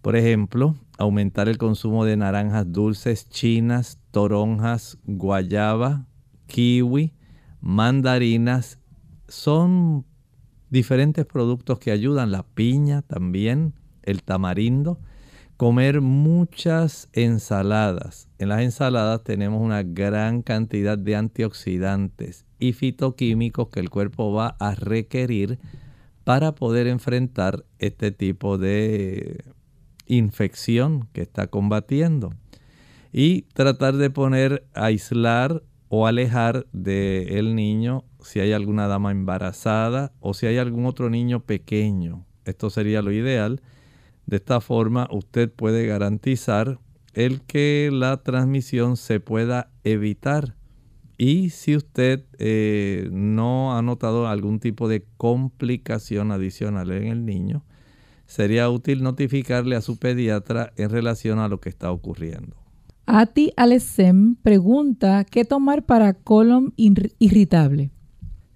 Por 0.03 0.17
ejemplo, 0.17 0.77
aumentar 0.99 1.49
el 1.49 1.59
consumo 1.59 2.05
de 2.05 2.17
naranjas 2.17 2.71
dulces 2.73 3.29
chinas, 3.29 3.99
toronjas, 4.11 4.99
guayaba, 5.05 6.07
kiwi, 6.47 7.13
mandarinas. 7.61 8.79
Son 9.29 10.05
diferentes 10.71 11.27
productos 11.27 11.79
que 11.79 11.91
ayudan. 11.91 12.31
La 12.31 12.45
piña 12.45 13.03
también, 13.03 13.75
el 14.03 14.23
tamarindo. 14.23 15.01
Comer 15.57 16.03
muchas 16.03 17.09
ensaladas. 17.15 18.29
En 18.39 18.51
las 18.51 18.61
ensaladas 18.61 19.25
tenemos 19.25 19.63
una 19.63 19.83
gran 19.83 20.43
cantidad 20.43 20.99
de 20.99 21.17
antioxidantes 21.17 22.45
y 22.59 22.75
fitoquímicos 22.75 23.69
que 23.69 23.81
el 23.81 23.89
cuerpo 23.89 24.33
va 24.33 24.57
a 24.61 24.75
requerir 24.75 25.59
para 26.27 26.57
poder 26.57 26.89
enfrentar 26.89 27.65
este 27.79 28.11
tipo 28.11 28.59
de 28.59 29.45
infección 30.07 31.07
que 31.13 31.23
está 31.23 31.47
combatiendo. 31.47 32.35
Y 33.13 33.43
tratar 33.55 33.95
de 33.95 34.11
poner, 34.11 34.67
aislar 34.75 35.63
o 35.89 36.09
alejar 36.09 36.67
del 36.73 37.55
niño 37.55 38.03
si 38.21 38.41
hay 38.41 38.53
alguna 38.53 38.89
dama 38.89 39.13
embarazada 39.13 40.11
o 40.19 40.35
si 40.35 40.47
hay 40.47 40.59
algún 40.59 40.87
otro 40.87 41.11
niño 41.11 41.45
pequeño. 41.45 42.27
Esto 42.45 42.71
sería 42.71 43.03
lo 43.03 43.13
ideal. 43.13 43.63
De 44.27 44.39
esta 44.39 44.61
forma 44.61 45.07
usted 45.13 45.49
puede 45.49 45.87
garantizar 45.87 46.81
el 47.15 47.41
que 47.43 47.89
la 47.93 48.17
transmisión 48.25 48.97
se 48.97 49.21
pueda 49.21 49.71
evitar 49.85 50.57
y 51.19 51.51
si 51.51 51.77
usted 51.77 52.25
eh, 52.39 53.09
no 53.13 53.77
ha 53.77 53.83
notado 53.83 54.29
algún 54.29 54.61
tipo 54.61 54.89
de 54.89 55.05
complicación 55.17 56.31
adicional 56.31 56.91
en 56.93 57.09
el 57.09 57.25
niño, 57.25 57.65
sería 58.27 58.69
útil 58.69 59.03
notificarle 59.03 59.77
a 59.77 59.81
su 59.81 59.99
pediatra 59.99 60.73
en 60.77 60.91
relación 60.91 61.39
a 61.39 61.49
lo 61.49 61.61
que 61.61 61.69
está 61.69 61.91
ocurriendo. 61.91 62.57
Ati 63.07 63.53
Alessem 63.57 64.35
pregunta, 64.37 65.25
¿qué 65.25 65.45
tomar 65.45 65.87
para 65.87 66.15
colon 66.15 66.75
irritable? 66.77 67.91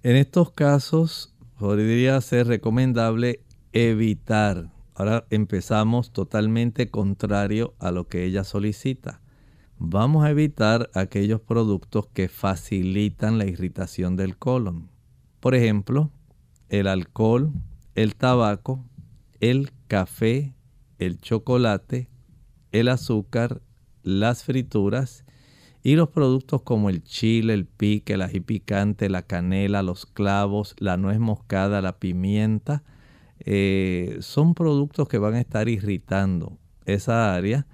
En 0.03 0.15
estos 0.17 0.51
casos, 0.51 1.33
podría 1.57 2.19
ser 2.21 2.47
recomendable 2.47 3.43
evitar. 3.71 4.71
Ahora 4.93 5.25
empezamos 5.29 6.11
totalmente 6.11 6.89
contrario 6.89 7.75
a 7.79 7.91
lo 7.91 8.07
que 8.07 8.25
ella 8.25 8.43
solicita. 8.43 9.20
Vamos 9.83 10.23
a 10.23 10.29
evitar 10.29 10.91
aquellos 10.93 11.41
productos 11.41 12.05
que 12.13 12.29
facilitan 12.29 13.39
la 13.39 13.45
irritación 13.47 14.15
del 14.15 14.37
colon. 14.37 14.91
Por 15.39 15.55
ejemplo, 15.55 16.11
el 16.69 16.85
alcohol, 16.85 17.51
el 17.95 18.15
tabaco, 18.15 18.85
el 19.39 19.71
café, 19.87 20.53
el 20.99 21.19
chocolate, 21.19 22.09
el 22.71 22.89
azúcar, 22.89 23.63
las 24.03 24.43
frituras 24.43 25.25
y 25.81 25.95
los 25.95 26.09
productos 26.09 26.61
como 26.61 26.91
el 26.91 27.03
chile, 27.03 27.55
el 27.55 27.65
pique, 27.65 28.13
el 28.13 28.21
ají 28.21 28.39
picante, 28.39 29.09
la 29.09 29.23
canela, 29.23 29.81
los 29.81 30.05
clavos, 30.05 30.75
la 30.77 30.95
nuez 30.95 31.19
moscada, 31.19 31.81
la 31.81 31.97
pimienta, 31.97 32.83
eh, 33.39 34.19
son 34.19 34.53
productos 34.53 35.07
que 35.07 35.17
van 35.17 35.33
a 35.33 35.41
estar 35.41 35.67
irritando 35.67 36.59
esa 36.85 37.33
área. 37.33 37.65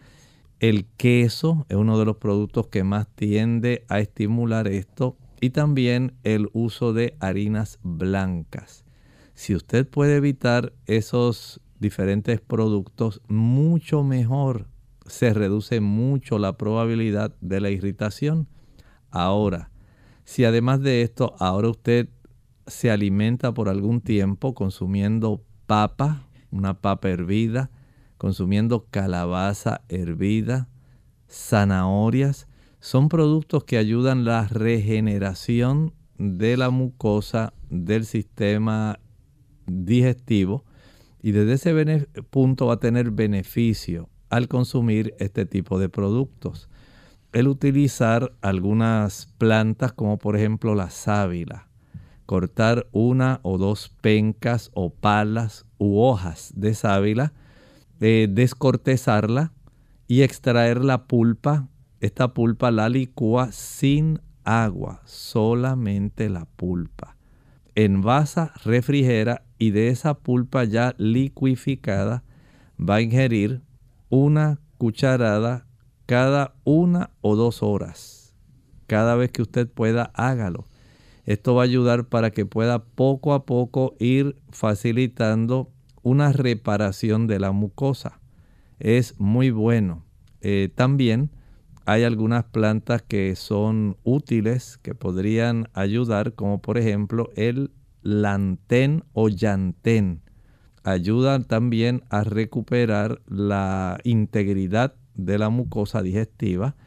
El 0.60 0.86
queso 0.98 1.68
es 1.70 1.78
uno 1.78 2.00
de 2.00 2.06
los 2.06 2.18
productos 2.18 2.68
que 2.68 2.84
más 2.84 3.08
tiende 3.14 3.86
a 3.90 4.00
estimular 4.00 4.68
esto 4.68 5.16
y 5.40 5.52
también 5.52 6.14
el 6.24 6.50
uso 6.52 6.94
de 6.94 7.16
harinas 7.20 7.78
blancas. 7.84 8.84
Si 9.36 9.54
usted 9.54 9.88
puede 9.88 10.16
evitar 10.16 10.74
esos 10.88 11.62
diferentes 11.80 12.42
productos, 12.42 13.22
mucho 13.28 14.04
mejor. 14.04 14.66
Se 15.06 15.32
reduce 15.32 15.80
mucho 15.80 16.40
la 16.40 16.58
probabilidad 16.58 17.36
de 17.40 17.62
la 17.62 17.70
irritación. 17.70 18.48
Ahora, 19.12 19.70
si 20.24 20.44
además 20.44 20.82
de 20.82 21.04
esto, 21.04 21.36
ahora 21.38 21.70
usted 21.70 22.10
se 22.66 22.90
alimenta 22.90 23.54
por 23.54 23.70
algún 23.70 24.02
tiempo 24.02 24.56
consumiendo 24.56 25.44
papa, 25.68 26.28
una 26.50 26.82
papa 26.82 27.10
hervida, 27.10 27.70
consumiendo 28.18 28.86
calabaza 28.90 29.82
hervida, 29.90 30.68
zanahorias, 31.30 32.48
son 32.80 33.10
productos 33.10 33.64
que 33.64 33.78
ayudan 33.78 34.26
la 34.26 34.48
regeneración 34.48 35.94
de 36.18 36.58
la 36.58 36.70
mucosa 36.70 37.54
del 37.70 38.06
sistema 38.06 39.00
digestivo 39.66 40.64
y 41.22 41.32
desde 41.32 41.54
ese 41.54 42.08
punto 42.30 42.68
va 42.68 42.76
a 42.76 42.80
tener 42.80 43.12
beneficio 43.12 44.10
al 44.30 44.48
consumir 44.48 45.14
este 45.20 45.46
tipo 45.46 45.80
de 45.80 45.90
productos. 45.90 46.70
El 47.34 47.48
utilizar 47.48 48.34
algunas 48.42 49.28
plantas 49.38 49.94
como 49.94 50.18
por 50.18 50.36
ejemplo 50.38 50.76
la 50.76 50.90
sábila, 50.90 51.68
cortar 52.26 52.88
una 52.92 53.40
o 53.44 53.58
dos 53.58 53.90
pencas 54.02 54.72
o 54.74 54.90
palas 54.90 55.66
u 55.78 56.00
hojas 56.00 56.54
de 56.56 56.74
sábila, 56.74 57.34
descortezarla 58.00 59.54
y 60.08 60.22
extraer 60.22 60.84
la 60.84 61.08
pulpa. 61.08 61.68
Esta 62.00 62.34
pulpa 62.34 62.72
la 62.72 62.90
licúa 62.90 63.52
sin 63.52 64.22
agua, 64.44 65.02
solamente 65.06 66.30
la 66.30 66.46
pulpa. 66.46 67.18
Envasa, 67.76 68.54
refrigera 68.64 69.44
y 69.60 69.72
de 69.72 69.90
esa 69.90 70.16
pulpa 70.16 70.64
ya 70.64 70.96
liquificada 70.98 72.24
va 72.80 72.96
a 72.96 73.02
ingerir 73.02 73.62
una 74.10 74.60
cucharada 74.78 75.68
cada 76.06 76.56
una 76.64 77.12
o 77.22 77.36
dos 77.36 77.62
horas. 77.62 78.34
Cada 78.88 79.16
vez 79.16 79.32
que 79.32 79.42
usted 79.42 79.68
pueda, 79.68 80.12
hágalo. 80.14 80.66
Esto 81.26 81.56
va 81.56 81.64
a 81.64 81.66
ayudar 81.66 82.08
para 82.08 82.32
que 82.32 82.46
pueda 82.46 82.86
poco 82.86 83.34
a 83.34 83.46
poco 83.46 83.96
ir 84.00 84.38
facilitando 84.50 85.70
una 86.08 86.32
reparación 86.32 87.28
de 87.28 87.38
la 87.38 87.52
mucosa. 87.52 88.22
Es 88.80 89.20
muy 89.20 89.52
bueno. 89.52 90.06
Eh, 90.40 90.70
también 90.74 91.32
hay 91.86 92.06
algunas 92.06 92.46
plantas 92.46 93.02
que 93.02 93.36
son 93.36 93.98
útiles, 94.06 94.78
que 94.78 94.96
podrían 94.96 95.68
ayudar, 95.74 96.34
como 96.34 96.62
por 96.62 96.78
ejemplo 96.78 97.30
el 97.36 97.72
lantén 98.04 99.04
o 99.12 99.28
llantén. 99.28 100.22
Ayudan 100.86 101.44
también 101.44 102.04
a 102.10 102.24
recuperar 102.24 103.22
la 103.28 103.98
integridad 104.06 104.96
de 105.14 105.38
la 105.38 105.50
mucosa 105.50 106.02
digestiva. 106.02 106.78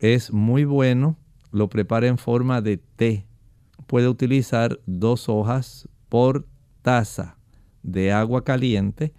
Es 0.00 0.32
muy 0.32 0.64
bueno, 0.64 1.16
lo 1.52 1.68
prepara 1.68 2.08
en 2.08 2.18
forma 2.18 2.62
de 2.62 2.78
té. 2.78 3.26
Puede 3.86 4.08
utilizar 4.08 4.80
dos 4.86 5.28
hojas 5.28 5.88
por 6.08 6.48
taza 6.82 7.35
de 7.86 8.12
agua 8.12 8.44
caliente 8.44 9.14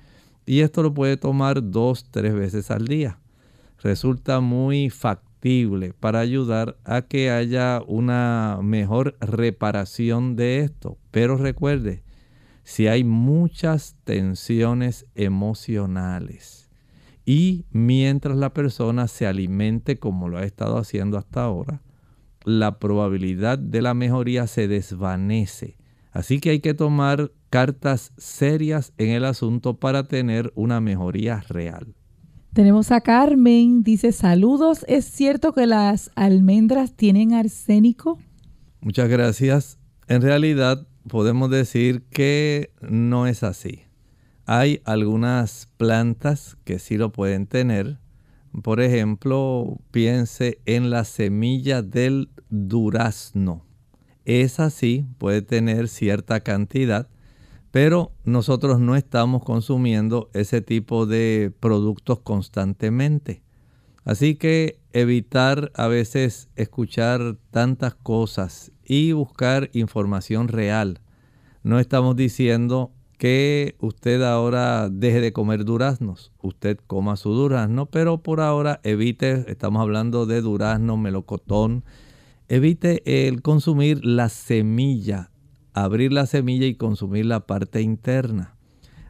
y 0.45 0.61
esto 0.61 0.83
lo 0.83 0.93
puede 0.93 1.17
tomar 1.17 1.71
dos, 1.71 2.05
tres 2.09 2.33
veces 2.33 2.71
al 2.71 2.87
día. 2.87 3.19
Resulta 3.81 4.39
muy 4.39 4.89
factible 4.89 5.93
para 5.93 6.19
ayudar 6.19 6.77
a 6.83 7.01
que 7.03 7.29
haya 7.31 7.81
una 7.85 8.59
mejor 8.63 9.17
reparación 9.19 10.35
de 10.35 10.59
esto. 10.61 10.97
Pero 11.11 11.37
recuerde, 11.37 12.03
si 12.63 12.87
hay 12.87 13.03
muchas 13.03 13.97
tensiones 14.03 15.05
emocionales 15.15 16.69
y 17.25 17.65
mientras 17.71 18.37
la 18.37 18.53
persona 18.53 19.07
se 19.07 19.27
alimente 19.27 19.99
como 19.99 20.29
lo 20.29 20.37
ha 20.37 20.43
estado 20.43 20.77
haciendo 20.77 21.17
hasta 21.17 21.43
ahora, 21.43 21.81
la 22.45 22.79
probabilidad 22.79 23.59
de 23.59 23.81
la 23.81 23.93
mejoría 23.93 24.47
se 24.47 24.69
desvanece. 24.69 25.77
Así 26.11 26.39
que 26.39 26.51
hay 26.51 26.61
que 26.61 26.73
tomar 26.73 27.31
cartas 27.57 28.13
serias 28.17 28.93
en 28.99 29.09
el 29.09 29.25
asunto 29.25 29.79
para 29.79 30.03
tener 30.03 30.51
una 30.53 30.79
mejoría 30.79 31.43
real. 31.49 31.95
Tenemos 32.53 32.91
a 32.91 33.01
Carmen, 33.01 33.81
dice 33.81 34.11
saludos, 34.11 34.85
¿es 34.87 35.05
cierto 35.05 35.53
que 35.53 35.65
las 35.65 36.11
almendras 36.13 36.93
tienen 36.93 37.33
arsénico? 37.33 38.19
Muchas 38.79 39.09
gracias. 39.09 39.79
En 40.07 40.21
realidad 40.21 40.87
podemos 41.09 41.49
decir 41.49 42.03
que 42.11 42.69
no 42.79 43.25
es 43.25 43.41
así. 43.41 43.85
Hay 44.45 44.83
algunas 44.85 45.67
plantas 45.77 46.59
que 46.63 46.77
sí 46.77 46.95
lo 46.95 47.11
pueden 47.11 47.47
tener. 47.47 47.97
Por 48.61 48.81
ejemplo, 48.81 49.79
piense 49.89 50.61
en 50.67 50.91
la 50.91 51.05
semilla 51.05 51.81
del 51.81 52.29
durazno. 52.51 53.65
Esa 54.25 54.69
sí 54.69 55.07
puede 55.17 55.41
tener 55.41 55.87
cierta 55.87 56.41
cantidad, 56.41 57.09
pero 57.79 58.11
nosotros 58.23 58.79
no 58.79 58.95
estamos 58.95 59.43
consumiendo 59.43 60.31
ese 60.33 60.61
tipo 60.61 61.05
de 61.05 61.53
productos 61.59 62.17
constantemente. 62.17 63.43
Así 64.03 64.33
que 64.33 64.79
evitar 64.93 65.71
a 65.75 65.85
veces 65.85 66.49
escuchar 66.55 67.37
tantas 67.51 67.93
cosas 67.93 68.71
y 68.83 69.11
buscar 69.11 69.69
información 69.73 70.47
real. 70.47 71.01
No 71.61 71.77
estamos 71.77 72.15
diciendo 72.15 72.93
que 73.19 73.75
usted 73.79 74.23
ahora 74.23 74.89
deje 74.89 75.21
de 75.21 75.31
comer 75.31 75.63
duraznos. 75.63 76.31
Usted 76.41 76.79
coma 76.87 77.15
su 77.15 77.29
durazno, 77.29 77.85
pero 77.85 78.23
por 78.23 78.41
ahora 78.41 78.79
evite, 78.81 79.45
estamos 79.51 79.83
hablando 79.83 80.25
de 80.25 80.41
durazno, 80.41 80.97
melocotón, 80.97 81.83
evite 82.47 83.27
el 83.27 83.43
consumir 83.43 84.03
la 84.03 84.29
semilla 84.29 85.29
abrir 85.83 86.11
la 86.11 86.25
semilla 86.25 86.65
y 86.65 86.75
consumir 86.75 87.25
la 87.25 87.45
parte 87.45 87.81
interna. 87.81 88.55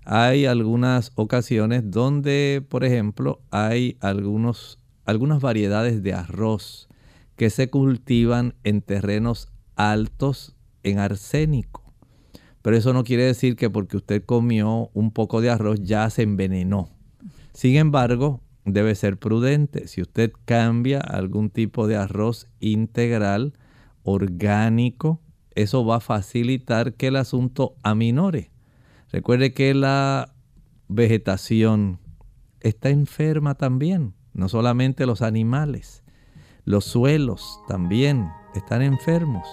Hay 0.03 0.45
algunas 0.45 1.11
ocasiones 1.15 1.89
donde, 1.91 2.65
por 2.67 2.83
ejemplo, 2.83 3.41
hay 3.51 3.97
algunos, 3.99 4.79
algunas 5.05 5.41
variedades 5.41 6.03
de 6.03 6.13
arroz 6.13 6.87
que 7.35 7.49
se 7.49 7.69
cultivan 7.69 8.55
en 8.63 8.81
terrenos 8.81 9.49
altos 9.75 10.55
en 10.83 10.99
arsénico. 10.99 11.93
Pero 12.61 12.75
eso 12.75 12.93
no 12.93 13.03
quiere 13.03 13.23
decir 13.23 13.55
que 13.55 13.69
porque 13.69 13.97
usted 13.97 14.23
comió 14.25 14.89
un 14.93 15.11
poco 15.11 15.41
de 15.41 15.49
arroz 15.49 15.81
ya 15.83 16.09
se 16.09 16.23
envenenó. 16.23 16.89
Sin 17.53 17.75
embargo, 17.77 18.41
debe 18.65 18.95
ser 18.95 19.17
prudente. 19.17 19.87
Si 19.87 20.01
usted 20.01 20.33
cambia 20.45 20.99
algún 20.99 21.49
tipo 21.49 21.87
de 21.87 21.95
arroz 21.95 22.47
integral, 22.59 23.53
orgánico, 24.03 25.21
eso 25.57 25.83
va 25.83 25.95
a 25.95 26.01
facilitar 26.01 26.93
que 26.93 27.07
el 27.07 27.15
asunto 27.15 27.73
aminore. 27.81 28.51
Recuerde 29.11 29.53
que 29.53 29.73
la 29.73 30.33
vegetación 30.87 31.99
está 32.59 32.89
enferma 32.89 33.55
también, 33.55 34.13
no 34.33 34.49
solamente 34.49 35.07
los 35.07 35.23
animales, 35.23 36.03
los 36.63 36.85
suelos 36.85 37.59
también 37.67 38.29
están 38.53 38.83
enfermos. 38.83 39.47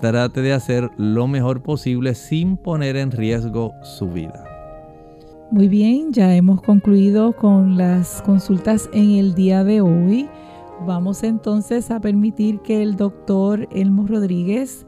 Trate 0.00 0.42
de 0.42 0.52
hacer 0.52 0.88
lo 0.96 1.26
mejor 1.26 1.62
posible 1.62 2.14
sin 2.14 2.56
poner 2.56 2.96
en 2.96 3.10
riesgo 3.10 3.72
su 3.82 4.10
vida. 4.10 4.44
Muy 5.50 5.66
bien, 5.66 6.12
ya 6.12 6.36
hemos 6.36 6.62
concluido 6.62 7.34
con 7.34 7.76
las 7.76 8.22
consultas 8.22 8.88
en 8.92 9.10
el 9.10 9.34
día 9.34 9.64
de 9.64 9.80
hoy. 9.80 10.28
Vamos 10.86 11.22
entonces 11.22 11.90
a 11.90 12.00
permitir 12.00 12.60
que 12.60 12.82
el 12.82 12.96
doctor 12.96 13.68
Elmo 13.70 14.06
Rodríguez 14.06 14.86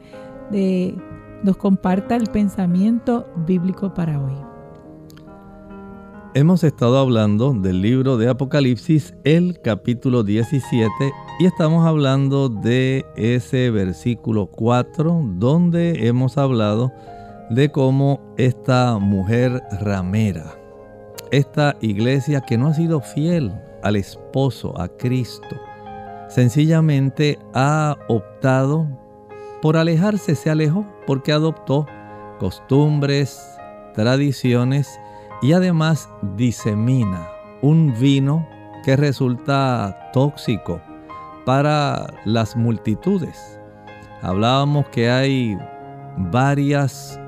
de, 0.51 0.95
nos 1.43 1.57
comparta 1.57 2.15
el 2.15 2.27
pensamiento 2.27 3.27
bíblico 3.45 3.93
para 3.93 4.19
hoy. 4.19 4.33
Hemos 6.35 6.63
estado 6.63 6.97
hablando 6.97 7.53
del 7.53 7.83
libro 7.83 8.17
de 8.17 8.27
Apocalipsis, 8.27 9.13
el 9.23 9.61
capítulo 9.61 10.23
17, 10.23 10.89
y 11.39 11.45
estamos 11.45 11.85
hablando 11.85 12.49
de 12.49 13.05
ese 13.15 13.69
versículo 13.69 14.47
4, 14.47 15.21
donde 15.35 16.07
hemos 16.07 16.39
hablado 16.39 16.91
de 17.51 17.71
cómo 17.71 18.19
esta 18.37 18.97
mujer 18.97 19.61
ramera, 19.79 20.55
esta 21.29 21.75
iglesia 21.81 22.41
que 22.41 22.57
no 22.57 22.69
ha 22.69 22.73
sido 22.73 22.99
fiel 22.99 23.53
al 23.83 23.95
esposo, 23.95 24.73
a 24.81 24.87
Cristo, 24.87 25.55
sencillamente 26.33 27.37
ha 27.53 27.95
optado 28.07 28.87
por 29.61 29.77
alejarse, 29.77 30.33
se 30.35 30.49
alejó 30.49 30.85
porque 31.05 31.31
adoptó 31.31 31.85
costumbres, 32.39 33.39
tradiciones 33.93 34.99
y 35.43 35.53
además 35.53 36.09
disemina 36.35 37.29
un 37.61 37.93
vino 37.99 38.47
que 38.83 38.95
resulta 38.95 40.09
tóxico 40.11 40.81
para 41.45 42.07
las 42.25 42.55
multitudes. 42.55 43.59
Hablábamos 44.21 44.87
que 44.89 45.11
hay 45.11 45.55
varios 46.17 47.19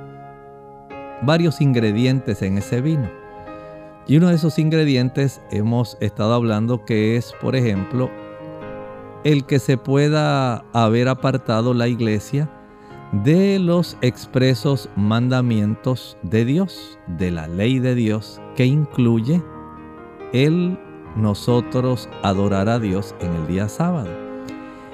ingredientes 1.62 2.42
en 2.42 2.58
ese 2.58 2.82
vino. 2.82 3.10
Y 4.08 4.18
uno 4.18 4.30
de 4.30 4.36
esos 4.36 4.58
ingredientes 4.60 5.42
hemos 5.52 5.98
estado 6.00 6.34
hablando 6.34 6.86
que 6.86 7.18
es, 7.18 7.34
por 7.42 7.56
ejemplo, 7.56 8.10
el 9.26 9.46
que 9.46 9.58
se 9.58 9.78
pueda 9.78 10.64
haber 10.72 11.10
apartado 11.10 11.74
la 11.74 11.88
iglesia 11.88 12.48
de 13.24 13.58
los 13.58 13.98
expresos 14.02 14.88
mandamientos 14.96 16.16
de 16.22 16.46
Dios, 16.46 17.00
de 17.08 17.32
la 17.32 17.48
ley 17.48 17.80
de 17.80 17.96
Dios, 17.96 18.40
que 18.56 18.66
incluye 18.66 19.42
el 20.32 20.78
nosotros 21.16 22.08
adorar 22.22 22.70
a 22.70 22.78
Dios 22.78 23.16
en 23.20 23.34
el 23.34 23.48
día 23.48 23.68
sábado. 23.68 24.10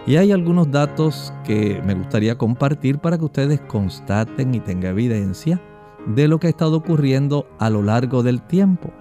Y 0.08 0.16
hay 0.16 0.32
algunos 0.32 0.72
datos 0.72 1.34
que 1.44 1.82
me 1.86 1.94
gustaría 1.94 2.38
compartir 2.38 3.00
para 3.00 3.18
que 3.18 3.26
ustedes 3.26 3.60
constaten 3.62 4.56
y 4.56 4.62
tengan 4.62 4.92
evidencia 4.92 5.62
de 6.06 6.30
lo 6.30 6.40
que 6.40 6.48
ha 6.48 6.52
estado 6.52 6.78
ocurriendo 6.78 7.48
a 7.60 7.70
lo 7.70 7.84
largo 7.84 8.24
del 8.24 8.42
tiempo. 8.42 8.92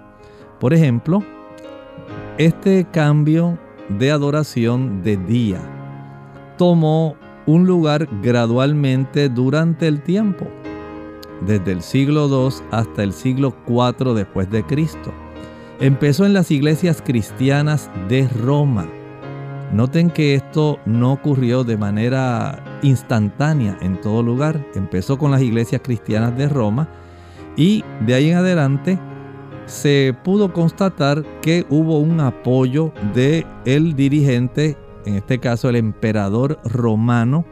Por 0.59 0.75
ejemplo, 0.75 1.23
este 2.37 2.85
cambio 2.91 3.59
de 3.99 4.11
adoración 4.11 5.03
de 5.03 5.17
día 5.17 5.61
tomó 6.57 7.17
un 7.47 7.67
lugar 7.67 8.07
gradualmente 8.23 9.31
durante 9.31 9.89
el 9.89 10.03
tiempo, 10.03 10.47
desde 11.47 11.73
el 11.73 11.83
siglo 11.83 12.29
II 12.29 12.55
hasta 12.71 13.03
el 13.03 13.15
siglo 13.15 13.55
IV 13.67 14.15
después 14.15 14.51
de 14.51 14.63
Cristo. 14.65 15.11
Empezó 15.81 16.27
en 16.27 16.35
las 16.35 16.51
iglesias 16.51 17.03
cristianas 17.03 17.91
de 18.11 18.29
Roma. 18.29 18.87
Noten 19.73 20.11
que 20.11 20.35
esto 20.35 20.79
no 20.85 21.13
ocurrió 21.13 21.65
de 21.65 21.79
manera 21.79 22.63
instantánea 22.83 23.79
en 23.81 23.99
todo 23.99 24.23
lugar. 24.23 24.63
Empezó 24.75 25.17
con 25.17 25.31
las 25.31 25.41
iglesias 25.41 25.81
cristianas 25.83 26.37
de 26.37 26.49
Roma 26.49 26.89
y 27.57 27.83
de 28.05 28.15
ahí 28.15 28.31
en 28.31 28.37
adelante 28.37 28.99
se 29.71 30.15
pudo 30.25 30.53
constatar 30.53 31.25
que 31.41 31.65
hubo 31.71 31.99
un 31.99 32.21
apoyo 32.21 32.93
de 33.15 33.47
el 33.65 33.95
dirigente, 33.95 34.77
en 35.07 35.15
este 35.15 35.39
caso 35.39 35.69
el 35.69 35.77
emperador 35.77 36.59
romano 36.65 37.45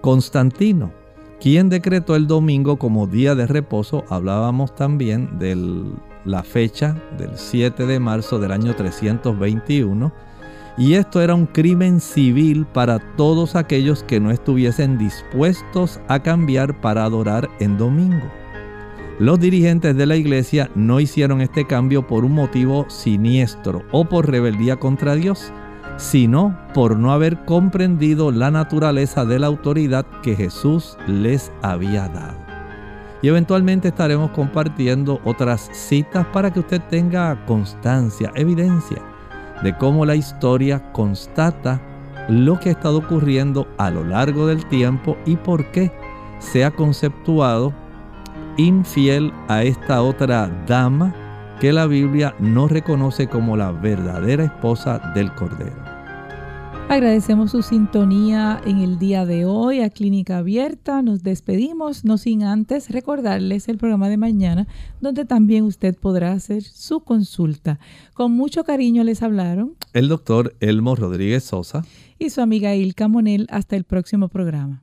Constantino, 0.00 0.92
quien 1.40 1.68
decretó 1.68 2.16
el 2.16 2.26
domingo 2.26 2.76
como 2.76 3.06
día 3.06 3.34
de 3.34 3.46
reposo. 3.46 4.04
Hablábamos 4.08 4.74
también 4.74 5.38
de 5.38 5.56
la 6.24 6.42
fecha 6.42 7.00
del 7.16 7.30
7 7.36 7.86
de 7.86 8.00
marzo 8.00 8.38
del 8.38 8.52
año 8.52 8.74
321. 8.74 10.12
Y 10.76 10.94
esto 10.94 11.20
era 11.20 11.34
un 11.34 11.46
crimen 11.46 12.00
civil 12.00 12.66
para 12.66 12.98
todos 13.16 13.54
aquellos 13.54 14.02
que 14.02 14.20
no 14.20 14.30
estuviesen 14.30 14.98
dispuestos 14.98 16.00
a 16.08 16.20
cambiar 16.20 16.80
para 16.80 17.04
adorar 17.04 17.48
en 17.58 17.76
domingo. 17.76 18.39
Los 19.20 19.38
dirigentes 19.38 19.94
de 19.94 20.06
la 20.06 20.16
iglesia 20.16 20.70
no 20.74 20.98
hicieron 20.98 21.42
este 21.42 21.66
cambio 21.66 22.06
por 22.06 22.24
un 22.24 22.32
motivo 22.32 22.86
siniestro 22.88 23.82
o 23.92 24.06
por 24.06 24.30
rebeldía 24.30 24.76
contra 24.76 25.14
Dios, 25.14 25.52
sino 25.98 26.58
por 26.72 26.96
no 26.96 27.12
haber 27.12 27.44
comprendido 27.44 28.32
la 28.32 28.50
naturaleza 28.50 29.26
de 29.26 29.38
la 29.38 29.48
autoridad 29.48 30.06
que 30.22 30.36
Jesús 30.36 30.96
les 31.06 31.52
había 31.60 32.08
dado. 32.08 32.38
Y 33.20 33.28
eventualmente 33.28 33.88
estaremos 33.88 34.30
compartiendo 34.30 35.20
otras 35.26 35.68
citas 35.70 36.26
para 36.32 36.50
que 36.50 36.60
usted 36.60 36.80
tenga 36.88 37.44
constancia, 37.44 38.32
evidencia 38.36 39.02
de 39.62 39.76
cómo 39.76 40.06
la 40.06 40.16
historia 40.16 40.92
constata 40.92 41.78
lo 42.30 42.58
que 42.58 42.70
ha 42.70 42.72
estado 42.72 42.96
ocurriendo 42.96 43.68
a 43.76 43.90
lo 43.90 44.02
largo 44.02 44.46
del 44.46 44.64
tiempo 44.64 45.18
y 45.26 45.36
por 45.36 45.70
qué 45.72 45.92
se 46.38 46.64
ha 46.64 46.70
conceptuado 46.70 47.74
infiel 48.60 49.32
a 49.48 49.62
esta 49.64 50.02
otra 50.02 50.48
dama 50.66 51.14
que 51.60 51.72
la 51.72 51.86
Biblia 51.86 52.34
no 52.38 52.68
reconoce 52.68 53.28
como 53.28 53.56
la 53.56 53.72
verdadera 53.72 54.44
esposa 54.44 55.12
del 55.14 55.34
Cordero. 55.34 55.90
Agradecemos 56.88 57.52
su 57.52 57.62
sintonía 57.62 58.60
en 58.66 58.78
el 58.78 58.98
día 58.98 59.24
de 59.24 59.44
hoy 59.44 59.80
a 59.80 59.90
Clínica 59.90 60.38
Abierta. 60.38 61.02
Nos 61.02 61.22
despedimos, 61.22 62.04
no 62.04 62.18
sin 62.18 62.42
antes 62.42 62.90
recordarles 62.90 63.68
el 63.68 63.78
programa 63.78 64.08
de 64.08 64.16
mañana, 64.16 64.66
donde 65.00 65.24
también 65.24 65.64
usted 65.64 65.96
podrá 65.96 66.32
hacer 66.32 66.64
su 66.64 67.00
consulta. 67.00 67.78
Con 68.12 68.32
mucho 68.32 68.64
cariño 68.64 69.04
les 69.04 69.22
hablaron 69.22 69.76
el 69.92 70.08
doctor 70.08 70.56
Elmo 70.58 70.96
Rodríguez 70.96 71.44
Sosa 71.44 71.84
y 72.18 72.30
su 72.30 72.40
amiga 72.40 72.74
Ilka 72.74 73.06
Monel. 73.06 73.46
Hasta 73.50 73.76
el 73.76 73.84
próximo 73.84 74.28
programa. 74.28 74.82